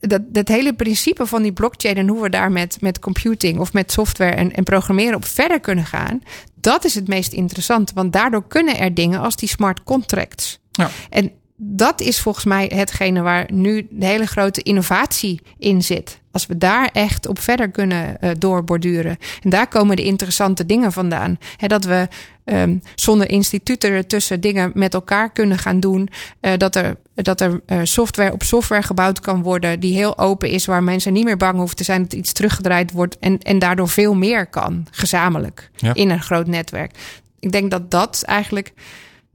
dat, 0.00 0.22
dat 0.26 0.48
hele 0.48 0.74
principe 0.74 1.26
van 1.26 1.42
die 1.42 1.52
blockchain 1.52 1.96
en 1.96 2.08
hoe 2.08 2.22
we 2.22 2.30
daar 2.30 2.52
met, 2.52 2.80
met 2.80 2.98
computing 2.98 3.58
of 3.58 3.72
met 3.72 3.92
software 3.92 4.34
en, 4.34 4.52
en 4.52 4.64
programmeren 4.64 5.14
op 5.14 5.24
verder 5.24 5.60
kunnen 5.60 5.86
gaan, 5.86 6.22
dat 6.54 6.84
is 6.84 6.94
het 6.94 7.08
meest 7.08 7.32
interessante. 7.32 7.94
Want 7.94 8.12
daardoor 8.12 8.46
kunnen 8.46 8.78
er 8.78 8.94
dingen 8.94 9.20
als 9.20 9.36
die 9.36 9.48
smart 9.48 9.82
contracts. 9.82 10.59
Ja. 10.70 10.90
En 11.10 11.32
dat 11.62 12.00
is 12.00 12.20
volgens 12.20 12.44
mij 12.44 12.70
hetgene 12.74 13.20
waar 13.22 13.46
nu 13.52 13.86
de 13.90 14.06
hele 14.06 14.26
grote 14.26 14.62
innovatie 14.62 15.40
in 15.58 15.82
zit. 15.82 16.20
Als 16.32 16.46
we 16.46 16.58
daar 16.58 16.90
echt 16.92 17.26
op 17.26 17.38
verder 17.38 17.70
kunnen 17.70 18.20
eh, 18.20 18.30
doorborduren. 18.38 19.16
En 19.42 19.50
daar 19.50 19.68
komen 19.68 19.96
de 19.96 20.04
interessante 20.04 20.66
dingen 20.66 20.92
vandaan. 20.92 21.38
Dat 21.58 21.84
we 21.84 22.08
ehm, 22.44 22.76
zonder 22.94 23.30
instituten 23.30 23.90
ertussen 23.90 24.40
dingen 24.40 24.70
met 24.74 24.94
elkaar 24.94 25.32
kunnen 25.32 25.58
gaan 25.58 25.80
doen. 25.80 26.08
Eh, 26.40 26.52
dat 26.56 26.76
er, 26.76 26.96
dat 27.14 27.40
er 27.40 27.60
eh, 27.66 27.78
software 27.82 28.32
op 28.32 28.42
software 28.42 28.82
gebouwd 28.82 29.20
kan 29.20 29.42
worden 29.42 29.80
die 29.80 29.94
heel 29.94 30.18
open 30.18 30.48
is. 30.50 30.64
Waar 30.64 30.82
mensen 30.82 31.12
niet 31.12 31.24
meer 31.24 31.36
bang 31.36 31.58
hoeven 31.58 31.76
te 31.76 31.84
zijn 31.84 32.02
dat 32.02 32.12
iets 32.12 32.32
teruggedraaid 32.32 32.92
wordt. 32.92 33.18
En, 33.18 33.38
en 33.38 33.58
daardoor 33.58 33.88
veel 33.88 34.14
meer 34.14 34.46
kan, 34.46 34.86
gezamenlijk, 34.90 35.70
Ja. 35.76 35.94
in 35.94 36.10
een 36.10 36.22
groot 36.22 36.46
netwerk. 36.46 36.94
Ik 37.38 37.52
denk 37.52 37.70
dat 37.70 37.90
dat 37.90 38.22
eigenlijk... 38.26 38.72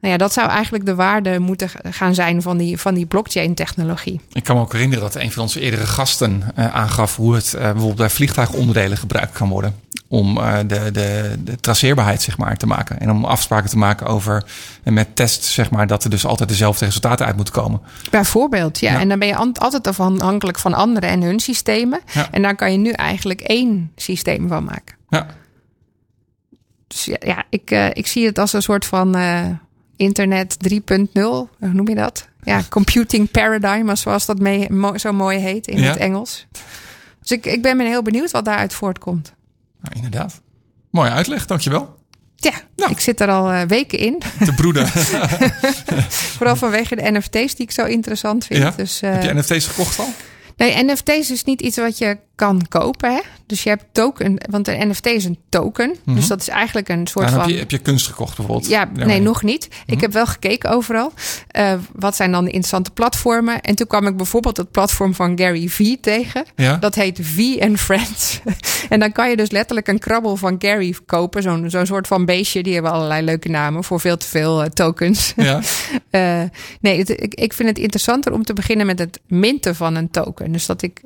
Nou 0.05 0.17
ja, 0.17 0.23
dat 0.23 0.33
zou 0.33 0.49
eigenlijk 0.49 0.85
de 0.85 0.95
waarde 0.95 1.39
moeten 1.39 1.69
gaan 1.83 2.15
zijn 2.15 2.41
van 2.41 2.57
die, 2.57 2.77
van 2.77 2.93
die 2.93 3.05
blockchain-technologie. 3.05 4.21
Ik 4.31 4.43
kan 4.43 4.55
me 4.55 4.61
ook 4.61 4.71
herinneren 4.71 5.03
dat 5.03 5.15
een 5.15 5.31
van 5.31 5.41
onze 5.41 5.59
eerdere 5.59 5.85
gasten 5.85 6.43
eh, 6.55 6.75
aangaf 6.75 7.15
hoe 7.15 7.35
het 7.35 7.53
eh, 7.53 7.61
bijvoorbeeld 7.61 7.95
bij 7.95 8.09
vliegtuigonderdelen 8.09 8.97
gebruikt 8.97 9.31
kan 9.31 9.49
worden. 9.49 9.75
Om 10.07 10.37
eh, 10.37 10.57
de, 10.67 10.91
de, 10.91 11.35
de 11.39 11.55
traceerbaarheid 11.59 12.21
zeg 12.21 12.37
maar, 12.37 12.57
te 12.57 12.67
maken. 12.67 12.99
En 12.99 13.11
om 13.11 13.25
afspraken 13.25 13.69
te 13.69 13.77
maken 13.77 14.07
over 14.07 14.45
met 14.83 15.15
tests, 15.15 15.53
zeg 15.53 15.69
maar, 15.69 15.87
dat 15.87 16.03
er 16.03 16.09
dus 16.09 16.25
altijd 16.25 16.49
dezelfde 16.49 16.85
resultaten 16.85 17.25
uit 17.25 17.35
moeten 17.35 17.53
komen. 17.53 17.81
Bijvoorbeeld, 18.09 18.79
ja. 18.79 18.91
Ja. 18.91 18.99
En 18.99 19.09
dan 19.09 19.19
ben 19.19 19.27
je 19.27 19.35
altijd 19.35 19.87
afhankelijk 19.87 20.59
van 20.59 20.73
anderen 20.73 21.09
en 21.09 21.21
hun 21.21 21.39
systemen. 21.39 21.99
Ja. 22.13 22.27
En 22.31 22.41
daar 22.41 22.55
kan 22.55 22.71
je 22.71 22.77
nu 22.77 22.91
eigenlijk 22.91 23.41
één 23.41 23.91
systeem 23.95 24.47
van 24.47 24.63
maken. 24.63 24.95
Ja, 25.09 25.27
Dus 26.87 27.05
ja, 27.05 27.17
ja 27.19 27.43
ik, 27.49 27.71
ik 27.93 28.07
zie 28.07 28.25
het 28.25 28.39
als 28.39 28.53
een 28.53 28.61
soort 28.61 28.85
van 28.85 29.15
internet 29.97 30.57
3.0. 30.69 30.77
Hoe 31.13 31.47
noem 31.59 31.87
je 31.89 31.95
dat? 31.95 32.27
Ja, 32.43 32.61
computing 32.69 33.31
paradigm, 33.31 33.95
zoals 33.95 34.25
dat 34.25 34.39
mee, 34.39 34.71
mo- 34.71 34.97
zo 34.97 35.13
mooi 35.13 35.37
heet 35.37 35.67
in 35.67 35.79
Ja. 35.81 35.89
het 35.89 35.97
Engels. 35.97 36.47
Dus 37.21 37.31
ik, 37.37 37.45
ik 37.45 37.61
ben 37.61 37.79
heel 37.79 38.01
benieuwd 38.01 38.31
wat 38.31 38.45
daaruit 38.45 38.73
voortkomt. 38.73 39.33
nou, 39.81 39.95
inderdaad. 39.95 40.41
Mooie 40.91 41.09
uitleg, 41.09 41.45
dankjewel. 41.45 41.95
Ja, 42.35 42.51
Nou. 42.75 42.91
ik 42.91 42.99
zit 42.99 43.19
er 43.21 43.27
al 43.29 43.51
eh, 43.51 43.61
weken 43.61 43.99
in. 43.99 44.21
Te 44.45 44.53
broeden. 44.53 44.87
Vooral 46.37 46.55
vanwege 46.55 46.95
de 46.95 47.11
NFT's 47.11 47.55
die 47.55 47.65
ik 47.65 47.71
zo 47.71 47.85
interessant 47.85 48.45
vind. 48.45 48.59
ja? 48.59 48.73
Dus, 48.77 49.01
eh, 49.01 49.11
Heb 49.11 49.23
je 49.23 49.33
NFT's 49.33 49.65
gekocht 49.67 49.99
al? 49.99 50.09
Nee, 50.57 50.83
NFT's 50.83 51.29
is 51.31 51.43
niet 51.43 51.61
iets 51.61 51.77
wat 51.77 51.97
je 51.97 52.17
kan 52.35 52.61
kopen. 52.69 53.13
Hè? 53.13 53.19
Dus 53.45 53.63
je 53.63 53.69
hebt 53.69 53.85
token, 53.91 54.37
want 54.49 54.67
een 54.67 54.87
NFT 54.89 55.05
is 55.05 55.25
een 55.25 55.39
token. 55.49 55.95
Dus 56.05 56.27
dat 56.27 56.41
is 56.41 56.47
eigenlijk 56.47 56.89
een 56.89 57.07
soort 57.07 57.25
Nou, 57.25 57.37
van. 57.37 57.43
heb, 57.45 57.53
je, 57.53 57.59
heb 57.59 57.71
je 57.71 57.77
kunst 57.77 58.07
gekocht 58.07 58.35
bijvoorbeeld? 58.37 58.67
Ja, 58.69 58.89
nee, 58.93 59.21
nog 59.21 59.43
niet. 59.43 59.67
Mhm. 59.69 59.79
Ik 59.93 60.01
heb 60.01 60.13
wel 60.13 60.25
gekeken 60.25 60.69
overal. 60.69 61.13
Eh, 61.47 61.73
wat 61.93 62.15
zijn 62.15 62.31
dan 62.31 62.43
de 62.43 62.49
interessante 62.51 62.91
platformen? 62.91 63.61
En 63.61 63.75
toen 63.75 63.87
kwam 63.87 64.07
ik 64.07 64.17
bijvoorbeeld 64.17 64.57
het 64.57 64.71
platform 64.71 65.13
van 65.13 65.37
Gary 65.39 65.67
Vee 65.69 65.99
tegen. 65.99 66.45
Ja? 66.55 66.75
Dat 66.77 66.95
heet 66.95 67.19
V 67.21 67.57
and 67.59 67.79
Friends. 67.79 68.41
en 68.89 68.99
dan 68.99 69.11
kan 69.11 69.29
je 69.29 69.35
dus 69.35 69.51
letterlijk 69.51 69.87
een 69.87 69.99
krabbel 69.99 70.35
van 70.35 70.55
Gary 70.59 70.95
kopen. 71.05 71.41
Zo'n 71.41 71.69
zo'n 71.69 71.85
soort 71.85 72.07
van 72.07 72.25
beestje. 72.25 72.63
Die 72.63 72.73
hebben 72.73 72.91
allerlei 72.91 73.23
leuke 73.25 73.49
namen 73.49 73.83
voor 73.83 73.99
veel 73.99 74.17
te 74.17 74.27
veel 74.27 74.63
eh, 74.63 74.69
tokens. 74.69 75.33
Ja? 75.35 75.61
Eh, 76.09 76.41
nee, 76.81 76.97
het- 76.97 77.09
ik, 77.09 77.33
ik 77.33 77.53
vind 77.53 77.69
het 77.69 77.77
interessanter 77.77 78.33
om 78.33 78.43
te 78.43 78.53
beginnen 78.53 78.85
met 78.85 78.99
het 78.99 79.19
minten 79.27 79.75
van 79.75 79.95
een 79.95 80.11
token. 80.11 80.51
Dus 80.51 80.65
dat 80.65 80.81
ik, 80.81 81.01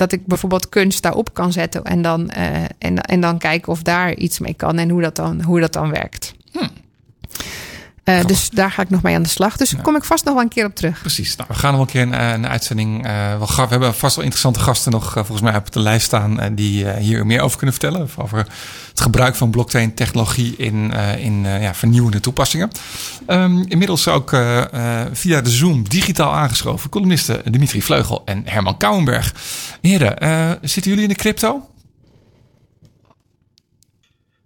dat 0.00 0.12
ik 0.12 0.26
bijvoorbeeld 0.26 0.68
kunst 0.68 1.02
daarop 1.02 1.34
kan 1.34 1.52
zetten 1.52 1.84
en 1.84 2.02
dan, 2.02 2.30
eh, 2.30 2.62
en, 2.78 2.98
en 3.00 3.20
dan 3.20 3.38
kijken 3.38 3.72
of 3.72 3.82
daar 3.82 4.14
iets 4.14 4.38
mee 4.38 4.54
kan 4.54 4.78
en 4.78 4.90
hoe 4.90 5.00
dat 5.00 5.16
dan, 5.16 5.42
hoe 5.42 5.60
dat 5.60 5.72
dan 5.72 5.90
werkt. 5.90 6.34
Eh, 8.04 8.24
dus 8.24 8.50
daar 8.50 8.70
ga 8.70 8.82
ik 8.82 8.90
nog 8.90 9.02
mee 9.02 9.14
aan 9.14 9.22
de 9.22 9.28
slag. 9.28 9.56
Dus 9.56 9.70
daar 9.70 9.82
kom 9.82 9.96
ik 9.96 10.04
vast 10.04 10.24
nog 10.24 10.34
wel 10.34 10.42
een 10.42 10.48
keer 10.48 10.64
op 10.66 10.74
terug. 10.74 11.00
Precies. 11.00 11.36
Nou, 11.36 11.48
we 11.52 11.54
gaan 11.58 11.72
nog 11.72 11.80
een 11.80 11.86
keer 11.86 12.02
een, 12.02 12.14
eh, 12.14 12.30
een 12.32 12.46
uitzending. 12.48 13.06
eh, 13.06 13.36
wel 13.38 13.46
ga- 13.46 13.64
we 13.64 13.70
hebben 13.70 13.94
vast 13.94 14.14
wel 14.16 14.24
interessante 14.24 14.60
gasten 14.60 14.92
nog 14.92 15.06
eh, 15.08 15.12
volgens 15.14 15.40
mij 15.40 15.56
op 15.56 15.72
de 15.72 15.80
lijst 15.80 16.06
staan. 16.06 16.40
eh, 16.40 16.50
die 16.52 16.90
eh, 16.90 16.96
hier 17.02 17.26
meer 17.26 17.40
over 17.40 17.56
kunnen 17.58 17.76
vertellen. 17.76 18.08
Over 18.16 18.38
het 18.88 19.00
gebruik 19.00 19.34
van 19.34 19.50
blockchain 19.50 19.94
technologie 19.94 20.56
in, 20.56 20.92
eh, 20.92 21.24
in 21.24 21.46
eh, 21.46 21.62
ja, 21.62 21.74
vernieuwende 21.74 22.20
toepassingen. 22.20 22.70
Ehm, 23.26 23.58
inmiddels 23.68 24.08
ook 24.08 24.32
eh, 24.32 25.00
eh, 25.02 25.08
via 25.12 25.40
de 25.40 25.50
Zoom 25.50 25.88
digitaal 25.88 26.32
aangeschoven. 26.34 26.90
Columnisten 26.90 27.52
Dimitri 27.52 27.82
Vleugel 27.82 28.22
en 28.24 28.42
Herman 28.44 28.76
Kouwenberg. 28.76 29.34
Heren, 29.80 30.18
eh, 30.18 30.50
zitten 30.62 30.90
jullie 30.90 31.02
in 31.06 31.14
de 31.14 31.20
crypto? 31.20 31.68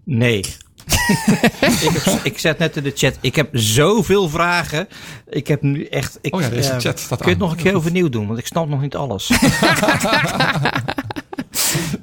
Nee. 0.05 0.45
ik, 1.87 2.01
heb, 2.05 2.21
ik 2.23 2.39
zet 2.39 2.59
net 2.59 2.77
in 2.77 2.83
de 2.83 2.93
chat. 2.95 3.19
Ik 3.21 3.37
heb 3.37 3.49
zoveel 3.53 4.29
vragen. 4.29 4.89
Ik 5.29 5.47
heb 5.47 5.63
nu 5.63 5.85
echt. 5.85 6.19
Ik, 6.21 6.35
Oh 6.35 6.41
ja, 6.41 6.49
deze 6.49 6.71
eh, 6.71 6.79
chat 6.79 6.99
staat 6.99 7.19
Kun 7.19 7.27
je 7.27 7.33
het 7.33 7.43
nog 7.43 7.51
een 7.51 7.63
keer 7.63 7.75
overnieuw 7.75 8.09
doen? 8.09 8.27
Want 8.27 8.39
ik 8.39 8.47
snap 8.47 8.69
nog 8.69 8.81
niet 8.81 8.95
alles. 8.95 9.31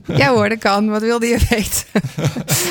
Ja 0.06 0.34
hoor, 0.34 0.50
dat 0.50 0.58
kan. 0.58 0.89
Wat 0.89 1.02
wilde 1.02 1.26
je 1.26 1.39
weten? 1.50 1.86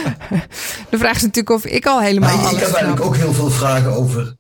de 0.91 0.99
vraag 0.99 1.17
is 1.17 1.23
natuurlijk 1.23 1.51
of 1.51 1.65
ik 1.65 1.87
al 1.87 2.01
helemaal 2.01 2.37
Maar 2.37 2.45
ik 2.45 2.47
alles 2.47 2.61
heb 2.61 2.73
eigenlijk 2.73 3.05
ook 3.05 3.17
heel 3.17 3.33
veel 3.33 3.51
vragen 3.51 3.93
over. 3.93 4.37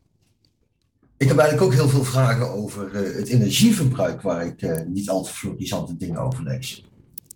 Ik 1.16 1.28
heb 1.28 1.38
eigenlijk 1.38 1.70
ook 1.70 1.78
heel 1.78 1.88
veel 1.88 2.04
vragen 2.04 2.50
over 2.50 2.94
eh, 2.94 3.16
het 3.16 3.28
energieverbruik, 3.28 4.22
waar 4.22 4.46
ik 4.46 4.62
eh, 4.62 4.80
niet 4.86 5.10
al 5.10 5.22
te 5.22 5.32
florissante 5.32 5.96
dingen 5.96 6.20
over 6.20 6.42
lees. 6.42 6.84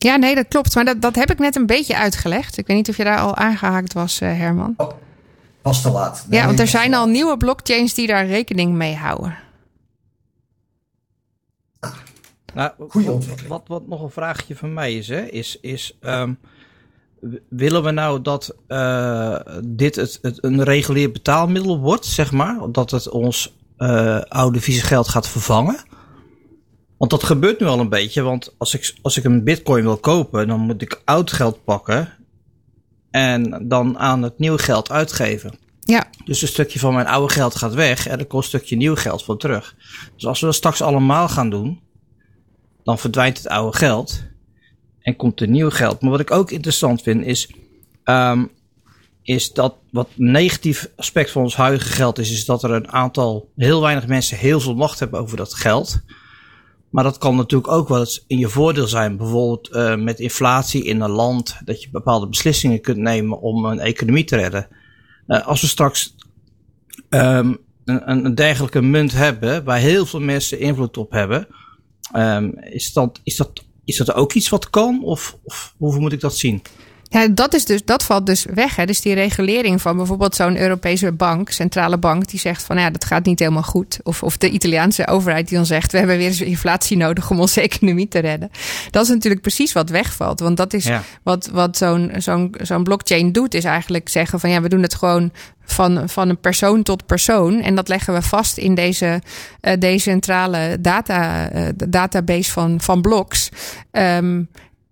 Ja, 0.04 0.16
nee, 0.16 0.34
dat 0.34 0.48
klopt. 0.48 0.74
Maar 0.74 0.84
dat, 0.84 1.00
dat 1.00 1.14
heb 1.14 1.30
ik 1.30 1.38
net 1.38 1.56
een 1.56 1.66
beetje 1.66 1.96
uitgelegd. 1.96 2.58
Ik 2.58 2.66
weet 2.66 2.76
niet 2.76 2.88
of 2.88 2.96
je 2.96 3.04
daar 3.04 3.18
al 3.18 3.36
aangehaakt 3.36 3.92
was, 3.92 4.20
eh, 4.20 4.28
Herman. 4.28 4.74
Oh, 4.76 4.90
pas 5.62 5.82
te 5.82 5.90
laat. 5.90 6.26
Ja, 6.30 6.46
want 6.46 6.60
er 6.60 6.66
zijn 6.66 6.94
al 6.94 7.06
nieuwe 7.06 7.36
blockchains 7.36 7.94
die 7.94 8.06
daar 8.06 8.26
rekening 8.26 8.72
mee 8.72 8.94
houden. 8.94 9.36
Nou, 12.54 12.70
Goeie 12.88 13.06
wat, 13.06 13.16
ontwikkeling. 13.16 13.52
wat, 13.52 13.62
wat 13.66 13.88
nog 13.88 14.02
een 14.02 14.10
vraagje 14.10 14.56
van 14.56 14.72
mij 14.72 14.94
is, 14.94 15.08
hè, 15.08 15.20
is, 15.20 15.58
is 15.60 15.96
ehm, 16.00 16.32
willen 17.48 17.82
we 17.82 17.90
nou 17.90 18.22
dat 18.22 18.54
eh, 18.66 19.36
dit 19.64 19.96
het, 19.96 20.18
het 20.22 20.44
een 20.44 20.62
regulier 20.62 21.10
betaalmiddel 21.12 21.78
wordt, 21.78 22.06
zeg 22.06 22.32
maar? 22.32 22.58
Dat 22.72 22.90
het 22.90 23.08
ons 23.08 23.56
eh, 23.76 24.20
oude 24.20 24.60
vieze 24.60 24.82
geld 24.82 25.08
gaat 25.08 25.28
vervangen? 25.28 25.76
Want 26.98 27.10
dat 27.10 27.24
gebeurt 27.24 27.60
nu 27.60 27.66
al 27.66 27.80
een 27.80 27.88
beetje, 27.88 28.22
want 28.22 28.54
als 28.58 28.74
ik, 28.74 28.94
als 29.02 29.16
ik 29.16 29.24
een 29.24 29.44
bitcoin 29.44 29.84
wil 29.84 29.96
kopen, 29.96 30.48
dan 30.48 30.60
moet 30.60 30.82
ik 30.82 31.02
oud 31.04 31.32
geld 31.32 31.64
pakken 31.64 32.12
en 33.10 33.68
dan 33.68 33.98
aan 33.98 34.22
het 34.22 34.38
nieuwe 34.38 34.58
geld 34.58 34.90
uitgeven. 34.90 35.58
Ja, 35.80 36.06
Dus 36.24 36.42
een 36.42 36.48
stukje 36.48 36.78
van 36.78 36.94
mijn 36.94 37.06
oude 37.06 37.32
geld 37.32 37.56
gaat 37.56 37.74
weg 37.74 38.06
en 38.06 38.18
er 38.18 38.26
komt 38.26 38.42
een 38.42 38.48
stukje 38.48 38.76
nieuw 38.76 38.96
geld 38.96 39.24
voor 39.24 39.38
terug. 39.38 39.74
Dus 40.14 40.26
als 40.26 40.40
we 40.40 40.46
dat 40.46 40.54
straks 40.54 40.82
allemaal 40.82 41.28
gaan 41.28 41.50
doen, 41.50 41.80
dan 42.84 42.98
verdwijnt 42.98 43.36
het 43.36 43.48
oude 43.48 43.76
geld 43.76 44.22
en 45.00 45.16
komt 45.16 45.40
er 45.40 45.48
nieuw 45.48 45.70
geld. 45.70 46.00
Maar 46.00 46.10
wat 46.10 46.20
ik 46.20 46.30
ook 46.30 46.50
interessant 46.50 47.02
vind 47.02 47.24
is, 47.24 47.50
ehm, 48.04 48.44
is 49.22 49.52
dat 49.52 49.74
wat 49.90 50.08
een 50.18 50.30
negatief 50.30 50.88
aspect 50.96 51.30
van 51.30 51.42
ons 51.42 51.56
huidige 51.56 51.92
geld 51.92 52.18
is, 52.18 52.30
is 52.30 52.44
dat 52.44 52.62
er 52.62 52.70
een 52.70 52.92
aantal, 52.92 53.50
heel 53.56 53.80
weinig 53.80 54.06
mensen 54.06 54.38
heel 54.38 54.60
veel 54.60 54.74
macht 54.74 54.98
hebben 54.98 55.20
over 55.20 55.36
dat 55.36 55.54
geld. 55.54 56.00
Maar 56.94 57.04
dat 57.04 57.18
kan 57.18 57.36
natuurlijk 57.36 57.72
ook 57.72 57.88
wel 57.88 57.98
eens 57.98 58.24
in 58.26 58.38
je 58.38 58.48
voordeel 58.48 58.86
zijn. 58.86 59.16
Bijvoorbeeld 59.16 59.68
eh, 59.68 59.96
met 59.96 60.20
inflatie 60.20 60.84
in 60.84 61.00
een 61.00 61.10
land, 61.10 61.56
dat 61.64 61.82
je 61.82 61.90
bepaalde 61.90 62.28
beslissingen 62.28 62.80
kunt 62.80 62.96
nemen 62.96 63.40
om 63.40 63.64
een 63.64 63.78
economie 63.78 64.24
te 64.24 64.36
redden. 64.36 64.68
Eh, 65.26 65.46
als 65.46 65.60
we 65.60 65.66
straks 65.66 66.14
ehm, 67.08 67.54
een, 67.84 68.24
een, 68.24 68.34
dergelijke 68.34 68.82
munt 68.82 69.12
hebben, 69.12 69.64
waar 69.64 69.78
heel 69.78 70.06
veel 70.06 70.20
mensen 70.20 70.58
invloed 70.58 70.96
op 70.96 71.10
hebben, 71.10 71.46
ehm, 72.12 72.50
is, 72.60 72.92
dat, 72.92 73.20
is, 73.22 73.36
dat, 73.36 73.64
is 73.84 73.96
dat 73.96 74.14
ook 74.14 74.32
iets 74.32 74.48
wat 74.48 74.70
kan? 74.70 75.04
Of, 75.04 75.38
of 75.44 75.74
hoe 75.78 75.98
moet 75.98 76.12
ik 76.12 76.20
dat 76.20 76.36
zien? 76.36 76.62
Ja, 77.14 77.28
dat, 77.28 77.54
is 77.54 77.64
dus, 77.64 77.84
dat 77.84 78.02
valt 78.02 78.26
dus 78.26 78.46
weg. 78.54 78.76
Hè? 78.76 78.86
Dus 78.86 79.00
die 79.00 79.14
regulering 79.14 79.82
van 79.82 79.96
bijvoorbeeld 79.96 80.34
zo'n 80.34 80.58
Europese 80.60 81.12
bank, 81.12 81.50
centrale 81.50 81.98
bank, 81.98 82.28
die 82.28 82.40
zegt 82.40 82.62
van 82.62 82.78
ja, 82.78 82.90
dat 82.90 83.04
gaat 83.04 83.24
niet 83.24 83.38
helemaal 83.38 83.62
goed. 83.62 83.98
Of, 84.02 84.22
of 84.22 84.36
de 84.36 84.50
Italiaanse 84.50 85.06
overheid 85.06 85.48
die 85.48 85.56
dan 85.56 85.66
zegt, 85.66 85.92
we 85.92 85.98
hebben 85.98 86.16
weer 86.16 86.26
eens 86.26 86.40
inflatie 86.40 86.96
nodig 86.96 87.30
om 87.30 87.40
onze 87.40 87.60
economie 87.60 88.08
te 88.08 88.18
redden. 88.18 88.50
Dat 88.90 89.02
is 89.02 89.08
natuurlijk 89.08 89.40
precies 89.42 89.72
wat 89.72 89.90
wegvalt. 89.90 90.40
Want 90.40 90.56
dat 90.56 90.72
is 90.72 90.84
Ja. 90.84 91.02
wat, 91.22 91.46
wat 91.52 91.76
zo'n 91.76 92.12
zo'n 92.16 92.54
zo'n 92.62 92.82
blockchain 92.82 93.32
doet, 93.32 93.54
is 93.54 93.64
eigenlijk 93.64 94.08
zeggen 94.08 94.40
van 94.40 94.50
ja, 94.50 94.60
we 94.60 94.68
doen 94.68 94.82
het 94.82 94.94
gewoon 94.94 95.32
van, 95.64 96.08
van 96.08 96.28
een 96.28 96.40
persoon 96.40 96.82
tot 96.82 97.06
persoon. 97.06 97.60
En 97.60 97.74
dat 97.74 97.88
leggen 97.88 98.14
we 98.14 98.22
vast 98.22 98.56
in 98.56 98.74
deze 98.74 99.22
eh, 99.60 99.78
decentrale 99.78 100.76
data, 100.80 101.50
eh, 101.50 101.68
database 101.88 102.50
van, 102.50 102.80
van 102.80 103.02
blocks. 103.02 103.48
Ehm, 103.90 104.42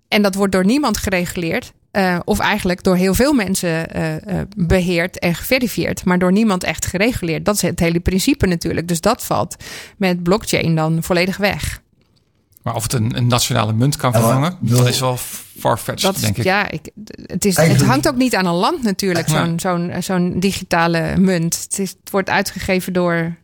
en 0.08 0.22
dat 0.22 0.34
wordt 0.34 0.52
door 0.52 0.64
niemand 0.64 0.96
gereguleerd. 0.96 1.72
Eh, 1.92 2.18
of 2.24 2.38
eigenlijk 2.38 2.82
door 2.82 2.96
heel 2.96 3.14
veel 3.14 3.32
mensen 3.32 3.90
eh, 3.90 4.14
eh, 4.40 4.46
beheerd 4.56 5.18
en 5.18 5.34
geverifieerd, 5.34 6.04
maar 6.04 6.18
door 6.18 6.32
niemand 6.32 6.64
echt 6.64 6.86
gereguleerd. 6.86 7.44
Dat 7.44 7.54
is 7.54 7.62
het 7.62 7.80
hele 7.80 8.00
principe 8.00 8.46
natuurlijk. 8.46 8.88
Dus 8.88 9.00
dat 9.00 9.24
valt 9.24 9.56
met 9.96 10.22
blockchain 10.22 10.74
dan 10.74 11.02
volledig 11.02 11.36
weg. 11.36 11.80
Maar 12.62 12.74
of 12.74 12.82
het 12.82 12.92
een, 12.92 13.16
een 13.16 13.26
nationale 13.26 13.72
munt 13.72 13.96
kan 13.96 14.12
vervangen, 14.12 14.56
dat 14.60 14.88
is 14.88 15.00
wel 15.00 15.16
farfetched, 15.58 16.20
denk 16.20 16.36
ik. 16.36 16.44
Ja, 16.44 16.70
ik, 16.70 16.90
het, 17.26 17.44
is, 17.44 17.56
het 17.56 17.82
hangt 17.82 18.08
ook 18.08 18.16
niet 18.16 18.34
aan 18.34 18.46
een 18.46 18.54
land 18.54 18.82
natuurlijk, 18.82 19.28
zo'n 19.28 19.60
zo'n 19.60 19.92
zo'n 20.02 20.40
digitale 20.40 21.16
munt. 21.18 21.60
Het, 21.62 21.78
is, 21.78 21.90
het 22.00 22.10
wordt 22.10 22.28
uitgegeven 22.30 22.92
door. 22.92 23.36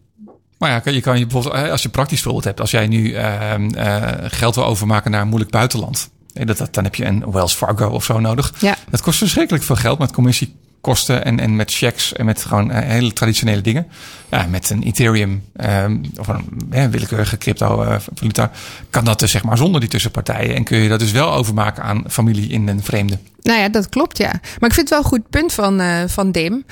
Maar 0.58 0.70
ja, 0.70 0.78
kan- 0.78 0.92
je 0.94 1.00
kan 1.00 1.18
je 1.18 1.26
bijvoorbeeld, 1.26 1.70
als 1.70 1.82
je 1.82 1.88
praktisch 1.88 2.22
voorbeeld 2.22 2.44
hebt, 2.44 2.60
als 2.60 2.70
jij 2.70 2.86
nu 2.86 3.12
ehm, 3.12 3.70
eh, 3.74 4.12
geld 4.22 4.54
wil 4.54 4.64
overmaken 4.64 5.10
naar 5.10 5.20
een 5.20 5.28
moeilijk 5.28 5.50
buitenland, 5.50 6.10
eh, 6.38 6.46
dat, 6.46 6.58
dat, 6.58 6.74
dan 6.74 6.84
heb 6.84 6.94
je 6.94 7.04
een 7.04 7.30
Wells 7.30 7.54
Fargo 7.54 7.88
of 7.88 8.04
zo 8.04 8.20
nodig. 8.20 8.54
Ja. 8.58 8.76
Dat 8.90 9.00
kost 9.00 9.18
verschrikkelijk 9.18 9.64
veel 9.64 9.76
geld 9.76 9.98
met 9.98 10.12
commissiekosten 10.12 11.24
en, 11.24 11.40
en 11.40 11.56
met 11.56 11.72
checks 11.72 12.12
en 12.12 12.24
met 12.24 12.44
gewoon 12.44 12.70
eh, 12.70 12.88
hele 12.88 13.12
traditionele 13.12 13.60
dingen. 13.60 13.86
Ja, 14.30 14.46
met 14.46 14.70
een 14.70 14.82
Ethereum 14.82 15.42
ehm, 15.56 15.96
of 16.18 16.28
een 16.28 16.90
willekeurige 16.90 17.38
crypto 17.38 17.82
eh, 17.82 17.96
valuta 18.14 18.50
kan 18.90 19.04
dat 19.04 19.18
dus 19.18 19.30
zeg 19.30 19.44
maar 19.44 19.56
zonder 19.56 19.80
die 19.80 19.90
tussenpartijen 19.90 20.54
en 20.54 20.64
kun 20.64 20.78
je 20.78 20.88
dat 20.88 20.98
dus 20.98 21.12
wel 21.12 21.32
overmaken 21.32 21.82
aan 21.82 22.04
familie 22.08 22.48
in 22.48 22.68
een 22.68 22.82
vreemde. 22.82 23.18
Nou 23.42 23.60
ja, 23.60 23.68
dat 23.68 23.88
klopt, 23.88 24.18
ja. 24.18 24.30
Maar 24.32 24.68
ik 24.68 24.74
vind 24.74 24.76
het 24.76 24.88
wel 24.88 24.98
een 24.98 25.04
goed 25.04 25.30
punt 25.30 25.52
van, 25.52 25.80
eh, 25.80 26.02
van 26.06 26.32
Dim. 26.32 26.64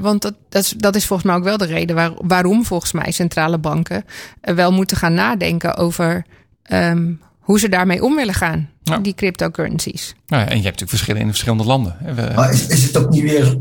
Want 0.00 0.22
dat, 0.22 0.34
dat, 0.48 0.62
is, 0.62 0.74
dat 0.76 0.96
is 0.96 1.06
volgens 1.06 1.28
mij 1.28 1.38
ook 1.38 1.44
wel 1.44 1.56
de 1.56 1.66
reden 1.66 1.96
waar, 1.96 2.12
waarom 2.16 2.64
volgens 2.64 2.92
mij 2.92 3.10
centrale 3.10 3.58
banken 3.58 4.04
wel 4.40 4.72
moeten 4.72 4.96
gaan 4.96 5.14
nadenken 5.14 5.76
over 5.76 6.24
ehm, 6.62 7.12
hoe 7.48 7.58
ze 7.58 7.68
daarmee 7.68 8.02
om 8.04 8.16
willen 8.16 8.34
gaan. 8.34 8.68
Ja. 8.82 8.98
Die 8.98 9.14
cryptocurrencies. 9.14 10.14
Nou 10.26 10.42
ja, 10.42 10.48
en 10.48 10.56
je 10.56 10.62
hebt 10.62 10.80
natuurlijk 10.80 10.90
verschillen 10.90 11.20
in 11.20 11.28
verschillende 11.28 11.64
landen. 11.64 11.96
We- 12.14 12.32
Maar 12.34 12.52
is, 12.52 12.66
is 12.66 12.84
het 12.84 12.96
ook 12.96 13.10
niet 13.10 13.22
weer. 13.22 13.58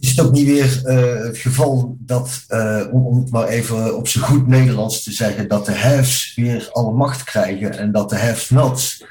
Is 0.00 0.10
het 0.10 0.20
ook 0.20 0.32
niet 0.32 0.46
weer 0.46 0.80
eh, 0.84 1.24
het 1.24 1.38
geval 1.38 1.96
dat, 2.00 2.44
eh, 2.48 2.80
om, 2.90 3.06
om 3.06 3.18
het 3.18 3.30
maar 3.30 3.46
even 3.48 3.96
op 3.96 4.08
zijn 4.08 4.24
goed 4.24 4.46
Nederlands 4.46 5.02
te 5.02 5.12
zeggen, 5.12 5.48
dat 5.48 5.66
de 5.66 5.72
haves 5.74 6.32
weer 6.36 6.68
alle 6.72 6.92
macht 6.92 7.24
krijgen 7.24 7.78
en 7.78 7.92
dat 7.92 8.10
de 8.10 8.16
have-nots 8.18 9.04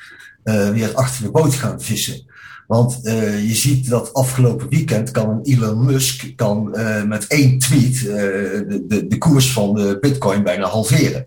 eh, 0.44 0.70
weer 0.70 0.94
achter 0.94 1.24
de 1.24 1.32
boot 1.32 1.54
gaan 1.54 1.82
vissen? 1.82 2.26
Want 2.68 3.06
eh, 3.06 3.48
je 3.48 3.56
ziet 3.56 3.90
dat 3.90 4.14
afgelopen 4.14 4.70
weekend 4.70 5.12
kan 5.12 5.30
een 5.30 5.40
Elon 5.44 5.86
Musk 5.86 6.32
kan, 6.36 6.76
eh, 6.76 7.04
met 7.04 7.28
één 7.28 7.58
tweet 7.60 7.96
eh, 7.98 8.04
de, 8.08 8.84
de, 8.88 9.08
de 9.08 9.18
koers 9.18 9.52
van 9.52 9.74
de 9.76 9.98
bitcoin 10.02 10.44
bijna 10.44 10.68
halveren. 10.68 11.26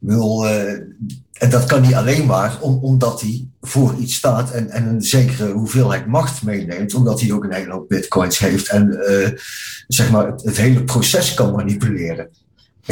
Uh, 0.00 0.72
en 1.40 1.50
dat 1.50 1.64
kan 1.64 1.84
hij 1.84 1.96
alleen 1.96 2.26
maar 2.26 2.58
om, 2.60 2.78
omdat 2.82 3.20
hij 3.20 3.48
voor 3.60 3.94
iets 3.98 4.14
staat 4.14 4.50
en, 4.50 4.70
en 4.70 4.86
een 4.86 5.02
zekere 5.02 5.52
hoeveelheid 5.52 6.06
macht 6.06 6.42
meeneemt, 6.42 6.94
omdat 6.94 7.20
hij 7.20 7.32
ook 7.32 7.44
een 7.44 7.52
hele 7.52 7.72
hoop 7.72 7.88
bitcoins 7.88 8.38
heeft 8.38 8.68
en 8.68 8.98
uh, 9.10 9.28
zeg 9.88 10.10
maar 10.10 10.26
het, 10.26 10.56
hele 10.56 10.84
proces 10.84 11.34
kan 11.34 11.52
manipuleren. 11.52 12.28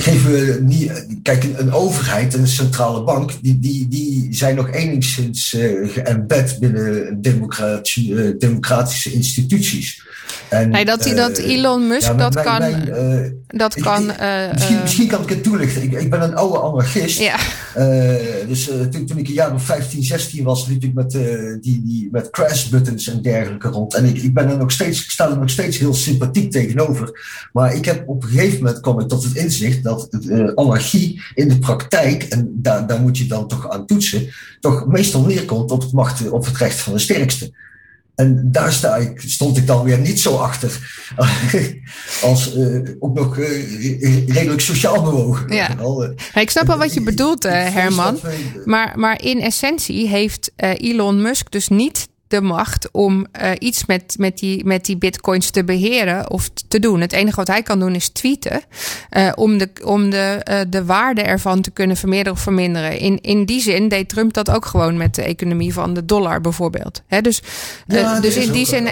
Geven 0.00 0.30
we 0.30 0.58
niet, 0.62 1.06
kijk, 1.22 1.44
een 1.56 1.72
overheid 1.72 2.34
en 2.34 2.40
een 2.40 2.48
centrale 2.48 3.02
bank, 3.02 3.32
die, 3.42 3.58
die, 3.58 3.88
die 3.88 4.34
zijn 4.34 4.54
nog 4.54 4.70
enigszins 4.70 5.52
uh, 5.52 5.92
geëmbed 5.92 6.56
binnen 6.60 7.18
democratische, 7.20 8.34
democratische 8.38 9.12
instituties. 9.12 10.06
En, 10.48 10.70
nee, 10.70 10.84
dat, 10.84 11.06
uh, 11.06 11.16
dat 11.16 11.38
Elon 11.38 11.86
Musk 11.86 12.06
ja, 12.06 12.14
dat 12.14 12.34
mijn, 12.34 12.46
kan. 12.46 12.58
Mijn, 12.58 13.42
dat 13.46 13.76
ik, 13.76 13.82
kan 13.82 14.10
ik, 14.10 14.52
misschien, 14.52 14.80
misschien, 14.80 15.08
kan 15.08 15.22
ik 15.22 15.28
het 15.28 15.42
toelichten. 15.42 15.82
Ik, 15.82 15.92
ik 15.92 16.10
ben 16.10 16.22
een 16.22 16.34
oude 16.34 16.58
anarchist. 16.58 17.18
Ja. 17.18 17.36
Dus 18.46 18.64
toen, 18.64 19.06
toen, 19.06 19.18
ik 19.18 19.28
een 19.28 19.34
jaar 19.34 19.54
of 19.54 19.64
15, 19.64 20.02
16 20.02 20.44
was, 20.44 20.66
liep 20.66 20.82
ik 20.82 20.94
met, 20.94 21.10
die, 21.10 21.82
die, 21.84 22.08
met 22.12 22.30
crash 22.30 22.64
buttons 22.64 23.08
en 23.08 23.22
dergelijke 23.22 23.68
rond. 23.68 23.94
En 23.94 24.04
ik, 24.04 24.22
ik, 24.22 24.34
ben 24.34 24.50
er 24.50 24.58
nog 24.58 24.70
steeds, 24.70 25.04
ik 25.04 25.10
sta 25.10 25.30
er 25.30 25.38
nog 25.38 25.50
steeds 25.50 25.78
heel 25.78 25.94
sympathiek 25.94 26.50
tegenover. 26.50 27.20
Maar 27.52 27.74
ik 27.74 27.84
heb 27.84 28.08
op 28.08 28.22
een 28.22 28.28
gegeven 28.28 28.58
moment 28.58 28.80
kwam 28.80 29.00
ik 29.00 29.08
tot 29.08 29.24
het 29.24 29.34
inzicht 29.34 29.82
dat 29.88 30.06
het, 30.10 30.56
anarchie 30.56 31.22
in 31.34 31.48
de 31.48 31.58
praktijk, 31.58 32.22
en 32.22 32.50
daar, 32.54 32.86
daar 32.86 33.00
moet 33.00 33.18
je 33.18 33.26
dan 33.26 33.48
toch 33.48 33.70
aan 33.70 33.86
toetsen, 33.86 34.28
toch 34.60 34.86
meestal 34.86 35.22
neerkomt 35.22 35.70
op 35.70 35.82
het, 35.82 35.92
macht, 35.92 36.30
op 36.30 36.44
het 36.44 36.56
recht 36.56 36.80
van 36.80 36.92
de 36.92 36.98
sterkste. 36.98 37.52
En 38.14 38.48
daar 38.52 38.72
sta 38.72 38.96
ik, 38.96 39.20
stond 39.20 39.56
ik 39.56 39.66
dan 39.66 39.84
weer 39.84 39.98
niet 39.98 40.20
zo 40.20 40.36
achter. 40.36 41.02
Als 42.22 42.56
uh, 42.56 42.90
ook 42.98 43.14
nog 43.14 43.36
uh, 43.36 44.26
redelijk 44.26 44.60
sociaal 44.60 45.02
bewogen. 45.02 45.54
Ja. 45.54 45.76
ik 46.34 46.50
snap 46.50 46.66
wel 46.66 46.78
wat 46.78 46.94
je 46.94 47.02
bedoelt, 47.02 47.44
uh, 47.44 47.52
Herman. 47.52 48.18
Maar, 48.64 48.98
maar 48.98 49.22
in 49.22 49.40
essentie 49.40 50.08
heeft 50.08 50.52
Elon 50.56 51.22
Musk 51.22 51.50
dus 51.50 51.68
niet 51.68 52.08
de 52.28 52.40
macht 52.40 52.88
om 52.92 53.26
uh, 53.42 53.50
iets 53.58 53.86
met, 53.86 54.14
met, 54.18 54.38
die, 54.38 54.64
met 54.64 54.84
die 54.84 54.96
bitcoins 54.96 55.50
te 55.50 55.64
beheren 55.64 56.30
of 56.30 56.50
te 56.68 56.78
doen. 56.78 57.00
Het 57.00 57.12
enige 57.12 57.36
wat 57.36 57.48
hij 57.48 57.62
kan 57.62 57.80
doen 57.80 57.94
is 57.94 58.08
tweeten 58.08 58.62
uh, 59.10 59.32
om, 59.34 59.58
de, 59.58 59.70
om 59.84 60.10
de, 60.10 60.46
uh, 60.50 60.60
de 60.68 60.84
waarde 60.84 61.22
ervan 61.22 61.60
te 61.60 61.70
kunnen 61.70 61.96
vermeerderen 61.96 62.32
of 62.32 62.40
verminderen. 62.40 62.98
In, 62.98 63.20
in 63.20 63.44
die 63.44 63.60
zin 63.60 63.88
deed 63.88 64.08
Trump 64.08 64.32
dat 64.32 64.50
ook 64.50 64.66
gewoon 64.66 64.96
met 64.96 65.14
de 65.14 65.22
economie 65.22 65.72
van 65.72 65.94
de 65.94 66.04
dollar 66.04 66.40
bijvoorbeeld. 66.40 67.02
He, 67.06 67.20
dus 67.20 67.42
ja, 67.86 68.20
dus 68.20 68.36
in 68.36 68.52
die 68.52 68.66
zin 68.66 68.84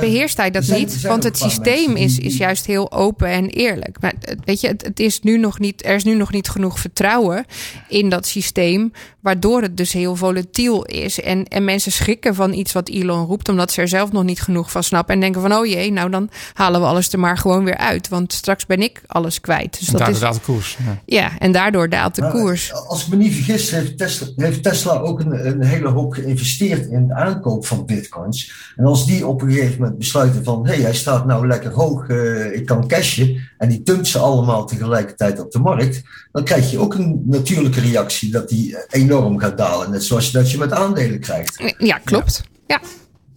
beheerst 0.00 0.36
hij 0.36 0.50
dat 0.50 0.64
zijn, 0.64 0.78
niet, 0.78 0.92
zijn 0.92 1.12
want 1.12 1.24
het 1.24 1.38
systeem 1.38 1.96
is, 1.96 2.18
is 2.18 2.36
juist 2.36 2.66
heel 2.66 2.92
open 2.92 3.28
en 3.28 3.48
eerlijk. 3.48 3.96
Maar 4.00 4.14
weet 4.44 4.60
je, 4.60 4.68
het, 4.68 4.82
het 4.82 5.00
is 5.00 5.20
nu 5.20 5.38
nog 5.38 5.58
niet, 5.58 5.84
er 5.84 5.94
is 5.94 6.04
nu 6.04 6.14
nog 6.14 6.32
niet 6.32 6.48
genoeg 6.48 6.78
vertrouwen 6.78 7.44
in 7.88 8.08
dat 8.08 8.26
systeem, 8.26 8.92
waardoor 9.20 9.62
het 9.62 9.76
dus 9.76 9.92
heel 9.92 10.16
volatiel 10.16 10.84
is. 10.84 11.20
En, 11.20 11.44
en 11.44 11.64
mensen 11.64 11.92
schrikken 11.92 12.34
van 12.34 12.52
iets 12.52 12.72
wat 12.72 12.83
Elon 12.88 13.26
roept, 13.26 13.48
omdat 13.48 13.72
ze 13.72 13.80
er 13.80 13.88
zelf 13.88 14.12
nog 14.12 14.24
niet 14.24 14.40
genoeg 14.40 14.70
van 14.70 14.82
snappen. 14.82 15.14
En 15.14 15.20
denken 15.20 15.40
van, 15.40 15.52
oh 15.52 15.66
jee, 15.66 15.92
nou 15.92 16.10
dan 16.10 16.30
halen 16.52 16.80
we 16.80 16.86
alles 16.86 17.12
er 17.12 17.18
maar 17.18 17.38
gewoon 17.38 17.64
weer 17.64 17.76
uit. 17.76 18.08
Want 18.08 18.32
straks 18.32 18.66
ben 18.66 18.82
ik 18.82 19.02
alles 19.06 19.40
kwijt. 19.40 19.78
Dus 19.78 19.88
en 19.88 19.98
dat 19.98 20.08
is, 20.08 20.18
daalt 20.18 20.34
de 20.34 20.40
koers. 20.40 20.76
Ja. 20.84 20.98
ja. 21.06 21.38
en 21.38 21.52
daardoor 21.52 21.88
daalt 21.88 22.14
de 22.14 22.20
nou, 22.20 22.32
koers. 22.32 22.72
Als 22.72 23.02
ik 23.04 23.08
me 23.08 23.16
niet 23.16 23.34
vergis, 23.34 23.70
heeft 23.70 23.98
Tesla, 23.98 24.26
heeft 24.36 24.62
Tesla 24.62 24.92
ook 24.92 25.20
een, 25.20 25.46
een, 25.46 25.64
hele 25.64 25.88
hoop 25.88 26.12
geïnvesteerd 26.12 26.86
in 26.86 27.06
de 27.06 27.14
aankoop 27.14 27.66
van 27.66 27.86
bitcoins. 27.86 28.72
En 28.76 28.84
als 28.84 29.06
die 29.06 29.26
op 29.26 29.42
een 29.42 29.52
gegeven 29.52 29.80
moment 29.80 29.98
besluiten 29.98 30.44
van, 30.44 30.66
hé, 30.66 30.74
hey, 30.74 30.82
hij 30.82 30.94
staat 30.94 31.26
nou 31.26 31.46
lekker 31.46 31.72
hoog, 31.72 32.08
uh, 32.08 32.54
ik 32.54 32.66
kan 32.66 32.88
cashen. 32.88 33.52
En 33.58 33.68
die 33.68 33.82
dumpt 33.82 34.06
ze 34.06 34.18
allemaal 34.18 34.66
tegelijkertijd 34.66 35.40
op 35.40 35.50
de 35.50 35.58
markt. 35.58 36.02
Dan 36.32 36.44
krijg 36.44 36.70
je 36.70 36.78
ook 36.78 36.94
een 36.94 37.22
natuurlijke 37.24 37.80
reactie 37.80 38.30
dat 38.30 38.48
die 38.48 38.76
enorm 38.88 39.38
gaat 39.38 39.58
dalen. 39.58 39.90
Net 39.90 40.04
zoals 40.04 40.26
je 40.26 40.38
dat 40.38 40.50
je 40.50 40.58
met 40.58 40.72
aandelen 40.72 41.20
krijgt. 41.20 41.74
Ja, 41.78 41.98
klopt. 42.04 42.42
Ja. 42.44 42.53
Ja. 42.66 42.80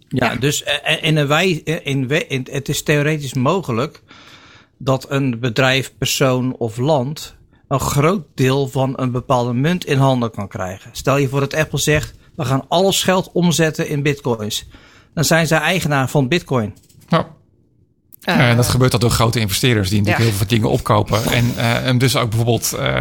Ja, 0.09 0.35
dus 0.35 0.63
in 1.01 1.17
een 1.17 1.27
wij, 1.27 1.49
in, 1.49 2.09
in, 2.29 2.47
het 2.51 2.69
is 2.69 2.83
theoretisch 2.83 3.33
mogelijk 3.33 4.01
dat 4.77 5.05
een 5.09 5.39
bedrijf, 5.39 5.93
persoon 5.97 6.55
of 6.57 6.77
land 6.77 7.35
een 7.67 7.79
groot 7.79 8.25
deel 8.35 8.67
van 8.67 8.93
een 8.95 9.11
bepaalde 9.11 9.53
munt 9.53 9.85
in 9.85 9.97
handen 9.97 10.31
kan 10.31 10.47
krijgen. 10.47 10.89
Stel 10.93 11.17
je 11.17 11.29
voor 11.29 11.39
dat 11.39 11.53
Apple 11.53 11.79
zegt, 11.79 12.13
we 12.35 12.45
gaan 12.45 12.65
alles 12.67 13.03
geld 13.03 13.31
omzetten 13.31 13.87
in 13.87 14.03
bitcoins. 14.03 14.67
Dan 15.13 15.23
zijn 15.23 15.47
zij 15.47 15.59
eigenaar 15.59 16.09
van 16.09 16.27
bitcoin. 16.27 16.77
Ja. 17.07 17.35
Uh, 18.29 18.55
dat 18.55 18.67
gebeurt 18.67 18.93
al 18.93 18.99
door 18.99 19.09
grote 19.09 19.39
investeerders 19.39 19.89
die 19.89 19.97
natuurlijk 19.97 20.25
heel 20.25 20.37
veel 20.37 20.47
dingen 20.47 20.69
opkopen. 20.69 21.23
En, 21.31 21.53
uh, 21.57 21.87
en 21.87 21.97
dus 21.97 22.15
ook 22.15 22.29
bijvoorbeeld 22.29 22.73
uh, 22.79 22.99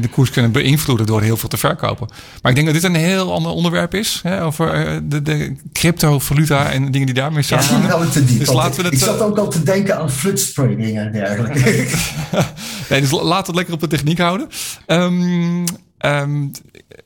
de 0.00 0.08
koers 0.10 0.30
kunnen 0.30 0.52
beïnvloeden 0.52 1.06
door 1.06 1.22
heel 1.22 1.36
veel 1.36 1.48
te 1.48 1.56
verkopen. 1.56 2.08
Maar 2.42 2.50
ik 2.52 2.54
denk 2.54 2.72
dat 2.72 2.82
dit 2.82 2.84
een 2.84 3.00
heel 3.00 3.32
ander 3.32 3.52
onderwerp 3.52 3.94
is. 3.94 4.20
Hè, 4.22 4.44
over 4.44 5.00
de, 5.08 5.22
de 5.22 5.56
cryptovaluta 5.72 6.70
en 6.70 6.90
dingen 6.90 7.06
die 7.06 7.14
daarmee 7.14 7.42
samen. 7.42 7.86
Ja, 7.86 8.06
te 8.06 8.24
diep, 8.24 8.38
dus 8.38 8.52
laten 8.52 8.80
we 8.80 8.84
het, 8.84 8.92
ik 8.92 8.98
zat 8.98 9.20
ook 9.20 9.38
al 9.38 9.48
te 9.48 9.62
denken 9.62 9.98
aan 9.98 10.10
flutstrading 10.10 10.98
en 10.98 11.12
dergelijke. 11.12 11.60
nee, 12.90 13.00
dus 13.00 13.10
laten 13.10 13.28
we 13.28 13.36
het 13.36 13.54
lekker 13.54 13.74
op 13.74 13.80
de 13.80 13.86
techniek 13.86 14.18
houden. 14.18 14.48
Um, 14.86 15.64
Um, 16.00 16.50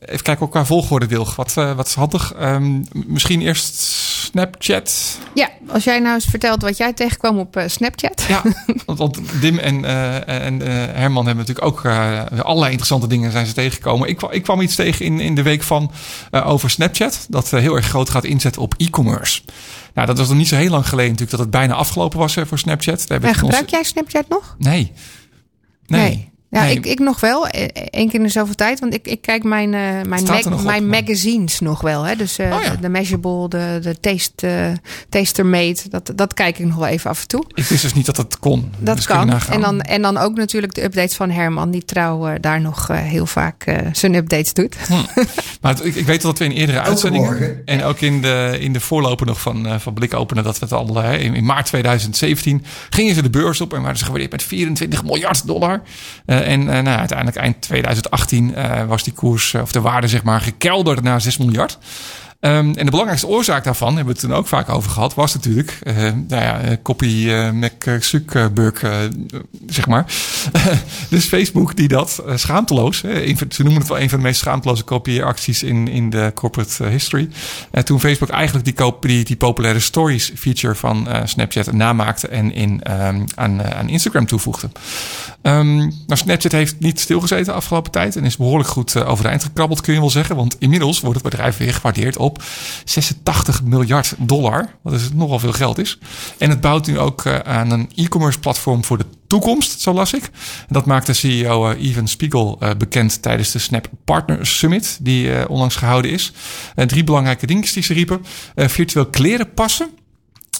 even 0.01 0.23
kijken 0.23 0.45
ook 0.45 0.51
qua 0.51 0.65
volgorde, 0.65 1.07
Wilg. 1.07 1.37
Wat, 1.37 1.55
uh, 1.59 1.73
wat 1.73 1.87
is 1.87 1.95
handig? 1.95 2.35
Um, 2.41 2.85
misschien 2.93 3.41
eerst 3.41 3.75
Snapchat. 3.75 5.19
Ja, 5.35 5.51
als 5.67 5.85
jij 5.85 5.99
nou 5.99 6.15
eens 6.15 6.25
vertelt 6.25 6.63
wat 6.63 6.77
jij 6.77 6.93
tegenkwam 6.93 7.39
op 7.39 7.57
uh, 7.57 7.65
Snapchat. 7.67 8.25
Ja, 8.29 8.43
want, 8.87 8.99
want 8.99 9.21
Dim 9.41 9.59
en, 9.59 9.83
uh, 9.83 10.29
en 10.29 10.61
Herman 10.97 11.27
hebben 11.27 11.47
natuurlijk 11.47 11.67
ook 11.67 11.87
allerlei 12.43 12.71
interessante 12.71 13.07
dingen 13.07 13.33
zijn 13.33 13.47
ze 13.47 13.53
tegengekomen. 13.53 14.09
Ik, 14.09 14.23
ik 14.23 14.43
kwam 14.43 14.61
iets 14.61 14.75
tegen 14.75 15.05
in, 15.05 15.21
in 15.21 15.35
de 15.35 15.43
week 15.43 15.63
van 15.63 15.91
over 16.31 16.71
Snapchat. 16.71 17.27
Dat 17.29 17.51
heel 17.51 17.77
erg 17.77 17.87
groot 17.87 18.11
gaat 18.11 18.25
inzetten 18.25 18.63
op 18.63 18.75
e-commerce. 18.77 19.43
Nou, 19.95 20.07
dat 20.07 20.19
was 20.19 20.29
nog 20.29 20.37
niet 20.37 20.49
zo 20.49 20.57
heel 20.57 20.71
lang 20.71 20.89
geleden 20.89 21.11
natuurlijk 21.11 21.37
dat 21.37 21.41
het 21.41 21.51
bijna 21.51 21.75
afgelopen 21.75 22.19
was 22.19 22.35
voor 22.35 22.59
Snapchat. 22.59 23.05
En 23.07 23.35
gebruik 23.35 23.71
jij 23.71 23.83
Snapchat 23.83 24.29
nog? 24.29 24.57
Nee. 24.59 24.93
nee. 25.87 26.01
nee. 26.01 26.32
Ja, 26.53 26.65
ik, 26.65 26.87
ik 26.87 26.99
nog 26.99 27.21
wel. 27.21 27.47
Eén 27.51 27.71
e, 27.75 28.07
keer 28.07 28.15
in 28.15 28.23
dezelfde 28.23 28.55
tijd. 28.55 28.81
Want 28.81 28.95
ik, 28.95 29.07
ik 29.07 29.21
kijk 29.21 29.45
mijn, 29.45 29.73
uh, 29.73 29.81
mijn, 30.09 30.25
mag, 30.25 30.65
mijn 30.65 30.89
magazines 30.89 31.61
nog 31.61 31.81
wel. 31.81 32.03
Hè? 32.03 32.17
Dus 32.17 32.39
uh, 32.39 32.53
oh, 32.53 32.63
ja. 32.63 32.77
de 32.81 32.89
Measurable, 32.89 33.49
de, 33.49 33.79
de 33.83 34.01
taste, 34.01 34.47
uh, 34.47 34.77
Taster 35.09 35.47
Made. 35.47 35.79
Dat, 35.89 36.13
dat 36.15 36.35
kijk 36.35 36.59
ik 36.59 36.67
nog 36.67 36.77
wel 36.77 36.87
even 36.87 37.11
af 37.11 37.21
en 37.21 37.29
toe. 37.29 37.45
Ik 37.55 37.65
wist 37.65 37.83
dus 37.83 37.95
niet 37.95 38.07
dat 38.07 38.17
het 38.17 38.39
kon. 38.39 38.73
Dat 38.79 38.97
dus 38.97 39.07
kan. 39.07 39.31
En 39.51 39.61
dan, 39.61 39.81
en 39.81 40.03
dan 40.03 40.17
ook 40.17 40.37
natuurlijk 40.37 40.75
de 40.75 40.83
updates 40.83 41.15
van 41.15 41.31
Herman. 41.31 41.71
Die 41.71 41.85
trouw 41.85 42.39
daar 42.41 42.61
nog 42.61 42.89
heel 42.93 43.27
vaak 43.27 43.65
zijn 43.93 44.15
updates 44.15 44.53
doet. 44.53 44.77
Hm. 44.87 44.95
Maar 45.61 45.85
ik, 45.85 45.95
ik 45.95 46.07
weet 46.07 46.23
dat 46.23 46.39
we 46.39 46.45
in 46.45 46.51
eerdere 46.51 46.81
uitzendingen... 46.81 47.63
en 47.65 47.83
ook 47.83 48.01
in 48.01 48.23
de, 48.23 48.57
in 48.61 48.73
de 48.73 48.81
voorloper 48.81 49.27
nog 49.27 49.41
van, 49.41 49.81
van 49.81 49.95
Blik 49.95 50.15
Openen... 50.15 50.45
dat 50.45 50.59
we 50.59 50.65
het 50.65 50.75
al 50.75 51.03
in, 51.03 51.35
in 51.35 51.45
maart 51.45 51.67
2017 51.67 52.65
gingen 52.91 53.15
ze 53.15 53.23
de 53.23 53.31
beurs 53.31 53.61
op... 53.61 53.75
en 53.75 53.83
waren 53.83 53.99
ze 53.99 54.05
gewaardeerd 54.05 54.33
met 54.33 54.43
24 54.43 55.05
miljard 55.05 55.47
dollar... 55.47 55.83
Eh, 56.43 56.53
en 56.53 56.61
uh, 56.61 56.67
nou, 56.67 56.99
uiteindelijk 56.99 57.37
eind 57.39 57.61
2018 57.61 58.55
uh, 58.57 58.85
was 58.85 59.03
die 59.03 59.13
koers, 59.13 59.55
of 59.55 59.73
de 59.73 59.81
waarde 59.81 60.09
zeg 60.09 60.23
maar, 60.23 60.41
gekelderd 60.41 61.03
naar 61.03 61.21
6 61.21 61.37
miljard. 61.37 61.79
Um, 62.45 62.75
en 62.75 62.85
de 62.85 62.91
belangrijkste 62.91 63.27
oorzaak 63.27 63.65
daarvan, 63.65 63.97
hebben 63.97 64.15
we 64.15 64.21
het 64.21 64.29
toen 64.29 64.39
ook 64.39 64.47
vaak 64.47 64.69
over 64.69 64.91
gehad, 64.91 65.15
was 65.15 65.35
natuurlijk, 65.35 65.79
uh, 65.83 65.95
nou 66.29 66.43
ja, 66.43 66.77
copy 66.83 67.07
uh, 67.07 67.51
McZuckerberg, 67.51 68.83
uh, 68.83 68.97
zeg 69.67 69.87
maar. 69.87 70.05
dus 71.11 71.27
Facebook 71.27 71.77
die 71.77 71.89
dat 71.89 72.23
schaamteloos, 72.35 72.99
ze 72.99 73.63
noemen 73.63 73.81
het 73.81 73.89
wel 73.89 74.01
een 74.01 74.09
van 74.09 74.19
de 74.19 74.25
meest 74.25 74.41
schaamteloze 74.41 74.83
kopieacties 74.83 75.63
in, 75.63 75.89
in 75.89 76.11
de 76.11 76.31
corporate 76.35 76.85
history. 76.85 77.29
toen 77.85 78.01
Facebook 78.01 78.31
eigenlijk 78.31 78.65
die, 78.65 78.95
die, 79.01 79.25
die 79.25 79.37
populaire 79.37 79.81
stories 79.81 80.33
feature 80.35 80.75
van 80.75 81.09
Snapchat 81.25 81.73
namaakte 81.73 82.29
en 82.29 82.53
in, 82.53 82.81
um, 82.91 83.25
aan, 83.35 83.63
aan 83.63 83.89
Instagram 83.89 84.27
toevoegde. 84.27 84.71
Um, 85.43 85.77
nou, 85.77 85.93
Snapchat 86.07 86.53
heeft 86.53 86.81
niet 86.81 87.01
stilgezeten 87.01 87.45
de 87.45 87.53
afgelopen 87.53 87.91
tijd 87.91 88.17
en 88.17 88.25
is 88.25 88.37
behoorlijk 88.37 88.69
goed 88.69 88.97
overeind 88.97 89.45
gekrabbeld, 89.45 89.81
kun 89.81 89.95
je 89.95 90.01
wel 90.01 90.11
zeggen. 90.11 90.37
Want 90.37 90.57
inmiddels 90.59 91.01
wordt 91.01 91.21
het 91.23 91.31
bedrijf 91.31 91.57
weer 91.57 91.75
gewaardeerd 91.75 92.17
op 92.17 92.32
86 92.85 93.63
miljard 93.63 94.15
dollar. 94.19 94.75
Wat 94.83 94.93
is 94.93 95.13
nogal 95.13 95.39
veel 95.39 95.53
geld 95.53 95.79
is. 95.79 95.99
En 96.39 96.51
het 96.51 96.61
bouwt 96.61 96.87
nu 96.87 96.99
ook 96.99 97.25
uh, 97.25 97.39
aan 97.39 97.71
een 97.71 97.91
e-commerce 97.95 98.39
platform 98.39 98.85
voor 98.85 98.99
de 98.99 99.07
toekomst, 99.27 99.81
zo 99.81 99.93
las 99.93 100.13
ik. 100.13 100.31
Dat 100.69 100.87
maakte 100.87 101.13
CEO 101.13 101.71
uh, 101.71 101.85
Evan 101.85 102.09
Spiegel 102.09 102.59
uh, 102.63 102.71
bekend 102.79 103.23
tijdens 103.23 103.51
de 103.51 103.59
Snap 103.59 103.89
Partner 104.05 104.47
Summit, 104.47 104.99
die 105.01 105.49
onlangs 105.49 105.77
gehouden 105.77 106.11
is. 106.11 106.33
drie 106.75 107.05
belangrijke 107.05 107.47
dingen 107.47 107.73
die 107.73 107.83
ze 107.83 107.93
riepen. 107.93 108.25
virtueel 108.55 109.07
kleren 109.07 109.53
passen. 109.53 109.91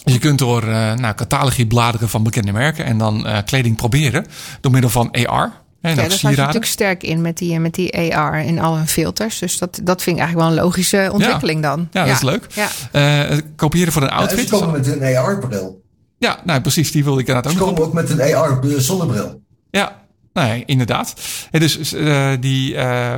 Dus 0.03 0.13
je 0.13 0.19
kunt 0.19 0.39
door 0.39 0.65
nou, 0.65 1.15
catalogie 1.15 1.67
bladeren 1.67 2.09
van 2.09 2.23
bekende 2.23 2.51
merken 2.51 2.85
en 2.85 2.97
dan 2.97 3.27
kleding 3.45 3.75
proberen 3.75 4.25
door 4.61 4.71
middel 4.71 4.89
van 4.89 5.11
AR. 5.11 5.62
En 5.83 5.95
ja, 5.95 5.95
daar 5.95 6.11
staat 6.11 6.31
je 6.31 6.37
natuurlijk 6.37 6.65
sterk 6.65 7.03
in 7.03 7.21
met 7.21 7.37
die, 7.37 7.59
met 7.59 7.73
die 7.73 8.15
AR 8.17 8.45
en 8.45 8.59
al 8.59 8.75
hun 8.75 8.87
filters. 8.87 9.39
Dus 9.39 9.57
dat, 9.57 9.79
dat 9.83 10.01
vind 10.01 10.17
ik 10.17 10.21
eigenlijk 10.21 10.49
wel 10.49 10.57
een 10.57 10.63
logische 10.65 11.09
ontwikkeling 11.11 11.61
dan. 11.61 11.87
Ja, 11.91 12.05
dat 12.05 12.15
is 12.15 12.21
leuk. 12.21 12.47
Ja. 12.53 13.29
Uh, 13.31 13.37
kopiëren 13.55 13.93
voor 13.93 14.01
een 14.01 14.09
outfit. 14.09 14.49
Ja, 14.49 14.57
ze 14.57 14.63
komen 14.63 14.71
met 14.71 14.87
een 14.87 15.15
AR-bril. 15.15 15.81
Ja, 16.17 16.39
nou 16.43 16.61
precies. 16.61 16.91
Die 16.91 17.03
wilde 17.03 17.21
ik 17.21 17.27
inderdaad 17.27 17.51
ook 17.51 17.57
Ze 17.57 17.63
komen 17.65 17.83
ook 17.83 17.93
met 17.93 18.09
een 18.09 18.35
AR-zonnebril. 18.35 19.41
Ja, 19.69 20.01
Nee, 20.33 20.63
inderdaad. 20.65 21.13
Ja, 21.51 21.59
dus 21.59 21.93
uh, 21.93 22.31
die, 22.39 22.73
uh, 22.73 23.13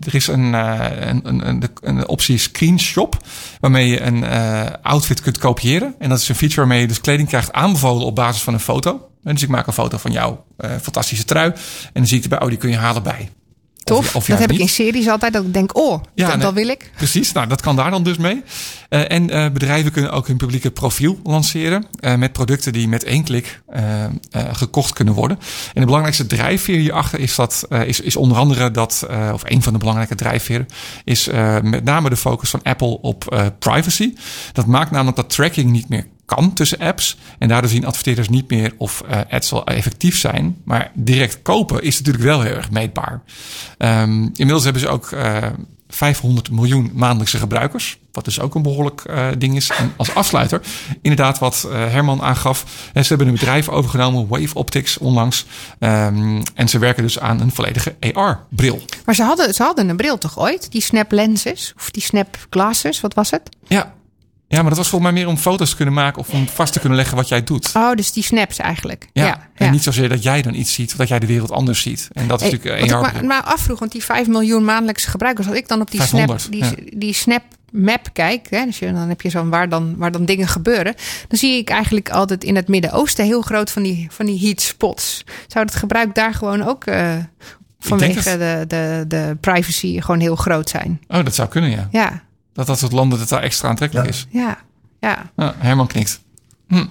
er 0.00 0.14
is 0.14 0.26
een, 0.26 0.52
uh, 0.52 0.86
een, 1.00 1.48
een, 1.48 1.62
een, 1.80 2.08
optie 2.08 2.38
screenshop. 2.38 3.16
Waarmee 3.60 3.88
je 3.88 4.00
een 4.00 4.24
outfit 4.82 5.20
kunt 5.20 5.38
kopiëren. 5.38 5.94
En 5.98 6.08
dat 6.08 6.18
is 6.18 6.28
een 6.28 6.34
feature 6.34 6.60
waarmee 6.60 6.80
je 6.80 6.86
dus 6.86 7.00
kleding 7.00 7.28
krijgt 7.28 7.52
aanbevolen 7.52 8.06
op 8.06 8.14
basis 8.14 8.42
van 8.42 8.54
een 8.54 8.60
foto. 8.60 9.11
En 9.24 9.32
dus 9.32 9.42
ik 9.42 9.48
maak 9.48 9.66
een 9.66 9.72
foto 9.72 9.98
van 9.98 10.12
jouw 10.12 10.44
fantastische 10.80 11.24
trui. 11.24 11.50
En 11.50 11.90
dan 11.92 12.06
zie 12.06 12.16
ik 12.16 12.22
erbij, 12.22 12.40
oh, 12.40 12.48
die 12.48 12.58
kun 12.58 12.70
je 12.70 12.76
halen 12.76 13.02
bij 13.02 13.28
Tof, 13.84 14.16
of, 14.16 14.26
dat 14.26 14.38
heb 14.38 14.52
ik 14.52 14.58
in 14.58 14.68
series 14.68 15.08
altijd. 15.08 15.32
Dat 15.32 15.44
ik 15.44 15.54
denk, 15.54 15.76
oh, 15.78 16.02
ja, 16.14 16.36
dat, 16.36 16.54
wil 16.54 16.68
ik. 16.68 16.90
Precies, 16.96 17.32
nou 17.32 17.46
dat 17.46 17.60
kan 17.60 17.76
daar 17.76 17.90
dan 17.90 18.02
dus 18.02 18.16
mee. 18.16 18.42
Uh, 18.90 19.10
en 19.10 19.30
uh, 19.30 19.50
bedrijven 19.50 19.92
kunnen 19.92 20.12
ook 20.12 20.26
hun 20.26 20.36
publieke 20.36 20.70
profiel 20.70 21.18
lanceren. 21.22 21.86
Uh, 22.00 22.14
met 22.14 22.32
producten 22.32 22.72
die 22.72 22.88
met 22.88 23.04
één 23.04 23.24
klik 23.24 23.60
gekocht 24.32 24.92
kunnen 24.92 25.14
worden. 25.14 25.38
En 25.74 25.80
de 25.80 25.84
belangrijkste 25.84 26.26
drijfveer 26.26 26.78
hierachter 26.78 27.20
is, 27.20 27.34
dat, 27.34 27.66
is, 27.86 28.00
is 28.00 28.16
onder 28.16 28.38
andere 28.38 28.70
dat, 28.70 29.06
of 29.32 29.42
een 29.44 29.62
van 29.62 29.72
de 29.72 29.78
belangrijke 29.78 30.14
drijfveren, 30.14 30.66
is 31.04 31.26
met 31.62 31.84
name 31.84 32.08
de 32.08 32.16
focus 32.16 32.50
van 32.50 32.62
Apple 32.62 33.00
op 33.00 33.50
privacy. 33.58 34.14
Dat 34.52 34.66
maakt 34.66 34.90
namelijk 34.90 35.16
dat 35.16 35.30
tracking 35.30 35.70
niet 35.70 35.88
meer 35.88 36.06
kan 36.34 36.52
tussen 36.52 36.78
apps. 36.78 37.16
En 37.38 37.48
daardoor 37.48 37.70
zien 37.70 37.86
adverteerders 37.86 38.28
niet 38.28 38.50
meer 38.50 38.72
of 38.76 39.02
uh, 39.10 39.20
ads 39.30 39.50
wel 39.50 39.66
effectief 39.66 40.18
zijn. 40.18 40.56
Maar 40.64 40.90
direct 40.94 41.42
kopen 41.42 41.82
is 41.82 41.98
natuurlijk 41.98 42.24
wel 42.24 42.40
heel 42.40 42.54
erg 42.54 42.70
meetbaar. 42.70 43.22
Um, 43.78 44.22
inmiddels 44.22 44.64
hebben 44.64 44.82
ze 44.82 44.88
ook 44.88 45.10
uh, 45.10 45.36
eh, 45.36 45.52
500 45.88 46.50
miljoen 46.50 46.90
maandelijkse 46.94 47.38
gebruikers. 47.38 47.98
Wat 48.12 48.24
dus 48.24 48.40
ook 48.40 48.54
een 48.54 48.62
behoorlijk 48.62 49.02
uh, 49.06 49.26
ding 49.38 49.56
is. 49.56 49.70
En 49.70 49.92
als 49.96 50.14
afsluiter, 50.14 50.60
inderdaad, 51.02 51.38
wat 51.38 51.66
Herman 51.70 52.22
aangaf. 52.22 52.64
Ze 52.94 53.08
hebben 53.08 53.26
een 53.26 53.32
bedrijf 53.32 53.68
overgenomen, 53.68 54.28
Wave 54.28 54.54
Optics, 54.54 54.98
onlangs. 54.98 55.46
Um, 55.78 56.42
en 56.54 56.68
ze 56.68 56.78
werken 56.78 57.02
dus 57.02 57.18
aan 57.18 57.40
een 57.40 57.52
volledige 57.52 57.96
AR-bril. 58.12 58.82
Maar 59.04 59.14
ze 59.14 59.22
hadden, 59.22 59.54
ze 59.54 59.62
hadden 59.62 59.88
een 59.88 59.96
bril 59.96 60.18
toch 60.18 60.38
ooit? 60.38 60.70
Die 60.70 60.82
Snap 60.82 61.12
Lenses? 61.12 61.72
Of 61.76 61.90
die 61.90 62.02
Snap 62.02 62.46
Glasses? 62.50 63.00
Wat 63.00 63.14
was 63.14 63.30
het? 63.30 63.56
Ja, 63.66 63.94
ja, 64.52 64.60
maar 64.60 64.68
dat 64.68 64.78
was 64.78 64.88
volgens 64.88 65.12
mij 65.12 65.20
meer 65.20 65.30
om 65.30 65.36
foto's 65.36 65.70
te 65.70 65.76
kunnen 65.76 65.94
maken 65.94 66.20
of 66.20 66.28
om 66.28 66.48
vast 66.48 66.72
te 66.72 66.78
kunnen 66.78 66.98
leggen 66.98 67.16
wat 67.16 67.28
jij 67.28 67.44
doet. 67.44 67.70
Oh, 67.76 67.92
dus 67.94 68.12
die 68.12 68.22
snaps 68.22 68.58
eigenlijk. 68.58 69.08
Ja, 69.12 69.48
en 69.54 69.70
niet 69.70 69.82
zozeer 69.82 70.08
dat 70.08 70.22
jij 70.22 70.42
dan 70.42 70.54
iets 70.54 70.74
ziet, 70.74 70.90
of 70.90 70.96
dat 70.96 71.08
jij 71.08 71.18
de 71.18 71.26
wereld 71.26 71.50
anders 71.50 71.80
ziet. 71.80 72.08
En 72.12 72.28
dat 72.28 72.42
is 72.42 72.50
natuurlijk 72.50 72.82
een 72.82 73.00
maar, 73.00 73.24
maar 73.24 73.42
afvroeg, 73.42 73.78
want 73.78 73.92
die 73.92 74.04
5 74.04 74.26
miljoen 74.26 74.64
maandelijkse 74.64 75.10
gebruikers, 75.10 75.46
als 75.46 75.56
ik 75.56 75.68
dan 75.68 75.80
op 75.80 75.90
die 75.90 76.00
500, 76.00 76.40
snap, 76.40 76.52
die, 76.52 76.98
die 76.98 77.14
snap 77.14 77.42
map 77.70 78.08
kijk, 78.12 78.46
hè, 78.50 78.64
dus 78.64 78.78
je, 78.78 78.92
dan 78.92 79.08
heb 79.08 79.20
je 79.20 79.30
zo'n 79.30 79.50
waar 79.50 79.68
dan, 79.68 79.96
waar 79.96 80.12
dan 80.12 80.24
dingen 80.24 80.48
gebeuren, 80.48 80.94
dan 81.28 81.38
zie 81.38 81.56
ik 81.56 81.70
eigenlijk 81.70 82.10
altijd 82.10 82.44
in 82.44 82.56
het 82.56 82.68
Midden-Oosten 82.68 83.24
heel 83.24 83.42
groot 83.42 83.70
van 83.70 83.82
die, 83.82 84.06
van 84.10 84.26
die 84.26 84.40
heat 84.40 84.60
spots. 84.60 85.24
Zou 85.46 85.64
het 85.64 85.74
gebruik 85.74 86.14
daar 86.14 86.34
gewoon 86.34 86.62
ook 86.62 86.86
uh, 86.86 87.14
vanwege 87.78 88.38
de, 88.38 88.64
de, 88.68 89.04
de 89.08 89.36
privacy 89.40 90.00
gewoon 90.00 90.20
heel 90.20 90.36
groot 90.36 90.68
zijn? 90.68 91.00
Oh, 91.08 91.24
dat 91.24 91.34
zou 91.34 91.48
kunnen, 91.48 91.70
ja. 91.70 91.88
Ja. 91.90 92.22
Dat 92.52 92.66
dat 92.66 92.78
soort 92.78 92.92
landen 92.92 93.18
dat 93.18 93.28
daar 93.28 93.42
extra 93.42 93.68
aantrekkelijk 93.68 94.08
is. 94.08 94.26
Ja, 94.30 94.58
ja. 95.00 95.30
ja 95.36 95.54
Herman 95.58 95.86
knikt. 95.86 96.20
Hm. 96.68 96.86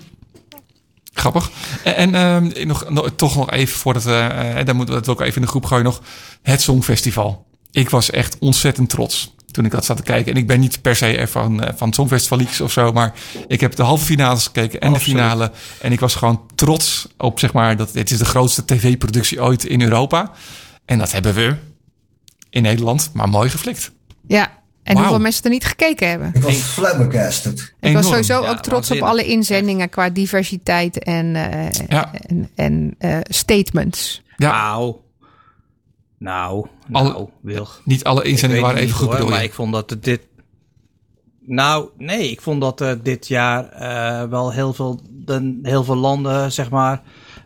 Grappig. 1.14 1.52
En, 1.84 2.16
en 2.16 2.46
uh, 2.58 2.66
nog, 2.66 2.90
nog, 2.90 3.12
toch 3.16 3.36
nog 3.36 3.52
even 3.52 3.78
voordat 3.78 4.04
we, 4.04 4.30
uh, 4.58 4.66
dan 4.66 4.76
moeten 4.76 4.94
we 4.94 5.00
het 5.00 5.10
ook 5.10 5.22
even 5.22 5.36
in 5.36 5.42
de 5.42 5.48
groep 5.48 5.66
gooien 5.66 5.86
nog. 5.86 6.02
Het 6.42 6.62
Songfestival. 6.62 7.46
Ik 7.72 7.90
was 7.90 8.10
echt 8.10 8.38
ontzettend 8.40 8.90
trots 8.90 9.34
toen 9.52 9.66
ik 9.66 9.72
dat 9.72 9.86
zat 9.86 9.98
te 9.98 10.04
kijken. 10.04 10.34
En 10.34 10.38
ik 10.38 10.48
ben 10.48 10.60
niet 10.60 10.82
per 10.82 10.96
se 10.96 11.28
van, 11.30 11.64
uh, 11.64 11.70
van 11.76 11.94
Songfestival 11.94 12.66
of 12.66 12.72
zo, 12.72 12.92
maar 12.92 13.14
ik 13.48 13.60
heb 13.60 13.76
de 13.76 13.84
halve 13.84 14.06
finales 14.06 14.44
gekeken 14.44 14.80
en 14.80 14.94
de 14.94 15.00
finale. 15.00 15.52
En 15.82 15.92
ik 15.92 16.00
was 16.00 16.16
gewoon 16.16 16.42
trots 16.56 17.08
op, 17.18 17.40
zeg 17.40 17.54
maar, 17.54 17.78
dat 17.78 17.94
dit 17.94 18.12
is 18.12 18.18
de 18.18 18.26
grootste 18.26 18.66
tv-productie 18.66 19.42
ooit 19.42 19.66
in 19.66 19.82
Europa. 19.82 20.32
En 20.86 20.98
dat 20.98 21.12
hebben 21.12 21.34
we 21.34 21.56
in 22.50 22.62
Nederland, 22.62 23.10
maar 23.14 23.30
mooi 23.30 23.50
geflikt. 23.50 23.92
Ja, 24.28 24.61
en 24.84 24.98
hoeveel 24.98 25.20
mensen 25.20 25.44
er 25.44 25.50
niet 25.50 25.66
gekeken 25.66 26.10
hebben. 26.10 26.32
Ik 26.34 26.42
was 26.42 26.56
flabbergasted. 26.56 27.74
Ik 27.80 27.94
was 27.94 28.08
sowieso 28.08 28.46
ook 28.46 28.60
trots 28.60 28.92
op 28.92 29.02
alle 29.02 29.26
inzendingen 29.26 29.90
qua 29.90 30.10
diversiteit 30.10 31.04
en, 31.04 31.26
uh, 31.26 31.66
en, 31.66 32.50
en 32.56 32.96
uh, 33.00 33.18
statements. 33.24 34.22
Ja. 34.38 34.52
Nou, 34.52 34.96
nou, 36.18 36.68
nou, 36.88 37.30
Wil. 37.42 37.68
Niet 37.84 38.04
alle 38.04 38.24
inzendingen 38.24 38.64
waren 38.64 38.82
even 38.82 38.96
goed 38.96 39.14
hoor, 39.14 39.30
Maar 39.30 39.44
ik 39.44 39.54
vond 39.54 39.74
dat 39.74 39.98
dit... 40.00 40.22
Nou, 41.46 41.90
nee, 41.98 42.32
ik 42.32 42.42
vond 42.42 42.62
dat 42.62 42.82
uh, 42.82 42.92
dit 43.04 43.28
jaar 43.28 43.70
wel 44.30 44.52
heel 44.52 44.74
veel, 44.74 45.02
de, 45.10 45.60
heel 45.64 45.84
veel 45.84 45.96
landen, 45.96 46.52
zeg 46.52 46.70
maar 46.70 47.02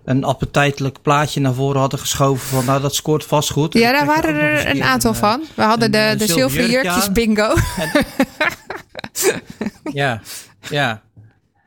een 0.05 0.23
appetijtelijk 0.23 1.01
plaatje 1.01 1.39
naar 1.39 1.53
voren 1.53 1.79
hadden 1.79 1.99
geschoven 1.99 2.47
van 2.47 2.65
nou 2.65 2.81
dat 2.81 2.95
scoort 2.95 3.23
vast 3.23 3.51
goed. 3.51 3.73
Ja, 3.73 3.91
daar 3.91 4.05
waren 4.05 4.35
er 4.35 4.69
een 4.69 4.83
aantal 4.83 5.13
eh, 5.13 5.19
van. 5.19 5.43
We 5.55 5.61
hadden 5.61 5.91
de, 5.91 6.15
de 6.17 6.27
zilveren 6.27 6.69
jurkjes 6.69 7.11
bingo. 7.11 7.53
ja, 9.93 10.21
ja. 10.69 11.01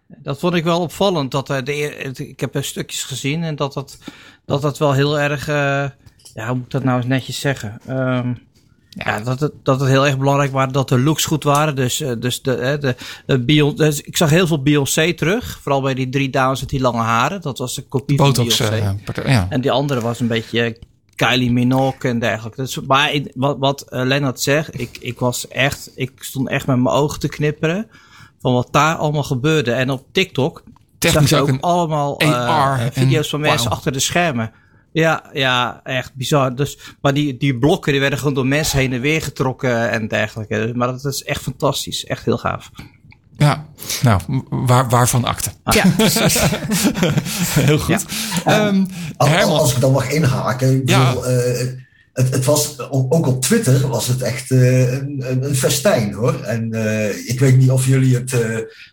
Dat 0.07 0.39
vond 0.39 0.55
ik 0.55 0.65
wel 0.65 0.81
opvallend. 0.81 1.31
Dat, 1.31 1.51
uh, 1.51 1.63
de, 1.63 1.73
ik 2.17 2.41
heb 2.41 2.55
er 2.55 2.65
stukjes 2.65 3.03
gezien 3.03 3.43
en 3.43 3.57
dat 3.57 3.73
dat, 3.73 3.99
dat, 4.45 4.63
dat 4.63 4.79
wel 4.79 4.93
heel 4.93 5.21
erg... 5.21 5.49
Uh, 5.49 5.55
ja, 6.35 6.47
hoe 6.47 6.55
moet 6.55 6.65
ik 6.65 6.71
dat 6.71 6.85
nou 6.85 6.97
eens 6.97 7.07
netjes 7.07 7.41
zeggen? 7.41 7.81
Um, 7.89 8.48
ja, 9.05 9.21
dat 9.21 9.41
het, 9.41 9.53
dat 9.63 9.81
het 9.81 9.89
heel 9.89 10.07
erg 10.07 10.19
belangrijk 10.19 10.53
was 10.53 10.73
dat 10.73 10.89
de 10.89 10.99
looks 10.99 11.25
goed 11.25 11.45
waren. 11.45 11.77
Dus, 11.77 12.01
uh, 12.01 12.13
dus, 12.19 12.43
de, 12.43 12.77
de, 12.81 12.97
de 13.27 13.45
Beyoncé, 13.45 13.77
dus 13.77 14.01
ik 14.01 14.17
zag 14.17 14.31
heel 14.31 14.47
veel 14.47 14.63
Beyoncé 14.63 15.15
terug. 15.15 15.59
Vooral 15.63 15.81
bij 15.81 15.95
die 15.95 16.09
drie 16.09 16.31
dames 16.31 16.61
met 16.61 16.69
die 16.69 16.81
lange 16.81 17.03
haren. 17.03 17.41
Dat 17.41 17.59
was 17.59 17.77
een 17.77 17.89
kopie 17.89 18.17
Botox, 18.17 18.57
van 18.57 18.71
Beyoncé. 18.71 18.99
Uh, 19.21 19.33
ja. 19.33 19.47
En 19.51 19.61
die 19.61 19.71
andere 19.71 20.01
was 20.01 20.21
een 20.21 20.27
beetje 20.27 20.79
Kylie 21.15 21.53
Minogue 21.53 22.11
en 22.11 22.19
dergelijke. 22.19 22.63
Dus, 22.63 22.81
maar 22.81 23.21
wat, 23.35 23.57
wat 23.59 23.85
Lennart 23.89 24.41
zegt, 24.41 24.81
ik, 24.81 24.99
ik 25.01 25.19
was 25.19 25.49
echt, 25.49 25.91
ik 25.95 26.13
stond 26.19 26.49
echt 26.49 26.67
met 26.67 26.77
mijn 26.77 26.95
ogen 26.95 27.21
te 27.21 27.29
knipperen. 27.29 27.87
Van 28.41 28.53
wat 28.53 28.69
daar 28.71 28.97
allemaal 28.97 29.23
gebeurde. 29.23 29.73
En 29.73 29.91
op 29.91 30.05
TikTok 30.13 30.63
Technisch 30.99 31.29
zag 31.29 31.47
je 31.47 31.53
ook, 31.53 31.61
allemaal 31.61 32.21
video's 32.93 33.29
van 33.29 33.41
mensen 33.41 33.71
achter 33.71 33.93
de 33.93 34.01
schermen. 34.01 34.53
Ja, 34.93 35.31
ja, 35.33 35.81
echt 35.85 36.15
bizar. 36.15 36.55
Dus, 36.55 36.79
maar 37.01 37.15
die, 37.15 37.37
die 37.37 37.59
blokken 37.59 37.93
die 37.93 38.01
werden 38.01 38.19
gewoon 38.19 38.35
door 38.35 38.47
mensen 38.47 38.79
heen 38.79 38.93
en 38.93 39.01
weer 39.01 39.23
getrokken 39.23 39.91
en 39.91 40.09
dergelijke. 40.09 40.73
Maar 40.75 40.89
dat 40.89 41.05
is 41.05 41.23
echt 41.23 41.43
fantastisch. 41.43 42.05
Echt 42.05 42.25
heel 42.25 42.39
gaaf. 42.39 42.71
Ja, 43.37 43.67
nou, 44.03 44.21
waar, 44.49 44.89
waarvan 44.89 45.25
akte. 45.25 45.51
Ah. 45.63 45.75
Ja, 45.75 45.85
heel 47.69 47.79
goed. 47.79 48.05
Ja. 48.45 48.67
Um, 48.67 48.87
als, 49.17 49.45
als, 49.45 49.75
ik 49.75 49.81
dan 49.81 49.93
mag 49.93 50.11
inhaken. 50.11 50.81
Ik 50.81 50.89
ja. 50.89 51.09
Bedoel, 51.09 51.31
uh, 51.31 51.59
het, 52.13 52.31
het, 52.31 52.45
was, 52.45 52.79
ook 52.91 53.27
op 53.27 53.43
Twitter 53.43 53.89
was 53.89 54.07
het 54.07 54.23
echt 54.23 54.51
uh, 54.51 54.93
een, 54.93 55.25
een, 55.27 55.55
festijn 55.55 56.13
hoor. 56.13 56.43
En 56.43 56.69
uh, 56.75 57.29
ik 57.29 57.41
weet 57.41 57.57
niet 57.57 57.71
of 57.71 57.87
jullie 57.87 58.15
het, 58.15 58.33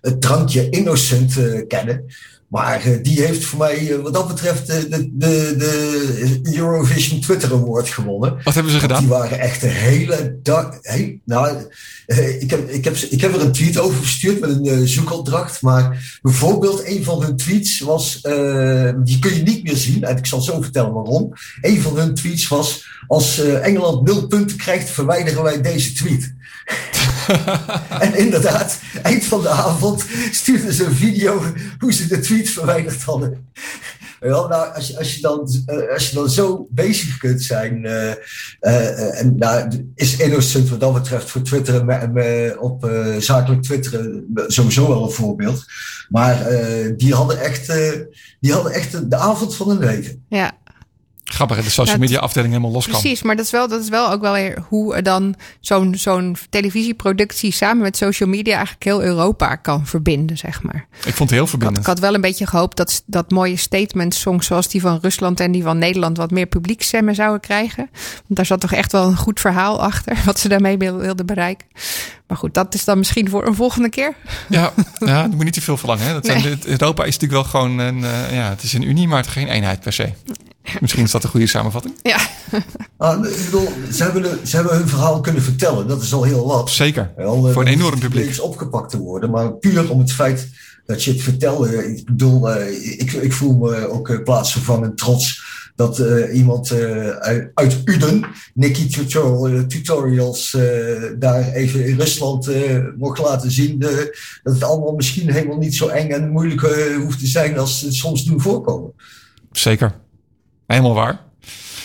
het 0.01 0.21
drankje 0.21 0.69
Innocent 0.69 1.33
kennen. 1.67 2.05
Maar 2.47 2.87
uh, 2.87 2.97
die 3.01 3.21
heeft 3.21 3.45
voor 3.45 3.59
mij, 3.59 3.87
uh, 3.87 4.01
wat 4.01 4.13
dat 4.13 4.27
betreft, 4.27 4.67
de, 4.67 4.87
de, 4.89 5.55
de, 5.57 6.39
Eurovision 6.55 7.19
Twitter 7.19 7.51
Award 7.51 7.89
gewonnen. 7.89 8.37
Wat 8.43 8.53
hebben 8.53 8.71
ze 8.71 8.79
gedaan? 8.79 8.99
Die 8.99 9.09
waren 9.09 9.39
echt 9.39 9.63
een 9.63 9.69
hele 9.69 10.39
dag. 10.43 10.77
Hey, 10.81 11.19
nou, 11.25 11.57
uh, 12.07 12.41
ik, 12.41 12.49
heb, 12.49 12.69
ik, 12.69 12.83
heb, 12.83 12.95
ik 12.95 13.21
heb 13.21 13.33
er 13.33 13.41
een 13.41 13.51
tweet 13.51 13.79
over 13.79 13.97
gestuurd 13.97 14.39
met 14.39 14.49
een 14.49 14.87
zoekopdracht. 14.87 15.61
Maar 15.61 16.17
bijvoorbeeld, 16.21 16.87
een 16.87 17.03
van 17.03 17.21
hun 17.21 17.37
tweets 17.37 17.79
was. 17.79 18.21
die 19.03 19.19
kun 19.19 19.35
je 19.35 19.43
niet 19.43 19.63
meer 19.63 19.77
zien. 19.77 20.03
En 20.03 20.17
ik 20.17 20.25
zal 20.25 20.41
zo 20.41 20.61
vertellen 20.61 20.93
waarom. 20.93 21.33
Een 21.61 21.81
van 21.81 21.97
hun 21.97 22.13
tweets 22.13 22.47
was. 22.47 22.87
Als 23.07 23.39
Engeland 23.39 24.07
nul 24.07 24.27
punten 24.27 24.57
krijgt, 24.57 24.89
verwijderen 24.89 25.43
wij 25.43 25.61
deze 25.61 25.93
tweet. 25.93 26.34
en 28.05 28.17
inderdaad, 28.17 28.79
eind 29.03 29.25
van 29.25 29.41
de 29.41 29.49
avond 29.49 30.05
stuurden 30.31 30.73
ze 30.73 30.85
een 30.85 30.95
video 30.95 31.43
hoe 31.79 31.93
ze 31.93 32.07
de 32.07 32.19
tweet 32.19 32.49
verwijderd 32.49 33.03
hadden. 33.03 33.47
Nou, 34.19 34.73
als, 34.73 34.87
je, 34.87 34.97
als, 34.97 35.15
je 35.15 35.21
dan, 35.21 35.49
uh, 35.65 35.93
als 35.93 36.09
je 36.09 36.15
dan 36.15 36.29
zo 36.29 36.67
bezig 36.69 37.17
kunt 37.17 37.43
zijn, 37.43 37.85
uh, 37.85 38.11
uh, 38.61 39.19
en 39.19 39.35
nou, 39.37 39.91
is 39.95 40.17
Innocent 40.17 40.69
wat 40.69 40.79
dat 40.79 40.93
betreft 40.93 41.29
voor 41.29 41.41
Twitter 41.41 42.59
op 42.59 42.89
zakelijk 43.19 43.61
Twitter 43.61 44.23
sowieso 44.47 44.87
wel 44.87 45.03
een 45.03 45.11
voorbeeld. 45.11 45.65
Maar 46.09 46.47
die 46.97 47.13
hadden 47.13 47.39
echt, 47.39 47.73
die 48.39 48.53
hadden 48.53 48.71
echt 48.71 49.09
de 49.09 49.15
avond 49.15 49.55
van 49.55 49.69
hun 49.69 49.79
leven. 49.79 50.25
Ja, 50.29 50.57
Grappig, 51.35 51.63
de 51.63 51.69
social 51.69 51.97
media 51.97 52.19
afdeling 52.19 52.53
helemaal 52.53 52.73
los 52.73 52.87
kan. 52.87 52.99
Precies, 52.99 53.21
maar 53.21 53.35
dat 53.35 53.45
is 53.45 53.51
wel, 53.51 53.67
dat 53.67 53.81
is 53.81 53.89
wel 53.89 54.11
ook 54.11 54.21
wel 54.21 54.33
weer 54.33 54.63
hoe 54.67 55.01
dan 55.01 55.35
zo'n 55.59 55.95
zo'n 55.95 56.37
televisieproductie 56.49 57.51
samen 57.51 57.83
met 57.83 57.97
social 57.97 58.29
media 58.29 58.55
eigenlijk 58.55 58.83
heel 58.83 59.03
Europa 59.03 59.55
kan 59.55 59.87
verbinden, 59.87 60.37
zeg 60.37 60.63
maar. 60.63 60.87
Ik 61.05 61.13
vond 61.13 61.29
het 61.29 61.39
heel 61.39 61.47
verbindend. 61.47 61.79
Ik 61.79 61.85
had, 61.85 61.99
wel 61.99 62.13
een 62.13 62.21
beetje 62.21 62.47
gehoopt 62.47 62.77
dat, 62.77 63.03
dat 63.05 63.31
mooie 63.31 63.55
statements 63.57 64.19
songs 64.19 64.47
zoals 64.47 64.67
die 64.67 64.81
van 64.81 64.99
Rusland 65.01 65.39
en 65.39 65.51
die 65.51 65.63
van 65.63 65.77
Nederland 65.77 66.17
wat 66.17 66.31
meer 66.31 66.45
publieksstemmen 66.45 67.15
zouden 67.15 67.39
krijgen. 67.39 67.89
Want 67.93 68.25
daar 68.27 68.45
zat 68.45 68.61
toch 68.61 68.73
echt 68.73 68.91
wel 68.91 69.07
een 69.07 69.17
goed 69.17 69.39
verhaal 69.39 69.81
achter, 69.81 70.17
wat 70.25 70.39
ze 70.39 70.47
daarmee 70.47 70.77
wilden 70.77 71.25
bereiken. 71.25 71.67
Maar 72.27 72.37
goed, 72.37 72.53
dat 72.53 72.73
is 72.73 72.85
dan 72.85 72.97
misschien 72.97 73.29
voor 73.29 73.47
een 73.47 73.55
volgende 73.55 73.89
keer. 73.89 74.15
Ja, 74.49 74.73
ja 74.99 75.21
dat 75.21 75.31
moet 75.31 75.43
niet 75.43 75.53
te 75.53 75.61
veel 75.61 75.77
verlangen. 75.77 76.05
Hè? 76.05 76.13
Dat 76.13 76.25
zijn, 76.25 76.59
Europa 76.65 77.03
is 77.03 77.17
natuurlijk 77.19 77.41
wel 77.41 77.61
gewoon 77.61 77.77
een, 77.77 77.97
uh, 77.97 78.33
ja, 78.33 78.49
het 78.49 78.63
is 78.63 78.73
een 78.73 78.87
unie, 78.87 79.07
maar 79.07 79.17
het 79.17 79.27
is 79.27 79.33
geen 79.33 79.47
eenheid 79.47 79.79
per 79.79 79.93
se. 79.93 80.13
Misschien 80.79 81.03
is 81.03 81.11
dat 81.11 81.23
een 81.23 81.29
goede 81.29 81.47
samenvatting. 81.47 81.93
Ja, 82.01 82.17
Ah, 82.97 83.25
ik 83.25 83.45
bedoel, 83.45 83.67
ze, 83.93 84.03
hebben, 84.03 84.47
ze 84.47 84.55
hebben 84.55 84.77
hun 84.77 84.87
verhaal 84.87 85.21
kunnen 85.21 85.41
vertellen. 85.41 85.87
Dat 85.87 86.01
is 86.01 86.13
al 86.13 86.23
heel 86.23 86.47
wat. 86.47 86.69
Zeker. 86.69 87.11
Wel, 87.15 87.47
eh, 87.47 87.53
Voor 87.53 87.61
een 87.61 87.67
enorm 87.73 87.99
publiek. 87.99 88.25
niks 88.25 88.39
opgepakt 88.39 88.89
te 88.89 88.97
worden. 88.97 89.29
Maar 89.31 89.53
puur 89.53 89.89
om 89.91 89.99
het 89.99 90.11
feit 90.11 90.49
dat 90.85 91.03
je 91.03 91.11
het 91.11 91.21
vertelde. 91.21 91.95
Ik 91.95 92.05
bedoel, 92.05 92.49
eh, 92.51 92.99
ik, 92.99 93.11
ik 93.11 93.33
voel 93.33 93.57
me 93.57 93.89
ook 93.89 94.09
eh, 94.09 94.23
plaatsvervangend 94.23 94.97
trots 94.97 95.43
dat 95.75 95.99
eh, 95.99 96.35
iemand 96.35 96.71
eh, 96.71 97.09
uit, 97.53 97.81
Uden, 97.85 98.25
Nicky 98.53 98.89
Tutorial, 98.89 99.47
eh, 99.47 99.59
Tutorials, 99.59 100.53
eh, 100.53 100.61
daar 101.19 101.51
even 101.51 101.85
in 101.87 101.99
Rusland 101.99 102.47
eh, 102.47 102.79
mocht 102.97 103.19
laten 103.19 103.51
zien 103.51 103.81
eh, 103.81 103.89
dat 104.43 104.53
het 104.53 104.63
allemaal 104.63 104.93
misschien 104.95 105.31
helemaal 105.31 105.57
niet 105.57 105.75
zo 105.75 105.87
eng 105.87 106.09
en 106.09 106.29
moeilijk 106.29 106.61
eh, 106.61 106.95
hoeft 106.97 107.19
te 107.19 107.27
zijn 107.27 107.57
als 107.57 107.81
het 107.81 107.93
soms 107.93 108.23
doen 108.23 108.41
voorkomen. 108.41 108.91
Zeker. 109.51 109.93
Helemaal 110.67 110.93
waar. 110.93 111.19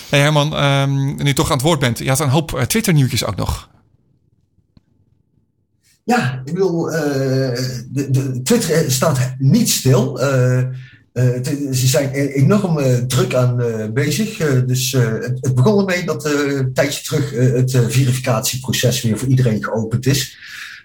Hey 0.09 0.19
Herman, 0.19 0.55
ehm, 0.55 1.23
nu 1.23 1.33
toch 1.33 1.47
aan 1.51 1.57
het 1.57 1.65
woord 1.65 1.79
bent. 1.79 1.97
Je 1.97 2.09
had 2.09 2.19
een 2.19 2.29
hoop 2.29 2.53
eh, 2.53 2.63
Twitter-nieuwtjes 2.63 3.25
ook 3.25 3.35
nog. 3.35 3.69
Ja, 6.03 6.41
ik 6.45 6.53
bedoel, 6.53 6.91
eh, 6.91 7.01
de, 7.91 8.09
de, 8.09 8.41
Twitter 8.43 8.91
staat 8.91 9.35
niet 9.37 9.69
stil. 9.69 10.19
Eh, 10.19 10.63
ze 11.71 11.87
zijn 11.87 12.09
e- 12.13 12.27
enorm 12.27 13.07
druk 13.07 13.33
aan 13.33 13.61
bezig. 13.93 14.37
Dus 14.65 14.91
het, 14.91 15.37
het 15.41 15.55
begon 15.55 15.79
ermee 15.79 16.05
dat 16.05 16.25
een 16.25 16.73
tijdje 16.73 17.03
terug 17.03 17.31
het 17.31 17.71
verificatieproces 17.71 19.01
weer 19.01 19.17
voor 19.17 19.27
iedereen 19.27 19.63
geopend 19.63 20.05
is. 20.05 20.37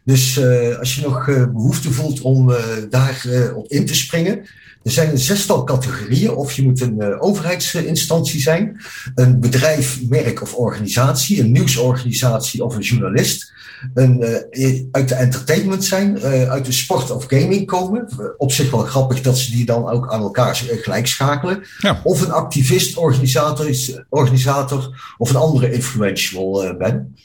Dus 0.04 0.40
als 0.78 0.94
je 0.94 1.02
nog 1.02 1.28
eh, 1.28 1.46
behoefte 1.46 1.92
voelt 1.92 2.20
om 2.20 2.54
daar 2.90 3.26
op 3.54 3.68
in 3.68 3.86
te 3.86 3.94
springen. 3.94 4.46
Er 4.86 4.92
zijn 4.92 5.10
een 5.10 5.18
zestal 5.18 5.64
categorieën. 5.64 6.30
Of 6.30 6.52
je 6.52 6.62
moet 6.62 6.80
een 6.80 7.00
eh, 7.00 7.22
overheidsinstantie 7.22 8.40
zijn, 8.40 8.80
een 9.14 9.40
bedrijf, 9.40 10.00
merk 10.08 10.42
of 10.42 10.54
organisatie, 10.54 11.40
een 11.40 11.52
nieuwsorganisatie 11.52 12.64
of 12.64 12.74
een 12.74 12.82
journalist 12.82 13.52
een, 13.94 14.22
eh, 14.22 14.82
uit 14.90 15.08
de 15.08 15.14
entertainment 15.14 15.84
zijn, 15.84 16.18
eh, 16.18 16.50
uit 16.50 16.64
de 16.64 16.72
sport 16.72 17.10
of 17.10 17.24
gaming 17.28 17.66
komen. 17.66 18.08
Op 18.36 18.52
zich 18.52 18.70
wel 18.70 18.80
grappig 18.80 19.20
dat 19.20 19.38
ze 19.38 19.50
die 19.50 19.64
dan 19.64 19.88
ook 19.88 20.12
aan 20.12 20.20
elkaar 20.20 20.54
gelijk 20.54 21.06
schakelen. 21.06 21.62
Ja. 21.78 22.00
Of 22.04 22.20
een 22.20 22.32
activist, 22.32 22.96
organisator, 22.96 23.68
is- 23.68 24.00
organisator 24.08 25.14
of 25.18 25.30
een 25.30 25.36
andere 25.36 25.72
influential 25.72 26.74
ben. 26.78 27.16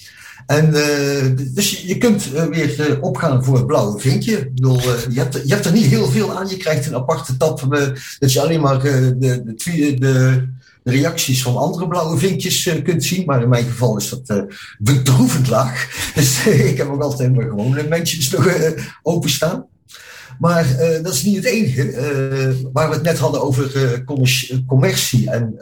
En 0.51 0.73
eh, 0.73 1.45
dus 1.53 1.81
je, 1.81 1.97
kunt 1.97 2.33
eh, 2.33 2.45
weer 2.45 2.79
eh, 2.81 3.03
opgaan 3.03 3.43
voor 3.43 3.55
het 3.55 3.65
blauwe 3.65 3.99
vinkje. 3.99 4.51
Je, 4.55 5.19
hebt, 5.19 5.41
je 5.45 5.53
hebt 5.53 5.65
er 5.65 5.71
niet 5.71 5.85
heel 5.85 6.07
veel 6.07 6.37
aan. 6.37 6.47
Je 6.47 6.57
krijgt 6.57 6.85
een 6.85 6.95
aparte 6.95 7.35
eh, 7.37 7.87
dat 8.19 8.33
je 8.33 8.41
alleen 8.41 8.61
maar 8.61 8.79
de, 8.79 9.17
de, 9.17 9.55
de, 9.99 10.47
reacties 10.83 11.43
van 11.43 11.57
andere 11.57 11.87
blauwe 11.87 12.17
vinkjes 12.17 12.69
kunt 12.83 13.03
zien. 13.03 13.25
Maar 13.25 13.41
in 13.41 13.49
mijn 13.49 13.65
geval 13.65 13.97
is 13.97 14.09
dat 14.09 14.45
bedroevend 14.79 15.47
laag. 15.47 15.89
Dus 16.15 16.45
ik 16.45 16.77
heb 16.77 16.89
ook 16.89 17.01
altijd 17.01 17.35
maar 17.35 17.45
gewoon 17.45 17.77
eh, 17.77 17.87
mensen 17.87 18.39
nog 18.39 18.73
openstaan. 19.03 19.65
Maar 20.39 20.65
dat 21.03 21.13
is 21.13 21.23
niet 21.23 21.35
het 21.35 21.45
enige. 21.45 21.93
Waar 22.73 22.89
we 22.89 22.95
het 22.95 23.03
net 23.03 23.17
hadden 23.17 23.41
over 23.41 24.03
commerci- 24.03 24.63
commercie 24.67 25.29
en 25.29 25.55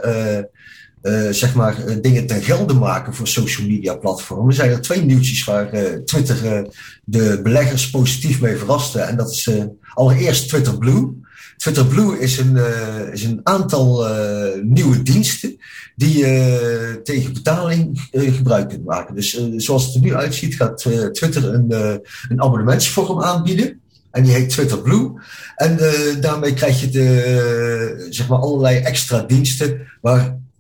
eh, 1.02 1.30
zeg 1.30 1.56
maar 1.56 1.86
eh, 1.86 1.96
dingen 2.02 2.28
ten 2.28 2.42
gelde 2.42 2.74
maken 2.74 3.14
voor 3.14 3.28
social 3.28 3.68
media 3.68 3.96
platformen. 3.96 4.54
zijn 4.54 4.72
er 4.72 4.82
twee 4.82 5.02
nieuwtjes 5.02 5.44
waar 5.44 5.72
eh, 5.72 5.94
Twitter 5.94 6.68
de 7.04 7.40
beleggers 7.44 7.90
positief 7.90 8.42
mee 8.42 8.58
verraste. 8.58 9.00
En 9.00 9.18
dat 9.18 9.32
is 9.32 9.50
allereerst 9.94 10.50
Twitter 10.50 10.78
Blue. 10.78 11.28
Twitter 11.58 11.86
Blue 11.86 12.20
is 12.20 12.38
een, 12.38 12.58
is 13.12 13.24
een 13.24 13.40
aantal 13.44 14.08
nieuwe 14.64 15.04
diensten 15.04 15.58
die 15.96 16.18
je 16.18 17.00
tegen 17.04 17.34
betaling 17.34 18.08
gebruik 18.12 18.70
kunt 18.70 18.86
maken. 18.86 19.16
Dus 19.16 19.50
zoals 19.56 19.86
het 19.86 19.96
er 19.96 20.02
nu 20.02 20.16
uitziet 20.16 20.56
gaat 20.56 20.78
Twitter 21.12 21.54
een, 21.54 21.72
een 22.30 22.42
abonnementsvorm 22.42 23.22
aanbieden. 23.22 23.82
En 24.12 24.24
die 24.24 24.34
heet 24.34 24.50
Twitter 24.50 24.82
Blue. 24.82 25.12
En 25.56 25.78
daarmee 26.22 26.54
krijg 26.54 26.80
je 26.80 26.90
de, 26.90 28.08
zeg 28.10 28.28
maar 28.28 28.40
allerlei 28.40 28.78
extra 28.78 29.22
diensten. 29.22 29.88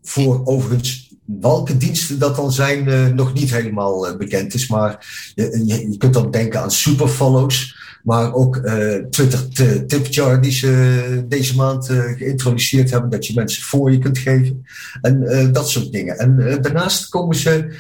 Waarvoor 0.09 0.41
overigens 0.45 1.09
welke 1.25 1.77
diensten 1.77 2.19
dat 2.19 2.35
dan 2.35 2.51
zijn 2.51 2.87
eh, 2.87 3.07
nog 3.07 3.33
niet 3.33 3.51
helemaal 3.51 4.07
eh, 4.07 4.17
bekend 4.17 4.53
is. 4.53 4.67
Maar 4.67 5.05
je, 5.35 5.95
kunt 5.97 6.13
dan 6.13 6.31
denken 6.31 6.61
aan 6.61 6.71
superfollows. 6.71 7.77
Maar 8.03 8.33
ook 8.33 8.55
eh, 8.55 8.95
Twitter 8.95 9.47
tipjar 9.87 10.41
die 10.41 10.51
ze 10.51 11.25
deze 11.27 11.55
maand 11.55 11.85
geïntroduceerd 12.17 12.91
hebben. 12.91 13.09
Dat 13.09 13.27
je 13.27 13.33
mensen 13.33 13.63
voor 13.63 13.91
je 13.91 13.97
kunt 13.97 14.17
geven. 14.17 14.65
En 15.01 15.49
dat 15.51 15.69
soort 15.69 15.91
dingen. 15.91 16.17
En 16.17 16.59
daarnaast 16.61 17.09
komen 17.09 17.35
ze 17.35 17.75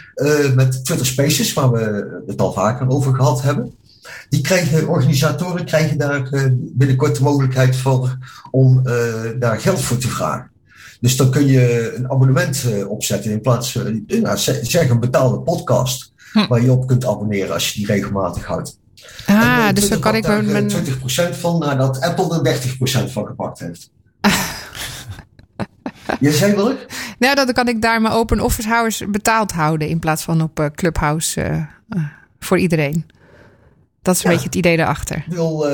met 0.55 0.85
Twitter 0.85 1.05
Spaces, 1.05 1.53
waar 1.53 1.71
we 1.71 2.21
het 2.27 2.41
al 2.41 2.53
vaker 2.53 2.89
over 2.89 3.15
gehad 3.15 3.41
hebben. 3.41 3.73
Die 4.29 4.41
krijgen, 4.41 4.87
organisatoren 4.87 5.65
krijgen 5.65 5.97
daar 5.97 6.29
binnenkort 6.59 7.15
de 7.15 7.23
mogelijkheid 7.23 7.75
voor 7.75 8.17
om 8.51 8.83
daar 9.39 9.59
geld 9.59 9.81
voor 9.81 9.97
te 9.97 10.07
vragen. 10.07 10.49
Dus 10.99 11.15
dan 11.17 11.31
kun 11.31 11.45
je 11.45 11.93
een 11.95 12.11
abonnement 12.11 12.63
eh, 12.71 12.89
opzetten 12.89 13.31
in 13.31 13.41
plaats 13.41 13.71
van, 13.71 14.03
eh, 14.07 14.21
nou, 14.21 14.37
zeg 14.61 14.89
een 14.89 14.99
betaalde 14.99 15.39
podcast. 15.39 16.13
Waar 16.49 16.61
je 16.61 16.71
op 16.71 16.87
kunt 16.87 17.05
abonneren 17.05 17.53
als 17.53 17.69
je 17.69 17.73
die 17.79 17.85
regelmatig 17.87 18.45
houdt. 18.45 18.79
Ah, 19.25 19.69
dus 19.73 19.89
dan 19.89 19.99
kan 19.99 20.15
ik 20.15 20.21
pakt 20.23 20.33
mijn... 20.45 20.67
daar, 20.67 20.81
mijn- 20.83 20.87
eh, 20.87 21.29
20% 21.31 21.37
van 21.37 21.59
nadat 21.59 22.01
Apple 22.01 22.35
er 22.35 22.43
30% 22.43 23.11
van 23.11 23.25
gepakt 23.25 23.59
heeft. 23.59 23.89
Je 26.19 26.31
zei 26.31 26.55
wel? 26.55 26.73
Nou, 27.19 27.35
dan 27.35 27.51
kan 27.53 27.67
ik 27.67 27.81
daar 27.81 28.01
mijn 28.01 28.13
open 28.13 28.39
office 28.39 28.67
hours 28.69 29.03
betaald 29.09 29.51
houden 29.51 29.87
in 29.87 29.99
plaats 29.99 30.23
van 30.23 30.41
op 30.41 30.69
Clubhouse 30.75 31.67
voor 32.39 32.59
iedereen. 32.59 33.05
Dat 34.01 34.15
is 34.15 34.23
een 34.23 34.29
Ja. 34.29 34.35
beetje 34.35 34.49
het 34.49 34.57
idee 34.57 34.77
daarachter. 34.77 35.17
Ik 35.17 35.33
wil, 35.33 35.67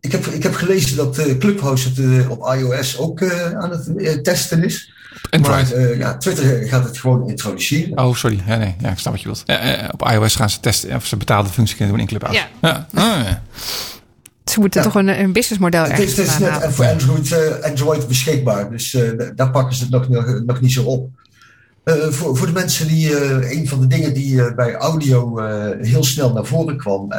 ik, 0.00 0.12
heb, 0.12 0.26
ik 0.26 0.42
heb 0.42 0.54
gelezen 0.54 0.96
dat 0.96 1.18
eh, 1.18 1.38
Clubhouse 1.38 1.88
het 1.88 1.98
eh, 1.98 2.30
op 2.30 2.54
iOS 2.54 2.98
ook 2.98 3.20
eh, 3.20 3.52
aan 3.52 3.70
het 3.70 4.24
testen 4.24 4.64
is. 4.64 4.92
Android. 5.30 5.74
Maar 5.74 5.84
eh, 5.84 5.98
ja, 5.98 6.16
Twitter 6.16 6.68
gaat 6.68 6.84
het 6.84 6.98
gewoon 6.98 7.28
introduceren. 7.28 7.98
Oh, 7.98 8.14
sorry. 8.14 8.40
Ja, 8.46 8.56
nee, 8.56 8.74
ja, 8.80 8.90
ik 8.90 8.98
snap 8.98 9.12
wat 9.12 9.22
je 9.22 9.28
wilt. 9.28 9.92
Op 9.92 10.10
iOS 10.10 10.34
gaan 10.34 10.50
ze 10.50 10.60
testen 10.60 10.94
of 10.96 11.06
ze 11.06 11.16
betaalde 11.16 11.48
functie 11.48 11.76
kunnen 11.76 11.94
doen 11.94 12.02
in 12.02 12.08
Clubhouse. 12.10 12.40
Ja. 12.62 12.68
Ja. 12.68 12.86
Ah, 12.94 13.24
ja. 13.24 13.42
Ze 14.44 14.60
moeten 14.60 14.80
Ja. 14.80 14.86
toch 14.86 14.96
een, 14.96 15.20
een 15.20 15.32
businessmodel 15.32 15.82
het 15.82 15.92
is, 15.92 15.98
ergens 15.98 16.16
het 16.16 16.26
is 16.26 16.38
net 16.60 16.74
voor 16.74 16.86
Android, 16.86 17.62
Android 17.64 18.08
beschikbaar, 18.08 18.70
dus 18.70 18.94
eh, 18.94 19.10
daar 19.36 19.50
pakken 19.50 19.76
ze 19.76 19.82
het 19.82 19.92
nog, 19.92 20.08
nog, 20.08 20.42
nog 20.46 20.60
niet 20.60 20.72
zo 20.72 20.82
op. 20.82 21.10
Eh, 21.88 22.08
voor, 22.08 22.36
voor 22.36 22.46
de 22.46 22.52
mensen 22.52 22.88
die, 22.88 23.16
eh, 23.16 23.50
een 23.50 23.68
van 23.68 23.80
de 23.80 23.86
dingen 23.86 24.14
die 24.14 24.42
eh, 24.42 24.54
bij 24.54 24.74
audio 24.74 25.38
heel 25.80 26.04
snel 26.04 26.32
naar 26.32 26.44
voren 26.44 26.76
kwam, 26.76 27.12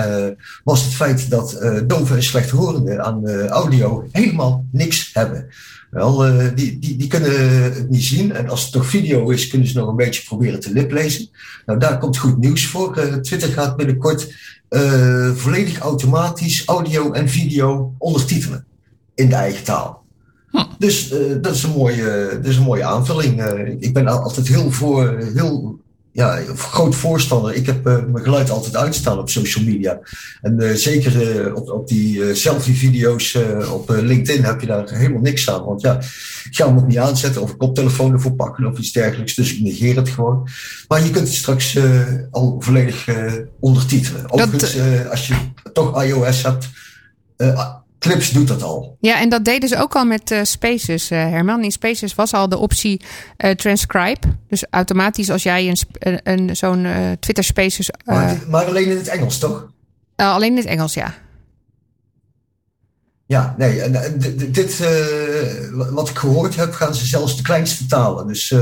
was 0.63 0.83
het 0.83 0.93
feit 0.93 1.29
dat 1.29 1.57
doven 1.87 2.15
en 2.15 2.23
slechthorenden 2.23 3.03
aan 3.03 3.29
audio 3.47 4.07
helemaal 4.11 4.65
niks 4.71 5.09
hebben. 5.13 5.47
Wel, 5.91 6.17
die, 6.55 6.79
die, 6.79 6.97
die 6.97 7.07
kunnen 7.07 7.63
het 7.63 7.89
niet 7.89 8.03
zien. 8.03 8.31
En 8.31 8.49
als 8.49 8.61
het 8.61 8.71
toch 8.71 8.85
video 8.85 9.29
is, 9.29 9.47
kunnen 9.47 9.67
ze 9.67 9.77
nog 9.77 9.87
een 9.87 9.95
beetje 9.95 10.23
proberen 10.23 10.59
te 10.59 10.73
liplezen. 10.73 11.29
Nou, 11.65 11.79
daar 11.79 11.97
komt 11.97 12.17
goed 12.17 12.37
nieuws 12.37 12.67
voor. 12.67 13.19
Twitter 13.21 13.49
gaat 13.49 13.77
binnenkort 13.77 14.33
volledig 15.35 15.79
automatisch 15.79 16.65
audio 16.65 17.11
en 17.11 17.29
video 17.29 17.93
ondertitelen 17.97 18.65
in 19.15 19.29
de 19.29 19.35
eigen 19.35 19.63
taal. 19.63 19.98
Dus 20.77 21.11
eh, 21.11 21.19
dat, 21.41 21.55
is 21.55 21.63
een 21.63 21.71
mooie, 21.75 22.29
dat 22.33 22.45
is 22.45 22.57
een 22.57 22.63
mooie 22.63 22.83
aanvulling. 22.83 23.41
Eh, 23.41 23.75
ik 23.79 23.93
ben 23.93 24.07
al- 24.07 24.21
altijd 24.23 24.47
heel 24.47 24.71
voor, 24.71 25.17
heel 25.33 25.79
ja, 26.11 26.41
groot 26.55 26.95
voorstander. 26.95 27.53
Ik 27.53 27.65
heb 27.65 27.87
eh, 27.87 28.03
mijn 28.11 28.23
geluid 28.23 28.49
altijd 28.49 28.75
uitstaan 28.75 29.19
op 29.19 29.29
social 29.29 29.65
media. 29.65 29.99
En 30.41 30.77
zeker 30.77 31.55
op, 31.55 31.69
op 31.69 31.87
die 31.87 32.35
selfie-video's 32.35 33.37
op 33.71 33.89
LinkedIn 33.89 34.43
heb 34.43 34.61
je 34.61 34.67
daar 34.67 34.89
helemaal 34.89 35.21
niks 35.21 35.49
aan. 35.49 35.65
Want 35.65 35.81
ja, 35.81 35.97
ik 36.43 36.55
ga 36.55 36.67
hem 36.67 36.77
ook 36.77 36.87
niet 36.87 36.97
aanzetten 36.97 37.41
of 37.41 37.51
een 37.51 37.57
koptelefoon 37.57 38.13
ervoor 38.13 38.33
pakken 38.33 38.65
of 38.65 38.77
iets 38.77 38.91
dergelijks. 38.91 39.35
Dus 39.35 39.53
ik 39.55 39.61
negeer 39.61 39.95
het 39.95 40.09
gewoon. 40.09 40.47
Maar 40.87 41.03
je 41.03 41.09
kunt 41.09 41.27
het 41.27 41.37
straks 41.37 41.77
al 42.31 42.55
volledig 42.59 43.07
ondertitelen. 43.59 44.31
Overigens, 44.31 44.77
als 45.09 45.27
je 45.27 45.35
toch 45.73 46.03
iOS 46.03 46.43
hebt, 46.43 46.69
Clips 47.99 48.31
doet 48.31 48.47
dat 48.47 48.63
al. 48.63 48.97
Ja, 48.99 49.19
en 49.19 49.29
dat 49.29 49.45
deden 49.45 49.69
ze 49.69 49.77
ook 49.77 49.95
al 49.95 50.05
met 50.05 50.31
eh, 50.31 50.43
Spaces, 50.43 51.09
eh, 51.09 51.19
Herman. 51.19 51.63
In 51.63 51.71
Spaces 51.71 52.15
was 52.15 52.33
al 52.33 52.49
de 52.49 52.57
optie 52.57 53.01
eh, 53.37 53.51
transcribe. 53.51 54.27
Dus 54.47 54.65
automatisch 54.69 55.29
als 55.29 55.43
jij 55.43 55.67
een, 55.67 56.19
een, 56.23 56.55
zo'n 56.55 56.87
Twitter 57.19 57.43
Spaces... 57.43 57.89
Maar, 58.05 58.39
maar 58.47 58.65
alleen 58.65 58.89
in 58.89 58.97
het 58.97 59.07
Engels, 59.07 59.37
toch? 59.37 59.71
alleen 60.15 60.51
in 60.51 60.57
het 60.57 60.65
Engels, 60.65 60.93
ja. 60.93 61.13
Ja, 63.25 63.55
nee, 63.57 63.81
en, 63.81 64.19
dit, 64.51 64.83
wat 65.91 66.09
ik 66.09 66.17
gehoord 66.17 66.55
heb, 66.55 66.73
gaan 66.73 66.95
ze 66.95 67.05
zelfs 67.05 67.37
de 67.37 67.43
kleinste 67.43 67.85
talen. 67.85 68.27
Dus 68.27 68.55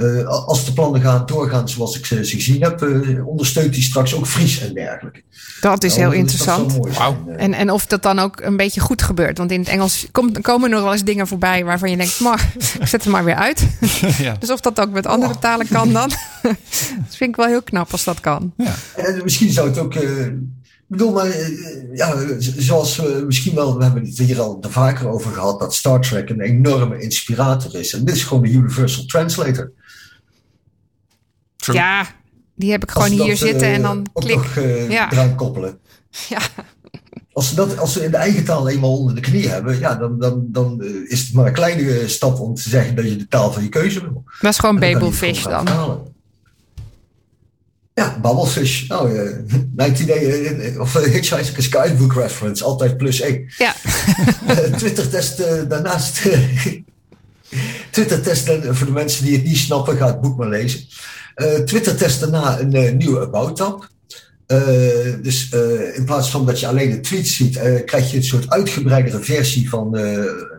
eh, 0.00 0.26
als 0.26 0.64
de 0.64 0.72
plannen 0.72 1.00
gaan 1.00 1.26
doorgaan 1.26 1.68
zoals 1.68 1.98
ik 1.98 2.06
ze, 2.06 2.24
ze 2.26 2.36
gezien 2.36 2.62
heb, 2.62 2.82
eh, 2.82 3.26
ondersteunt 3.26 3.74
hij 3.74 3.82
straks 3.84 4.14
ook 4.14 4.26
Fries 4.26 4.60
en 4.60 4.74
dergelijke. 4.74 5.22
Dat 5.60 5.84
is 5.84 5.90
Nou, 5.96 6.00
heel 6.00 6.10
dat- 6.10 6.18
interessant. 6.20 6.86
eh. 6.96 7.44
En, 7.44 7.52
en 7.54 7.70
of 7.70 7.86
dat 7.86 8.02
dan 8.02 8.18
ook 8.18 8.40
een 8.40 8.56
beetje 8.56 8.80
goed 8.80 9.02
gebeurt. 9.02 9.38
Want 9.38 9.50
in 9.50 9.60
het 9.60 9.68
Engels 9.68 10.06
komt, 10.12 10.40
komen 10.40 10.70
nog 10.70 10.82
wel 10.82 10.92
eens 10.92 11.04
dingen 11.04 11.26
voorbij 11.26 11.64
waarvan 11.64 11.90
je 11.90 11.96
denkt, 11.96 12.20
maar 12.20 12.52
ik 12.80 12.86
zet 12.86 13.04
het 13.04 13.12
maar 13.12 13.24
weer 13.24 13.34
uit. 13.34 13.66
ja. 14.18 14.36
Dus 14.38 14.50
of 14.50 14.60
dat 14.60 14.80
ook 14.80 14.90
met 14.90 15.06
andere 15.06 15.38
talen 15.38 15.68
kan 15.68 15.92
dan. 15.92 16.08
dat 17.06 17.16
vind 17.16 17.30
ik 17.30 17.36
wel 17.36 17.46
heel 17.46 17.62
knap 17.62 17.92
als 17.92 18.04
dat 18.04 18.20
kan. 18.20 18.52
En 18.96 19.20
misschien 19.22 19.50
zou 19.52 19.68
het 19.68 19.78
ook. 19.78 19.94
eh, 19.94 20.26
ik 20.26 20.96
bedoel, 20.96 21.12
maar 21.12 21.28
ja, 21.94 22.14
zoals 22.56 22.96
we 22.96 23.22
misschien 23.26 23.54
wel, 23.54 23.76
we 23.78 23.84
hebben 23.84 24.04
het 24.04 24.18
hier 24.18 24.40
al 24.40 24.58
er 24.60 24.70
vaker 24.70 25.08
over 25.08 25.32
gehad, 25.32 25.60
dat 25.60 25.74
Star 25.74 26.00
Trek 26.00 26.28
een 26.30 26.40
enorme 26.40 27.00
inspirator 27.02 27.74
is. 27.74 27.92
En 27.94 28.04
dit 28.04 28.14
is 28.14 28.22
gewoon 28.24 28.42
de 28.42 28.48
Universal 28.50 29.04
Translator. 29.04 29.70
True. 31.60 31.76
Ja, 31.76 32.06
die 32.54 32.70
heb 32.70 32.82
ik 32.82 32.90
gewoon 32.90 33.10
hier 33.10 33.26
dat, 33.26 33.38
zitten 33.38 33.66
eh, 33.66 33.74
en 33.74 33.82
dan 33.82 34.06
ook 34.12 34.22
klik. 34.24 34.36
nog 34.36 34.56
eh, 34.56 34.90
Ja. 34.90 35.12
eraan 35.12 35.34
koppelen. 35.34 35.78
Ja. 36.28 36.38
Als 37.32 37.48
ze, 37.48 37.54
dat, 37.54 37.78
als 37.78 37.92
ze 37.92 38.04
in 38.04 38.10
de 38.10 38.16
eigen 38.16 38.44
taal 38.44 38.68
eenmaal 38.68 38.96
onder 38.98 39.14
de 39.14 39.20
knie 39.20 39.48
hebben, 39.48 39.78
ja, 39.78 39.94
dan, 39.94 40.18
dan, 40.18 40.44
dan 40.48 40.82
eh, 40.82 40.88
is 41.06 41.20
het 41.20 41.32
maar 41.32 41.46
een 41.46 41.52
kleine 41.52 41.98
eh, 41.98 42.08
stap 42.08 42.38
om 42.40 42.54
te 42.54 42.68
zeggen 42.68 42.94
dat 42.96 43.04
je 43.04 43.16
de 43.16 43.28
taal 43.28 43.52
van 43.52 43.62
je 43.62 43.68
keuze 43.68 44.00
wil. 44.00 44.24
Dat 44.40 44.52
is 44.52 44.58
gewoon 44.58 44.80
dan 44.80 44.92
Babelfish 44.92 45.42
dan. 45.44 45.66
Ja, 47.94 48.18
Babbelfish. 48.22 48.86
Nou, 48.88 49.18
eh 49.18 49.36
19, 49.76 50.08
eh, 50.08 50.80
of 50.80 50.94
uh, 50.96 51.02
Hitchhiker's 51.02 51.66
Guidebook 51.66 52.14
reference, 52.14 52.64
altijd 52.64 52.96
plus 52.96 53.20
1. 53.20 53.52
Ja, 53.58 53.74
Twitter-test 54.78 55.38
eh, 55.38 55.62
daarnaast. 55.68 56.22
Twitter-test 57.90 58.48
eh, 58.48 58.68
voor 58.72 58.86
de 58.86 58.92
mensen 58.92 59.24
die 59.24 59.34
het 59.36 59.44
niet 59.44 59.56
snappen, 59.56 59.96
ga 59.96 60.06
het 60.06 60.20
boek 60.20 60.36
maar 60.38 60.48
lezen. 60.48 60.80
Eh, 61.34 61.54
Twitter-test 61.54 62.20
daarna 62.20 62.60
een 62.60 62.72
eh, 62.72 62.92
nieuwe 62.92 63.20
About-tab. 63.20 63.88
Eh, 64.46 64.58
dus 65.22 65.48
in 65.94 66.04
plaats 66.04 66.30
van 66.30 66.46
dat 66.46 66.60
je 66.60 66.66
alleen 66.66 66.90
de 66.90 67.00
tweets 67.00 67.36
ziet, 67.36 67.84
krijg 67.84 68.10
je 68.10 68.16
een 68.16 68.24
soort 68.24 68.50
uitgebreidere 68.50 69.20
versie 69.20 69.68
van 69.68 69.90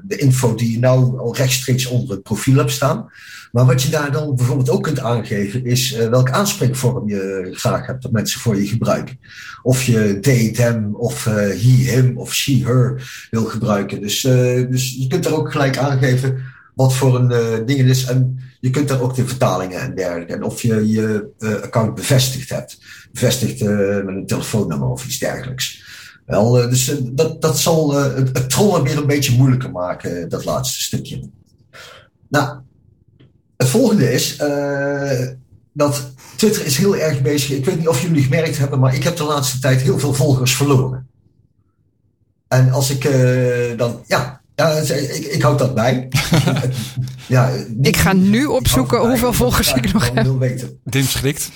de 0.04 0.18
info 0.18 0.56
die 0.56 0.72
je 0.72 0.80
nou 0.80 1.20
al 1.20 1.36
rechtstreeks 1.36 1.86
onder 1.86 2.16
het 2.16 2.24
profiel 2.24 2.58
hebt 2.58 2.72
staan. 2.72 3.12
Maar 3.52 3.66
wat 3.66 3.82
je 3.82 3.90
daar 3.90 4.12
dan 4.12 4.36
bijvoorbeeld 4.36 4.70
ook 4.70 4.84
kunt 4.84 5.00
aangeven, 5.00 5.66
is 5.66 5.92
welke 5.92 6.32
aanspreekvorm 6.32 7.10
je 7.10 7.50
graag 7.52 7.86
hebt 7.86 8.02
dat 8.02 8.12
mensen 8.12 8.40
voor 8.40 8.56
je 8.56 8.68
gebruiken. 8.68 9.20
Of 9.62 9.84
je 9.84 10.20
they, 10.20 10.52
them, 10.52 10.96
of 10.96 11.24
he, 11.24 11.54
him, 11.92 12.18
of 12.18 12.34
she, 12.34 12.62
her 12.64 13.12
wil 13.32 13.46
gebruiken. 13.46 14.02
Dus, 14.02 14.22
dus 14.22 14.96
je 15.00 15.08
kunt 15.08 15.26
er 15.26 15.36
ook 15.36 15.52
gelijk 15.52 15.78
aangeven 15.78 16.44
wat 16.82 16.94
voor 16.94 17.16
een 17.16 17.32
eh, 17.32 17.66
ding 17.66 17.80
het 17.80 17.90
is. 17.90 18.06
En 18.06 18.40
je 18.60 18.70
kunt 18.70 18.88
daar 18.88 19.02
ook 19.02 19.16
de 19.16 19.28
vertalingen 19.28 19.80
en 19.80 19.96
dergelijke. 19.96 20.34
En 20.34 20.44
of 20.44 20.62
je 20.62 20.90
je 20.90 21.30
eh, 21.40 21.54
account 21.54 21.96
bevestigd 21.96 22.50
hebt. 22.50 22.80
Bevestigd 23.12 23.62
eh, 23.62 23.68
met 23.78 24.16
een 24.16 24.26
telefoonnummer 24.26 24.90
of 24.90 25.06
iets 25.06 25.20
dergelijks. 25.20 25.90
Wel, 26.26 26.52
dus 26.52 26.96
dat, 27.04 27.42
dat 27.42 27.60
zal 27.60 27.94
het, 27.94 28.38
het 28.38 28.50
trollen 28.50 28.84
weer 28.84 28.98
een 28.98 29.08
beetje 29.08 29.38
moeilijker 29.38 29.72
maken, 29.72 30.30
dat 30.30 30.46
laatste 30.46 30.82
stukje. 30.82 31.30
Nou, 32.30 32.60
het 33.58 33.68
volgende 33.68 34.14
is 34.14 34.38
dat 35.74 36.12
Twitter 36.36 36.66
is 36.66 36.78
heel 36.78 36.98
erg 36.98 37.22
bezig. 37.22 37.58
Ik 37.58 37.66
weet 37.66 37.78
niet 37.78 37.88
of 37.88 38.02
jullie 38.02 38.24
gemerkt 38.24 38.58
hebben, 38.58 38.80
maar 38.80 38.96
ik 38.96 39.04
heb 39.04 39.18
de 39.18 39.24
laatste 39.24 39.60
tijd 39.60 39.82
heel 39.82 40.00
veel 40.00 40.14
volgers 40.14 40.56
verloren. 40.56 41.08
En 42.48 42.72
als 42.72 42.90
ik 42.90 43.10
dan, 43.78 44.04
ja, 44.08 44.41
ja 44.62 44.70
ik, 44.96 45.26
ik 45.26 45.42
houd 45.42 45.60
dat 45.60 45.74
bij. 45.76 46.08
ja, 47.28 47.52
niet- 47.68 47.88
Ik 47.88 47.98
ga 47.98 48.14
nu 48.14 48.46
opzoeken 48.46 49.00
hoeveel 49.00 49.34
volgers 49.34 49.74
ik 49.74 49.94
nog 49.94 50.12
heb. 50.14 50.24
wil 50.24 50.38
weten. 50.40 50.80
Dim 50.84 51.04
schrikt. 51.04 51.50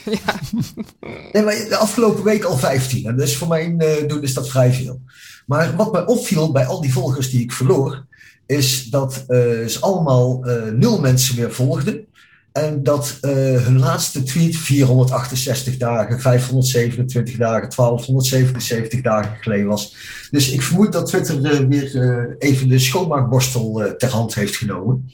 Nee, 1.31 1.43
maar 1.43 1.55
de 1.69 1.77
afgelopen 1.77 2.23
week 2.23 2.43
al 2.43 2.57
15. 2.57 3.05
En 3.05 3.17
dus 3.17 3.35
voor 3.37 3.47
mijn 3.47 3.79
eh, 3.79 4.07
doen 4.07 4.21
is 4.23 4.33
dat 4.33 4.49
vrij 4.49 4.73
veel. 4.73 5.01
Maar 5.45 5.75
wat 5.75 5.91
mij 5.91 6.05
opviel 6.05 6.51
bij 6.51 6.65
al 6.65 6.81
die 6.81 6.93
volgers 6.93 7.29
die 7.29 7.41
ik 7.41 7.51
verloor, 7.51 8.05
is 8.45 8.83
dat 8.83 9.23
eh, 9.27 9.37
ze 9.67 9.77
allemaal 9.79 10.45
eh, 10.45 10.71
nul 10.71 10.99
mensen 10.99 11.35
meer 11.35 11.51
volgden. 11.53 12.05
En 12.51 12.83
dat 12.83 13.17
eh, 13.21 13.31
hun 13.33 13.79
laatste 13.79 14.23
tweet 14.23 14.55
468 14.57 15.77
dagen, 15.77 16.19
527 16.21 17.35
dagen, 17.37 17.69
1277 17.75 19.01
dagen 19.01 19.37
geleden 19.41 19.67
was. 19.67 19.95
Dus 20.35 20.51
ik 20.51 20.61
vermoed 20.61 20.91
dat 20.91 21.05
Twitter 21.05 21.45
eh, 21.45 21.59
weer 21.67 22.01
eh, 22.01 22.49
even 22.49 22.67
de 22.67 22.79
schoonmaakborstel 22.79 23.83
eh, 23.83 23.91
ter 23.91 24.09
hand 24.09 24.35
heeft 24.35 24.55
genomen. 24.55 25.11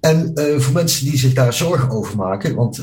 En 0.00 0.32
voor 0.58 0.72
mensen 0.72 1.04
die 1.04 1.18
zich 1.18 1.32
daar 1.32 1.52
zorgen 1.52 1.90
over 1.90 2.16
maken, 2.16 2.54
want 2.54 2.74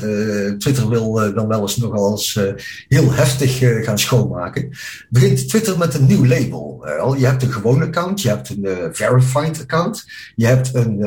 Twitter 0.58 0.88
wil 0.88 1.12
dan 1.34 1.48
wel 1.48 1.60
eens 1.60 1.76
nogal 1.76 2.10
eens 2.10 2.40
heel 2.88 3.12
heftig 3.12 3.58
gaan 3.84 3.98
schoonmaken, 3.98 4.70
begint 5.10 5.48
Twitter 5.48 5.78
met 5.78 5.94
een 5.94 6.06
nieuw 6.06 6.26
label. 6.26 6.86
Je 7.18 7.26
hebt 7.26 7.42
een 7.42 7.52
gewoon 7.52 7.82
account, 7.82 8.22
je 8.22 8.28
hebt 8.28 8.50
een 8.50 8.66
verified 8.92 9.60
account, 9.60 10.04
je 10.34 10.46
hebt 10.46 10.74
een, 10.74 11.02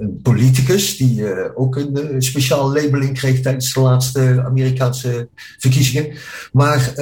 een 0.00 0.20
politicus 0.22 0.96
die 0.96 1.24
ook 1.54 1.76
een 1.76 2.22
speciaal 2.22 2.72
labeling 2.72 3.18
kreeg 3.18 3.40
tijdens 3.40 3.72
de 3.72 3.80
laatste 3.80 4.42
Amerikaanse 4.46 5.28
verkiezingen. 5.58 6.16
Maar 6.52 6.92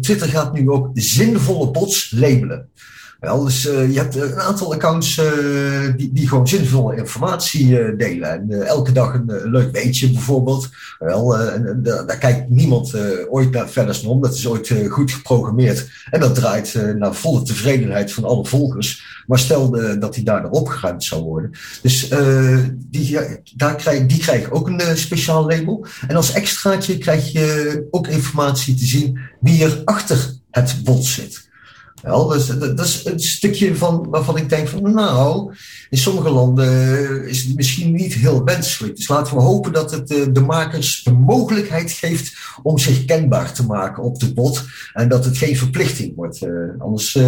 Twitter 0.00 0.28
gaat 0.28 0.52
nu 0.52 0.70
ook 0.70 0.90
zinvolle 0.94 1.70
bots 1.70 2.10
labelen. 2.16 2.57
Wel, 3.20 3.44
dus 3.44 3.66
eh, 3.66 3.92
je 3.92 3.98
hebt 3.98 4.14
een 4.16 4.40
aantal 4.40 4.74
accounts 4.74 5.18
eh, 5.18 5.96
die, 5.96 6.12
die 6.12 6.28
gewoon 6.28 6.48
zinvolle 6.48 6.96
informatie 6.96 7.80
eh, 7.80 7.98
delen. 7.98 8.30
En 8.30 8.50
eh, 8.50 8.66
elke 8.66 8.92
dag 8.92 9.14
een, 9.14 9.30
eh, 9.30 9.44
leuk 9.44 9.72
weetje 9.72 10.10
bijvoorbeeld. 10.12 10.68
Wel, 10.98 11.38
eh, 11.38 11.60
daar 11.82 12.18
kijkt 12.18 12.48
niemand 12.48 12.94
eh, 12.94 13.02
ooit 13.30 13.50
naar 13.50 13.68
verder 13.68 14.08
om. 14.08 14.22
Dat 14.22 14.34
is 14.34 14.48
ooit 14.48 14.68
eh, 14.68 14.90
goed 14.90 15.10
geprogrammeerd. 15.10 15.88
En 16.10 16.20
dat 16.20 16.34
draait 16.34 16.74
eh, 16.74 16.94
naar 16.94 17.14
volle 17.14 17.42
tevredenheid 17.42 18.12
van 18.12 18.24
alle 18.24 18.44
volgers. 18.44 19.22
Maar 19.26 19.38
stel 19.38 19.76
eh, 19.76 20.00
dat 20.00 20.14
die 20.14 20.24
daardoor 20.24 20.50
opgeruimd 20.50 21.04
zou 21.04 21.22
worden. 21.22 21.50
Dus 21.82 22.08
eh, 22.08 22.58
die, 22.76 23.18
daar 23.56 23.76
krijg, 23.76 24.06
die 24.06 24.18
krijgen 24.18 24.52
ook 24.52 24.66
een 24.68 24.80
eh, 24.80 24.94
speciaal 24.94 25.46
label. 25.46 25.86
En 26.08 26.16
als 26.16 26.32
extraatje 26.32 26.98
krijg 26.98 27.32
je 27.32 27.86
ook 27.90 28.06
informatie 28.06 28.74
te 28.74 28.86
zien 28.86 29.18
wie 29.40 29.64
er 29.64 29.82
achter 29.84 30.36
het 30.50 30.80
bot 30.84 31.04
zit. 31.04 31.47
Wel, 32.02 32.26
dus 32.26 32.46
dat, 32.46 32.80
is 32.80 33.04
een 33.04 33.20
stukje 33.20 33.76
van 33.76 34.06
waarvan 34.10 34.36
ik 34.36 34.48
denk 34.48 34.68
van 34.68 34.94
nou, 34.94 35.54
in 35.90 35.98
sommige 35.98 36.30
landen 36.30 37.28
is 37.28 37.44
het 37.44 37.56
misschien 37.56 37.92
niet 37.92 38.14
heel 38.14 38.44
wenselijk. 38.44 38.96
Dus 38.96 39.08
laten 39.08 39.34
we 39.36 39.42
hopen 39.42 39.72
dat 39.72 39.90
het 39.90 40.10
eh, 40.10 40.26
de 40.32 40.40
makers 40.40 41.02
de 41.02 41.12
mogelijkheid 41.12 41.92
geeft 41.92 42.36
om 42.62 42.78
zich 42.78 43.04
kenbaar 43.04 43.52
te 43.52 43.66
maken 43.66 44.02
op 44.02 44.18
de 44.20 44.32
bot. 44.32 44.64
En 44.92 45.08
dat 45.08 45.24
het 45.24 45.38
geen 45.38 45.56
verplichting 45.56 46.16
wordt. 46.16 46.42
Eh, 46.42 46.50
anders, 46.78 47.16
eh, 47.16 47.26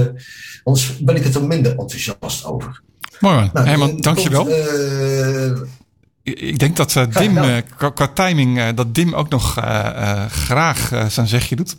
anders 0.64 0.98
ben 0.98 1.16
ik 1.16 1.24
het 1.24 1.34
er 1.34 1.46
minder 1.46 1.78
enthousiast 1.78 2.44
over. 2.44 2.82
Mooi 3.20 3.34
man. 3.34 3.50
Nou, 3.52 3.66
Herman, 3.66 3.96
dankjewel. 3.96 4.44
tot, 4.44 5.68
Ik- 6.22 6.58
denk 6.58 6.76
dat 6.76 6.92
Dim, 6.92 7.34
qua, 7.76 7.90
qua 7.90 8.08
timing, 8.08 8.74
dat 8.74 8.94
Dim 8.94 9.14
ook 9.14 9.28
nog 9.28 9.52
graag 10.28 11.06
zijn 11.08 11.26
zegje 11.26 11.56
doet. 11.56 11.76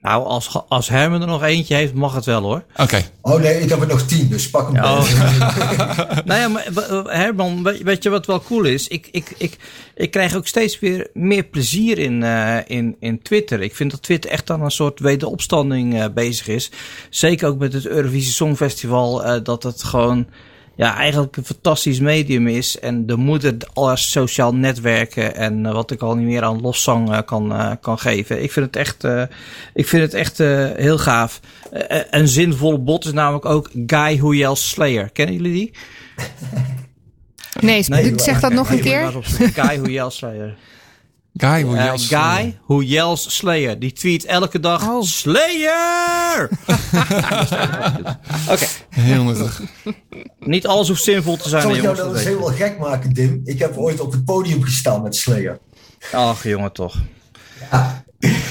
Nou, 0.00 0.24
als, 0.24 0.60
als 0.68 0.88
Herman 0.88 1.20
er 1.20 1.26
nog 1.26 1.42
eentje 1.42 1.74
heeft, 1.74 1.94
mag 1.94 2.14
het 2.14 2.24
wel 2.24 2.42
hoor. 2.42 2.64
Oké. 2.76 3.02
oh 3.20 3.40
nee, 3.40 3.60
ik 3.60 3.68
heb 3.68 3.80
er 3.80 3.86
nog 3.86 4.02
tien, 4.02 4.28
dus 4.28 4.50
pak 4.50 4.66
hem. 4.66 4.74
Ja, 4.74 4.96
bij. 5.02 6.22
nou 6.24 6.40
ja, 6.40 6.48
maar 6.48 6.66
Herman, 7.16 7.62
weet 7.62 8.02
je 8.02 8.10
wat 8.10 8.26
wel 8.26 8.42
cool 8.42 8.64
is? 8.64 8.88
Ik, 8.88 9.08
ik, 9.10 9.34
ik, 9.38 9.56
ik 9.94 10.10
krijg 10.10 10.36
ook 10.36 10.46
steeds 10.46 10.78
weer 10.78 11.08
meer 11.12 11.44
plezier 11.44 11.98
in, 11.98 12.22
eh, 12.22 12.56
in, 12.66 12.96
in 13.00 13.22
Twitter. 13.22 13.60
Ik 13.62 13.74
vind 13.74 13.90
dat 13.90 14.02
Twitter 14.02 14.30
echt 14.30 14.50
aan 14.50 14.62
een 14.62 14.70
soort 14.70 15.00
wederopstanding 15.00 16.00
eh, 16.00 16.04
bezig 16.14 16.48
is. 16.48 16.70
Zeker 17.10 17.48
ook 17.48 17.58
met 17.58 17.72
het 17.72 17.86
Eurovisie 17.86 18.32
Songfestival, 18.32 19.24
eh, 19.24 19.40
dat 19.42 19.62
het 19.62 19.82
gewoon 19.82 20.26
ja, 20.80 20.96
eigenlijk 20.96 21.36
een 21.36 21.44
fantastisch 21.44 22.00
medium 22.00 22.46
is. 22.46 22.78
En 22.78 23.06
de 23.06 23.16
moeder 23.16 23.56
aller 23.72 23.98
sociaal 23.98 24.54
netwerken 24.54 25.34
en 25.34 25.66
eh, 25.66 25.72
wat 25.72 25.90
ik 25.90 26.00
al 26.00 26.14
niet 26.14 26.26
meer 26.26 26.42
aan 26.42 26.60
loszang 26.60 27.12
eh, 27.12 27.18
kan, 27.24 27.52
eh, 27.52 27.70
kan 27.80 27.98
geven. 27.98 28.42
Ik 28.42 28.52
vind 28.52 28.66
het 28.66 28.76
echt, 28.76 29.04
eh, 29.04 29.22
ik 29.74 29.86
vind 29.88 30.02
het 30.02 30.14
echt 30.14 30.40
eh, 30.40 30.70
heel 30.74 30.98
gaaf. 30.98 31.40
Een 32.10 32.28
zinvolle 32.28 32.78
bot 32.78 33.04
is 33.04 33.12
namelijk 33.12 33.44
ook 33.44 33.70
Guy 33.86 34.18
Who 34.18 34.34
Yells 34.34 34.68
Slayer. 34.70 35.10
Kennen 35.10 35.34
jullie 35.34 35.52
die? 35.52 35.72
Nee, 37.60 37.84
Nee, 37.88 38.12
zeg 38.16 38.40
dat 38.40 38.52
nog 38.52 38.70
een 38.70 38.80
keer. 38.80 39.12
Guy 39.54 39.80
Who 39.80 39.90
Yells 39.90 40.16
Slayer. 40.16 40.56
Guy, 41.40 41.62
hoe 41.62 41.76
Eh, 41.76 41.90
als- 41.90 42.06
Guy 42.08 42.58
Who 42.66 42.82
Yells 42.82 43.36
Slayer. 43.36 43.78
Die 43.78 43.92
tweet 43.92 44.24
elke 44.24 44.60
dag 44.60 44.88
Oh. 44.88 45.02
Slayer! 45.02 46.48
Oké, 48.50 48.66
Heel 48.90 49.22
nuttig. 49.24 49.60
niet 50.38 50.66
alles 50.66 50.88
hoeft 50.88 51.02
zinvol 51.02 51.36
te 51.36 51.48
zijn, 51.48 51.62
Zal 51.62 51.70
ik 51.70 51.76
jou 51.82 51.86
jongens. 51.96 52.06
dat 52.12 52.16
eens 52.16 52.24
helemaal 52.34 52.54
gek 52.68 52.78
maken, 52.78 53.12
Dim? 53.12 53.40
Ik 53.44 53.58
heb 53.58 53.76
ooit 53.76 54.00
op 54.00 54.12
het 54.12 54.24
podium 54.24 54.62
gestaan 54.62 55.02
met 55.02 55.16
Slayer. 55.16 55.58
Ach, 56.12 56.42
jongen, 56.42 56.72
toch. 56.72 56.96
Ja, 57.70 58.04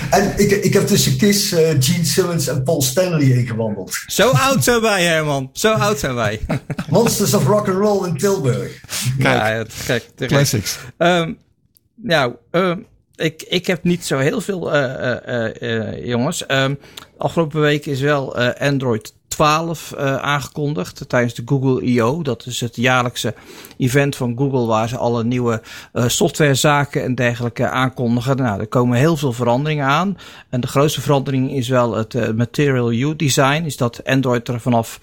En 0.09 0.33
ik, 0.37 0.51
ik 0.51 0.73
heb 0.73 0.87
tussen 0.87 1.17
Kiss, 1.17 1.51
eh, 1.51 1.69
Gene 1.79 2.05
Simmons 2.05 2.47
en 2.47 2.63
Paul 2.63 2.81
Stanley 2.81 3.25
ingewandeld. 3.29 4.03
Zo 4.07 4.29
oud 4.29 4.63
zijn 4.63 4.81
wij, 4.81 5.03
Herman. 5.03 5.49
Zo 5.53 5.73
oud 5.73 5.99
zijn 5.99 6.15
wij. 6.15 6.39
Monsters 6.89 7.33
of 7.33 7.45
Rock 7.45 7.67
and 7.67 7.77
Roll 7.77 8.07
in 8.07 8.17
Tilburg. 8.17 8.81
Ja, 9.17 9.45
het 9.45 9.73
gek. 9.73 10.05
Classics. 10.17 10.77
Ehm, 10.97 11.33
nou, 12.02 12.36
ehm, 12.52 12.80
ik, 13.16 13.43
ik 13.47 13.68
heb 13.68 13.84
niet 13.84 14.06
zo 14.06 14.18
heel 14.18 14.41
veel, 14.41 14.74
eh, 14.74 15.18
eh, 15.28 15.62
eh, 15.62 16.06
jongens. 16.06 16.45
Ehm, 16.45 16.76
afgelopen 17.18 17.62
week 17.62 17.86
is 17.86 18.02
wel 18.02 18.36
Android 18.38 19.14
12 19.39 19.91
eh, 19.91 20.16
aangekondigd 20.16 21.10
tijdens 21.10 21.34
de 21.34 21.41
Google 21.45 21.86
I.O. 21.86 22.22
Dat 22.22 22.45
is 22.45 22.62
het 22.62 22.76
jaarlijkse 22.76 23.34
event 23.78 24.16
van 24.16 24.38
Google 24.38 24.66
waar 24.66 24.89
ze 24.89 24.97
alle 24.97 25.24
nieuwe 25.24 25.62
softwarezaken 25.93 27.04
en 27.04 27.16
dergelijke 27.16 27.70
aankondigen. 27.70 28.38
Nou, 28.38 28.60
er 28.60 28.68
komen 28.68 28.97
heel 28.97 29.18
veel 29.18 29.34
veranderingen 29.34 29.86
aan. 29.86 30.18
En 30.50 30.62
de 30.62 30.68
grootste 30.68 31.02
verandering 31.02 31.52
is 31.52 31.68
wel 31.68 31.95
het 31.95 32.36
Material 32.36 32.91
U 32.91 33.16
design. 33.16 33.64
Is 33.64 33.78
dat 33.78 34.04
Android 34.04 34.47
er 34.47 34.60
vanaf 34.60 35.00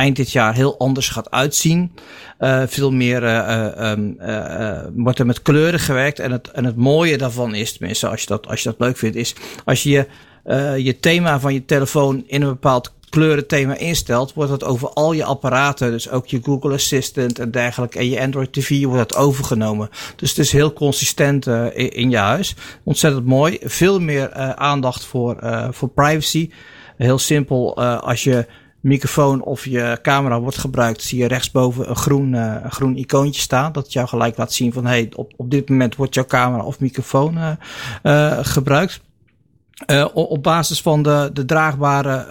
eind 0.00 0.16
dit 0.16 0.32
jaar 0.32 0.54
heel 0.54 0.78
anders 0.78 1.08
gaat 1.08 1.30
uitzien. 1.30 1.92
Eh, 2.38 2.62
veel 2.66 2.90
meer 2.90 3.24
eh, 3.24 3.38
eh, 3.38 3.90
ehm, 3.90 4.12
eh, 4.18 4.78
eh, 4.78 4.86
wordt 4.94 5.18
er 5.18 5.26
met 5.26 5.42
kleuren 5.42 5.80
gewerkt. 5.80 6.18
En 6.18 6.32
het, 6.32 6.50
en 6.50 6.64
het 6.64 6.76
mooie 6.76 7.18
daarvan 7.18 7.54
is, 7.54 7.72
tenminste 7.72 8.08
als 8.08 8.20
je 8.20 8.26
dat, 8.26 8.46
als 8.46 8.62
je 8.62 8.68
dat 8.68 8.78
leuk 8.78 8.96
vindt, 8.96 9.16
is 9.16 9.34
als 9.64 9.82
je 9.82 10.06
je 10.76 10.96
thema 11.00 11.40
van 11.40 11.54
je 11.54 11.64
telefoon 11.64 12.24
in 12.26 12.42
een 12.42 12.48
bepaald 12.48 12.92
kleurenthema 13.10 13.76
instelt, 13.76 14.32
wordt 14.32 14.50
dat 14.50 14.64
over 14.64 14.88
al 14.88 15.12
je 15.12 15.24
apparaten, 15.24 15.90
dus 15.90 16.10
ook 16.10 16.26
je 16.26 16.40
Google 16.42 16.74
Assistant 16.74 17.38
en 17.38 17.50
dergelijke, 17.50 17.98
en 17.98 18.08
je 18.08 18.20
Android 18.20 18.52
TV 18.52 18.82
wordt 18.84 19.08
dat 19.08 19.18
overgenomen. 19.18 19.88
Dus 20.16 20.28
het 20.28 20.38
is 20.38 20.52
heel 20.52 20.72
consistent 20.72 21.46
in, 21.74 22.10
je 22.10 22.16
huis. 22.16 22.54
Ontzettend 22.84 23.26
mooi. 23.26 23.58
Veel 23.62 24.00
meer 24.00 24.32
aandacht 24.54 25.04
voor, 25.04 25.38
voor 25.70 25.88
privacy. 25.88 26.50
Heel 26.96 27.18
simpel, 27.18 27.76
als 28.00 28.24
je 28.24 28.46
microfoon 28.80 29.42
of 29.42 29.64
je 29.64 29.98
camera 30.02 30.40
wordt 30.40 30.58
gebruikt, 30.58 31.02
zie 31.02 31.18
je 31.18 31.28
rechtsboven 31.28 31.90
een 31.90 31.96
groen, 31.96 32.34
eh, 32.34 32.54
een 32.62 32.72
groen 32.72 32.96
icoontje 32.96 33.40
staan. 33.40 33.72
Dat 33.72 33.92
jou 33.92 34.08
gelijk 34.08 34.36
laat 34.36 34.52
zien 34.52 34.72
van 34.72 34.86
hey, 34.86 35.12
op, 35.16 35.32
op 35.36 35.50
dit 35.50 35.68
moment 35.68 35.96
wordt 35.96 36.14
jouw 36.14 36.24
camera 36.24 36.64
of 36.64 36.80
microfoon 36.80 37.38
eh, 38.02 38.38
gebruikt. 38.42 39.00
Op 40.14 40.42
basis 40.42 40.82
van 40.82 41.02
de, 41.02 41.30
de 41.32 41.44
draagbare 41.44 42.26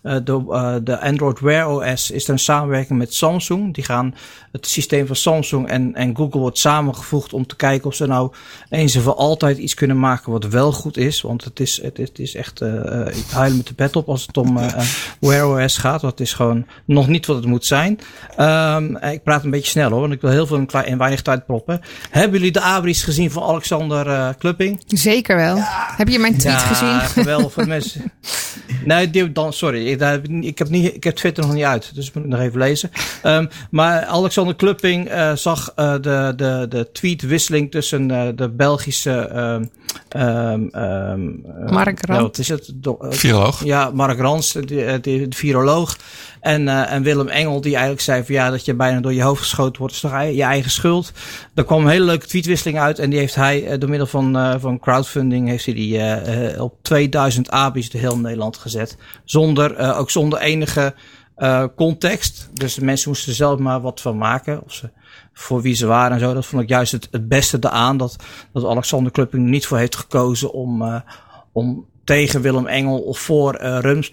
de, 0.00 0.44
eh, 0.50 0.74
de 0.82 1.00
Android 1.00 1.40
Wear 1.40 1.70
OS 1.70 2.10
is 2.10 2.24
er 2.24 2.32
een 2.32 2.38
samenwerking 2.38 2.98
met 2.98 3.14
Samsung. 3.14 3.74
Die 3.74 3.84
gaan 3.84 4.14
het 4.52 4.66
systeem 4.66 5.06
van 5.06 5.16
Samsung 5.16 5.68
en, 5.68 5.94
en 5.94 6.16
Google 6.16 6.40
wordt 6.40 6.58
samengevoegd 6.58 7.32
om 7.32 7.46
te 7.46 7.56
kijken 7.56 7.86
of 7.86 7.94
ze 7.94 8.06
nou 8.06 8.32
eens 8.68 8.94
en 8.94 9.02
voor 9.02 9.14
altijd 9.14 9.58
iets 9.58 9.74
kunnen 9.74 9.98
maken 9.98 10.32
wat 10.32 10.44
wel 10.44 10.72
goed 10.72 10.96
is. 10.96 11.20
Want 11.20 11.44
het 11.44 11.60
is, 11.60 11.82
het 11.82 11.98
is, 11.98 12.08
het 12.08 12.18
is 12.18 12.34
echt, 12.34 12.60
eh 12.60 12.82
eh, 12.92 13.16
ik 13.16 13.24
huil 13.30 13.56
met 13.56 13.66
de 13.66 13.74
pet 13.74 13.96
op 13.96 14.08
als 14.08 14.26
het 14.26 14.36
om 14.36 14.58
eh, 14.58 14.64
eh, 14.64 14.84
Wear 15.20 15.64
OS 15.64 15.78
gaat. 15.78 16.02
Het 16.02 16.20
is 16.20 16.32
gewoon 16.32 16.66
nog 16.84 17.08
niet 17.08 17.26
wat 17.26 17.36
het 17.36 17.46
moet 17.46 17.64
zijn. 17.64 17.98
Ehm, 18.36 18.96
ik 18.96 19.22
praat 19.22 19.44
een 19.44 19.50
beetje 19.50 19.70
snel 19.70 19.90
hoor, 19.90 20.00
want 20.00 20.12
ik 20.12 20.20
wil 20.20 20.30
heel 20.30 20.46
veel 20.46 20.66
in, 20.84 20.98
weinig 20.98 21.22
tijd 21.22 21.46
proppen. 21.46 21.80
Hebben 22.10 22.38
jullie 22.38 22.52
de 22.52 22.60
abris 22.60 23.02
gezien 23.02 23.30
van 23.30 23.42
Alexander 23.42 24.06
eh 24.06 24.28
Klupping? 24.38 24.82
Zeker 24.86 25.36
wel. 25.36 25.56
Heb 25.96 26.08
je 26.08 26.18
mijn 26.18 26.38
tweet 26.38 26.52
ja, 26.52 26.58
gezien? 26.58 27.00
geweldig 27.00 27.52
voor 27.52 27.66
mensen. 27.66 28.02
Nee, 28.84 29.10
die, 29.10 29.32
dan, 29.32 29.52
sorry. 29.52 29.81
Ik, 29.86 29.98
daar 29.98 30.10
heb 30.10 30.24
ik, 30.24 30.30
niet- 30.30 30.44
ik, 30.44 30.58
heb 30.58 30.68
niet, 30.68 30.94
ik 30.94 31.04
heb 31.04 31.14
Twitter 31.14 31.44
nog 31.46 31.54
niet 31.54 31.64
uit. 31.64 31.94
Dus 31.94 32.12
moet 32.12 32.24
ik 32.24 32.30
nog 32.30 32.40
even 32.40 32.58
lezen. 32.58 32.90
Ehm, 33.22 33.46
maar 33.70 34.04
Alexander 34.04 34.54
Klupping 34.54 35.08
eh, 35.08 35.32
zag 35.32 35.72
eh, 35.76 35.92
de, 35.92 36.32
de, 36.36 36.66
de 36.68 36.88
tweetwisseling 36.92 37.70
tussen 37.70 38.10
eh, 38.10 38.28
de 38.34 38.48
Belgische... 38.48 39.10
ehm 39.12 39.64
ehm 40.08 40.66
ehm, 40.70 41.28
eh, 41.64 41.70
Mark 41.72 42.06
wat 42.06 42.38
is 42.38 42.48
het? 42.48 42.70
Do- 42.74 42.98
Viroloog. 43.00 43.64
ja, 43.64 43.90
Mark 43.94 44.18
Rans, 44.18 44.52
de, 44.52 44.64
de, 44.66 45.00
de 45.00 45.26
viroloog. 45.30 45.96
En, 46.40 46.68
eh, 46.68 46.92
en 46.92 47.02
Willem 47.02 47.28
Engel, 47.28 47.60
die 47.60 47.72
eigenlijk 47.72 48.02
zei 48.02 48.24
van 48.24 48.34
ja, 48.34 48.50
dat 48.50 48.64
je 48.64 48.74
bijna 48.74 49.00
door 49.00 49.12
je 49.12 49.22
hoofd 49.22 49.40
geschoten 49.42 49.78
wordt, 49.78 49.94
is 49.94 50.00
toch 50.00 50.22
je 50.22 50.42
eigen 50.42 50.70
schuld. 50.70 51.12
Daar 51.54 51.64
kwam 51.64 51.82
een 51.84 51.90
hele 51.90 52.04
leuke 52.04 52.26
tweetwisseling 52.26 52.78
uit. 52.78 52.98
En 52.98 53.10
die 53.10 53.18
heeft 53.18 53.34
hij 53.34 53.78
door 53.78 53.88
middel 53.88 54.06
van, 54.06 54.36
eh, 54.36 54.54
van 54.58 54.78
crowdfunding, 54.78 55.48
heeft 55.48 55.64
hij 55.64 55.74
die 55.74 56.00
op 56.60 56.74
2000 56.82 57.50
ABI's 57.50 57.90
de 57.90 57.98
heel 57.98 58.18
Nederland 58.18 58.56
gezet. 58.56 58.96
Zonder, 59.24 59.71
eh, 59.76 59.98
ook 59.98 60.10
zonder 60.10 60.38
enige 60.38 60.94
eh, 61.36 61.64
context. 61.76 62.48
Dus 62.52 62.78
mensen 62.78 63.08
moesten 63.08 63.28
er 63.28 63.34
zelf 63.34 63.58
maar 63.58 63.80
wat 63.80 64.00
van 64.00 64.18
maken. 64.18 64.62
Of 64.64 64.72
ze, 64.72 64.90
voor 65.32 65.62
wie 65.62 65.74
ze 65.74 65.86
waren 65.86 66.12
en 66.12 66.18
zo. 66.18 66.34
Dat 66.34 66.46
vond 66.46 66.62
ik 66.62 66.68
juist 66.68 66.92
het, 66.92 67.08
het 67.10 67.28
beste 67.28 67.56
eraan. 67.60 67.96
Dat, 67.96 68.16
dat 68.52 68.64
Alexander 68.64 69.12
Klupping 69.12 69.48
niet 69.48 69.66
voor 69.66 69.78
heeft 69.78 69.96
gekozen 69.96 70.52
om, 70.52 70.82
eh, 70.82 71.00
om 71.52 71.86
tegen 72.04 72.40
Willem 72.40 72.66
Engel 72.66 72.98
of 72.98 73.18
voor 73.18 73.54
eh 73.54 73.78
Rums 73.80 74.12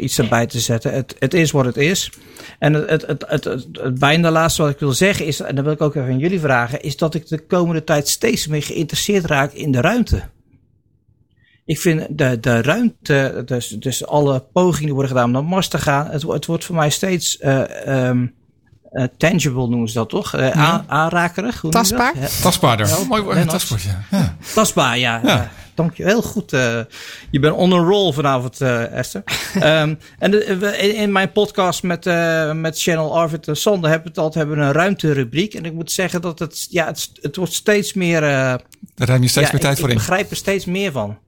iets 0.00 0.18
erbij 0.18 0.46
te 0.46 0.60
zetten. 0.60 0.92
Het, 0.92 1.16
het 1.18 1.34
is 1.34 1.50
wat 1.50 1.64
het 1.64 1.76
is. 1.76 2.12
En 2.58 2.72
het, 2.72 2.90
het, 2.90 3.06
het, 3.06 3.24
het, 3.28 3.44
het, 3.44 3.66
het 3.72 3.98
bijna 3.98 4.30
laatste 4.30 4.62
wat 4.62 4.70
ik 4.70 4.78
wil 4.78 4.92
zeggen 4.92 5.26
is, 5.26 5.40
en 5.40 5.54
dat 5.54 5.64
wil 5.64 5.72
ik 5.72 5.80
ook 5.80 5.94
even 5.94 6.08
aan 6.08 6.18
jullie 6.18 6.40
vragen, 6.40 6.80
is 6.80 6.96
dat 6.96 7.14
ik 7.14 7.28
de 7.28 7.46
komende 7.46 7.84
tijd 7.84 8.08
steeds 8.08 8.46
meer 8.46 8.62
geïnteresseerd 8.62 9.24
raak 9.24 9.52
in 9.52 9.72
de 9.72 9.80
ruimte. 9.80 10.22
Ik 11.66 11.78
vind 11.78 12.06
de, 12.18 12.40
de 12.40 12.62
ruimte, 12.62 13.42
dus, 13.46 13.68
dus 13.68 14.06
alle 14.06 14.44
pogingen 14.52 14.84
die 14.84 14.92
worden 14.94 15.10
gedaan 15.10 15.24
om 15.26 15.32
naar 15.32 15.44
Mars 15.44 15.68
te 15.68 15.78
gaan, 15.78 16.06
het, 16.10 16.22
wordt- 16.22 16.36
het 16.38 16.46
wordt 16.46 16.64
voor 16.64 16.74
mij 16.76 16.90
steeds 16.90 17.38
eh, 17.38 17.86
ehm, 18.08 18.26
eh, 18.92 19.04
tangible 19.16 19.68
noemen 19.68 19.88
ze 19.88 19.94
dat 19.94 20.08
toch? 20.08 20.34
Eh, 20.34 20.50
aan- 20.50 20.84
aanrakerig. 20.86 21.60
hoe 21.60 21.70
noem 21.70 21.82
je 21.82 21.88
dat? 21.88 21.98
Tastbaar? 21.98 22.22
Ja, 22.22 22.42
Tastbaarder. 22.42 22.86
Ja, 22.86 22.96
mooi 23.08 23.22
woord. 23.22 23.48
Tastbaar, 23.48 23.80
ja. 23.84 24.18
ja. 24.18 24.36
Tastbaar, 24.54 24.98
ja. 24.98 25.20
ja. 25.24 25.50
Dank 25.74 25.96
je. 25.96 26.04
Heel 26.04 26.22
goed. 26.22 26.52
eh, 26.52 26.80
je 27.30 27.38
bent 27.40 27.54
on 27.56 27.72
a 27.72 27.76
roll 27.76 28.12
vanavond, 28.12 28.60
eh, 28.60 28.92
Esther. 28.92 29.22
Ehm, 29.54 29.94
en 30.18 30.30
de- 30.30 30.56
we- 30.58 30.76
in, 30.78 30.94
in 30.96 31.12
mijn 31.12 31.32
podcast 31.32 31.82
met, 31.82 32.06
eh, 32.06 32.52
met 32.52 32.80
Channel 32.80 33.16
Arvid 33.18 33.48
en 33.48 33.56
Sander 33.56 33.90
hebben 33.90 34.02
we 34.02 34.08
het 34.14 34.18
altijd 34.24 34.44
hebben 34.46 34.56
we 34.64 34.68
een 34.70 34.76
ruimterubriek. 34.78 35.54
En 35.54 35.64
ik 35.64 35.72
moet 35.72 35.92
zeggen 35.92 36.20
dat 36.20 36.38
het, 36.38 36.66
ja, 36.70 36.86
het, 36.86 37.10
het 37.20 37.36
wordt 37.36 37.52
steeds 37.52 37.92
meer... 37.92 38.22
eh, 38.22 38.54
Daar 38.94 39.08
ruim 39.08 39.22
je 39.22 39.28
steeds 39.28 39.46
ja, 39.46 39.52
meer 39.52 39.60
tijd 39.62 39.72
ik, 39.74 39.78
voor 39.80 39.88
ik 39.88 39.94
in. 39.94 40.00
begrijp 40.00 40.30
er 40.30 40.36
steeds 40.36 40.64
meer 40.64 40.92
van. 40.92 41.18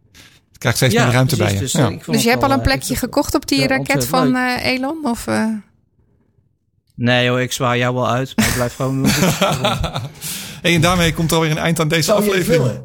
Je 0.56 0.62
krijgt 0.62 0.78
steeds 0.78 0.94
ja, 0.94 1.04
meer 1.04 1.12
ruimte 1.12 1.36
precies, 1.36 1.52
bij 1.52 1.60
je. 1.66 1.72
Dus, 1.72 1.72
ja. 1.72 1.90
eh, 1.90 2.12
Dus 2.14 2.22
je 2.22 2.28
hebt 2.28 2.42
al 2.42 2.50
een 2.50 2.56
eh, 2.56 2.62
plekje 2.64 2.96
gekocht 2.96 3.34
op 3.34 3.46
die 3.48 3.60
ja, 3.60 3.66
raket 3.66 4.06
van 4.06 4.32
leuk. 4.32 4.36
eh, 4.58 4.66
Elon? 4.66 4.98
Of, 5.06 5.26
eh? 5.26 5.46
Nee 6.94 7.28
hoor, 7.28 7.40
ik 7.40 7.52
zwaai 7.52 7.78
jou 7.80 7.94
wel 7.94 8.08
uit. 8.10 8.32
Maar 8.36 8.46
ik 8.46 8.54
blijf 8.54 8.74
gewoon... 8.74 9.06
Hey, 10.62 10.74
en 10.74 10.80
daarmee 10.80 11.14
komt 11.14 11.30
er 11.30 11.36
alweer 11.36 11.50
een 11.50 11.58
eind 11.58 11.80
aan 11.80 11.88
deze 11.88 12.02
Zou 12.02 12.24
je 12.24 12.30
het 12.30 12.40
aflevering. 12.40 12.80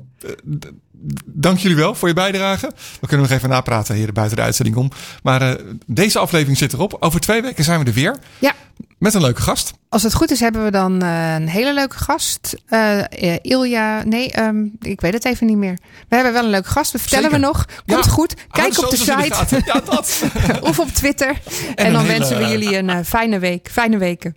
Dank 1.26 1.58
jullie 1.58 1.78
wel 1.78 1.96
voor 1.96 2.08
je 2.08 2.14
bijdrage. 2.14 2.72
We 3.02 3.08
kunnen 3.08 3.28
nog 3.28 3.36
even 3.38 3.50
napraten 3.50 3.96
hier 3.96 4.14
buiten 4.14 4.38
de 4.38 4.44
uitzending 4.44 4.76
om. 4.78 4.92
Maar 5.24 5.42
eh, 5.42 5.66
deze 5.86 6.20
aflevering 6.20 6.58
zit 6.58 6.74
erop. 6.74 6.98
Over 7.00 7.20
twee 7.20 7.42
weken 7.42 7.64
zijn 7.64 7.80
we 7.80 7.86
er 7.86 7.94
weer. 7.94 8.18
Ja. 8.40 8.54
Met 8.98 9.14
een 9.14 9.22
leuke 9.22 9.42
gast. 9.42 9.74
Als 9.90 10.04
het 10.04 10.14
goed 10.14 10.32
is, 10.32 10.40
hebben 10.40 10.64
we 10.64 10.72
dan 10.72 11.02
eh, 11.02 11.34
een 11.34 11.48
hele 11.48 11.74
leuke 11.74 11.98
gast. 11.98 12.56
Eh 12.68 13.02
Ilja, 13.42 14.04
nee, 14.04 14.32
ehm, 14.32 14.64
ik 14.82 15.02
weet 15.02 15.14
het 15.14 15.26
even 15.26 15.48
niet 15.48 15.58
meer. 15.58 15.78
We 16.10 16.16
hebben 16.16 16.34
wel 16.34 16.44
een 16.44 16.50
leuke 16.50 16.70
gast. 16.70 16.92
We 16.92 17.00
vertellen 17.00 17.24
Zeker. 17.32 17.40
we 17.40 17.46
nog. 17.46 17.66
Komt 17.86 18.06
Ja. 18.06 18.12
goed. 18.12 18.36
Kijk 18.52 18.78
op 18.78 18.90
de 18.90 18.96
site. 18.98 19.62
Ja, 19.66 19.82
dat. 19.86 20.24
of 20.70 20.80
op 20.80 20.88
Twitter. 20.88 21.36
En, 21.76 21.94
dan 21.94 22.02
hele- 22.02 22.18
wensen 22.18 22.38
we 22.38 22.48
jullie 22.48 22.78
een 22.78 23.06
fijne 23.06 23.40
week. 23.40 23.70
Fijne 23.72 23.98
weken. 23.98 24.36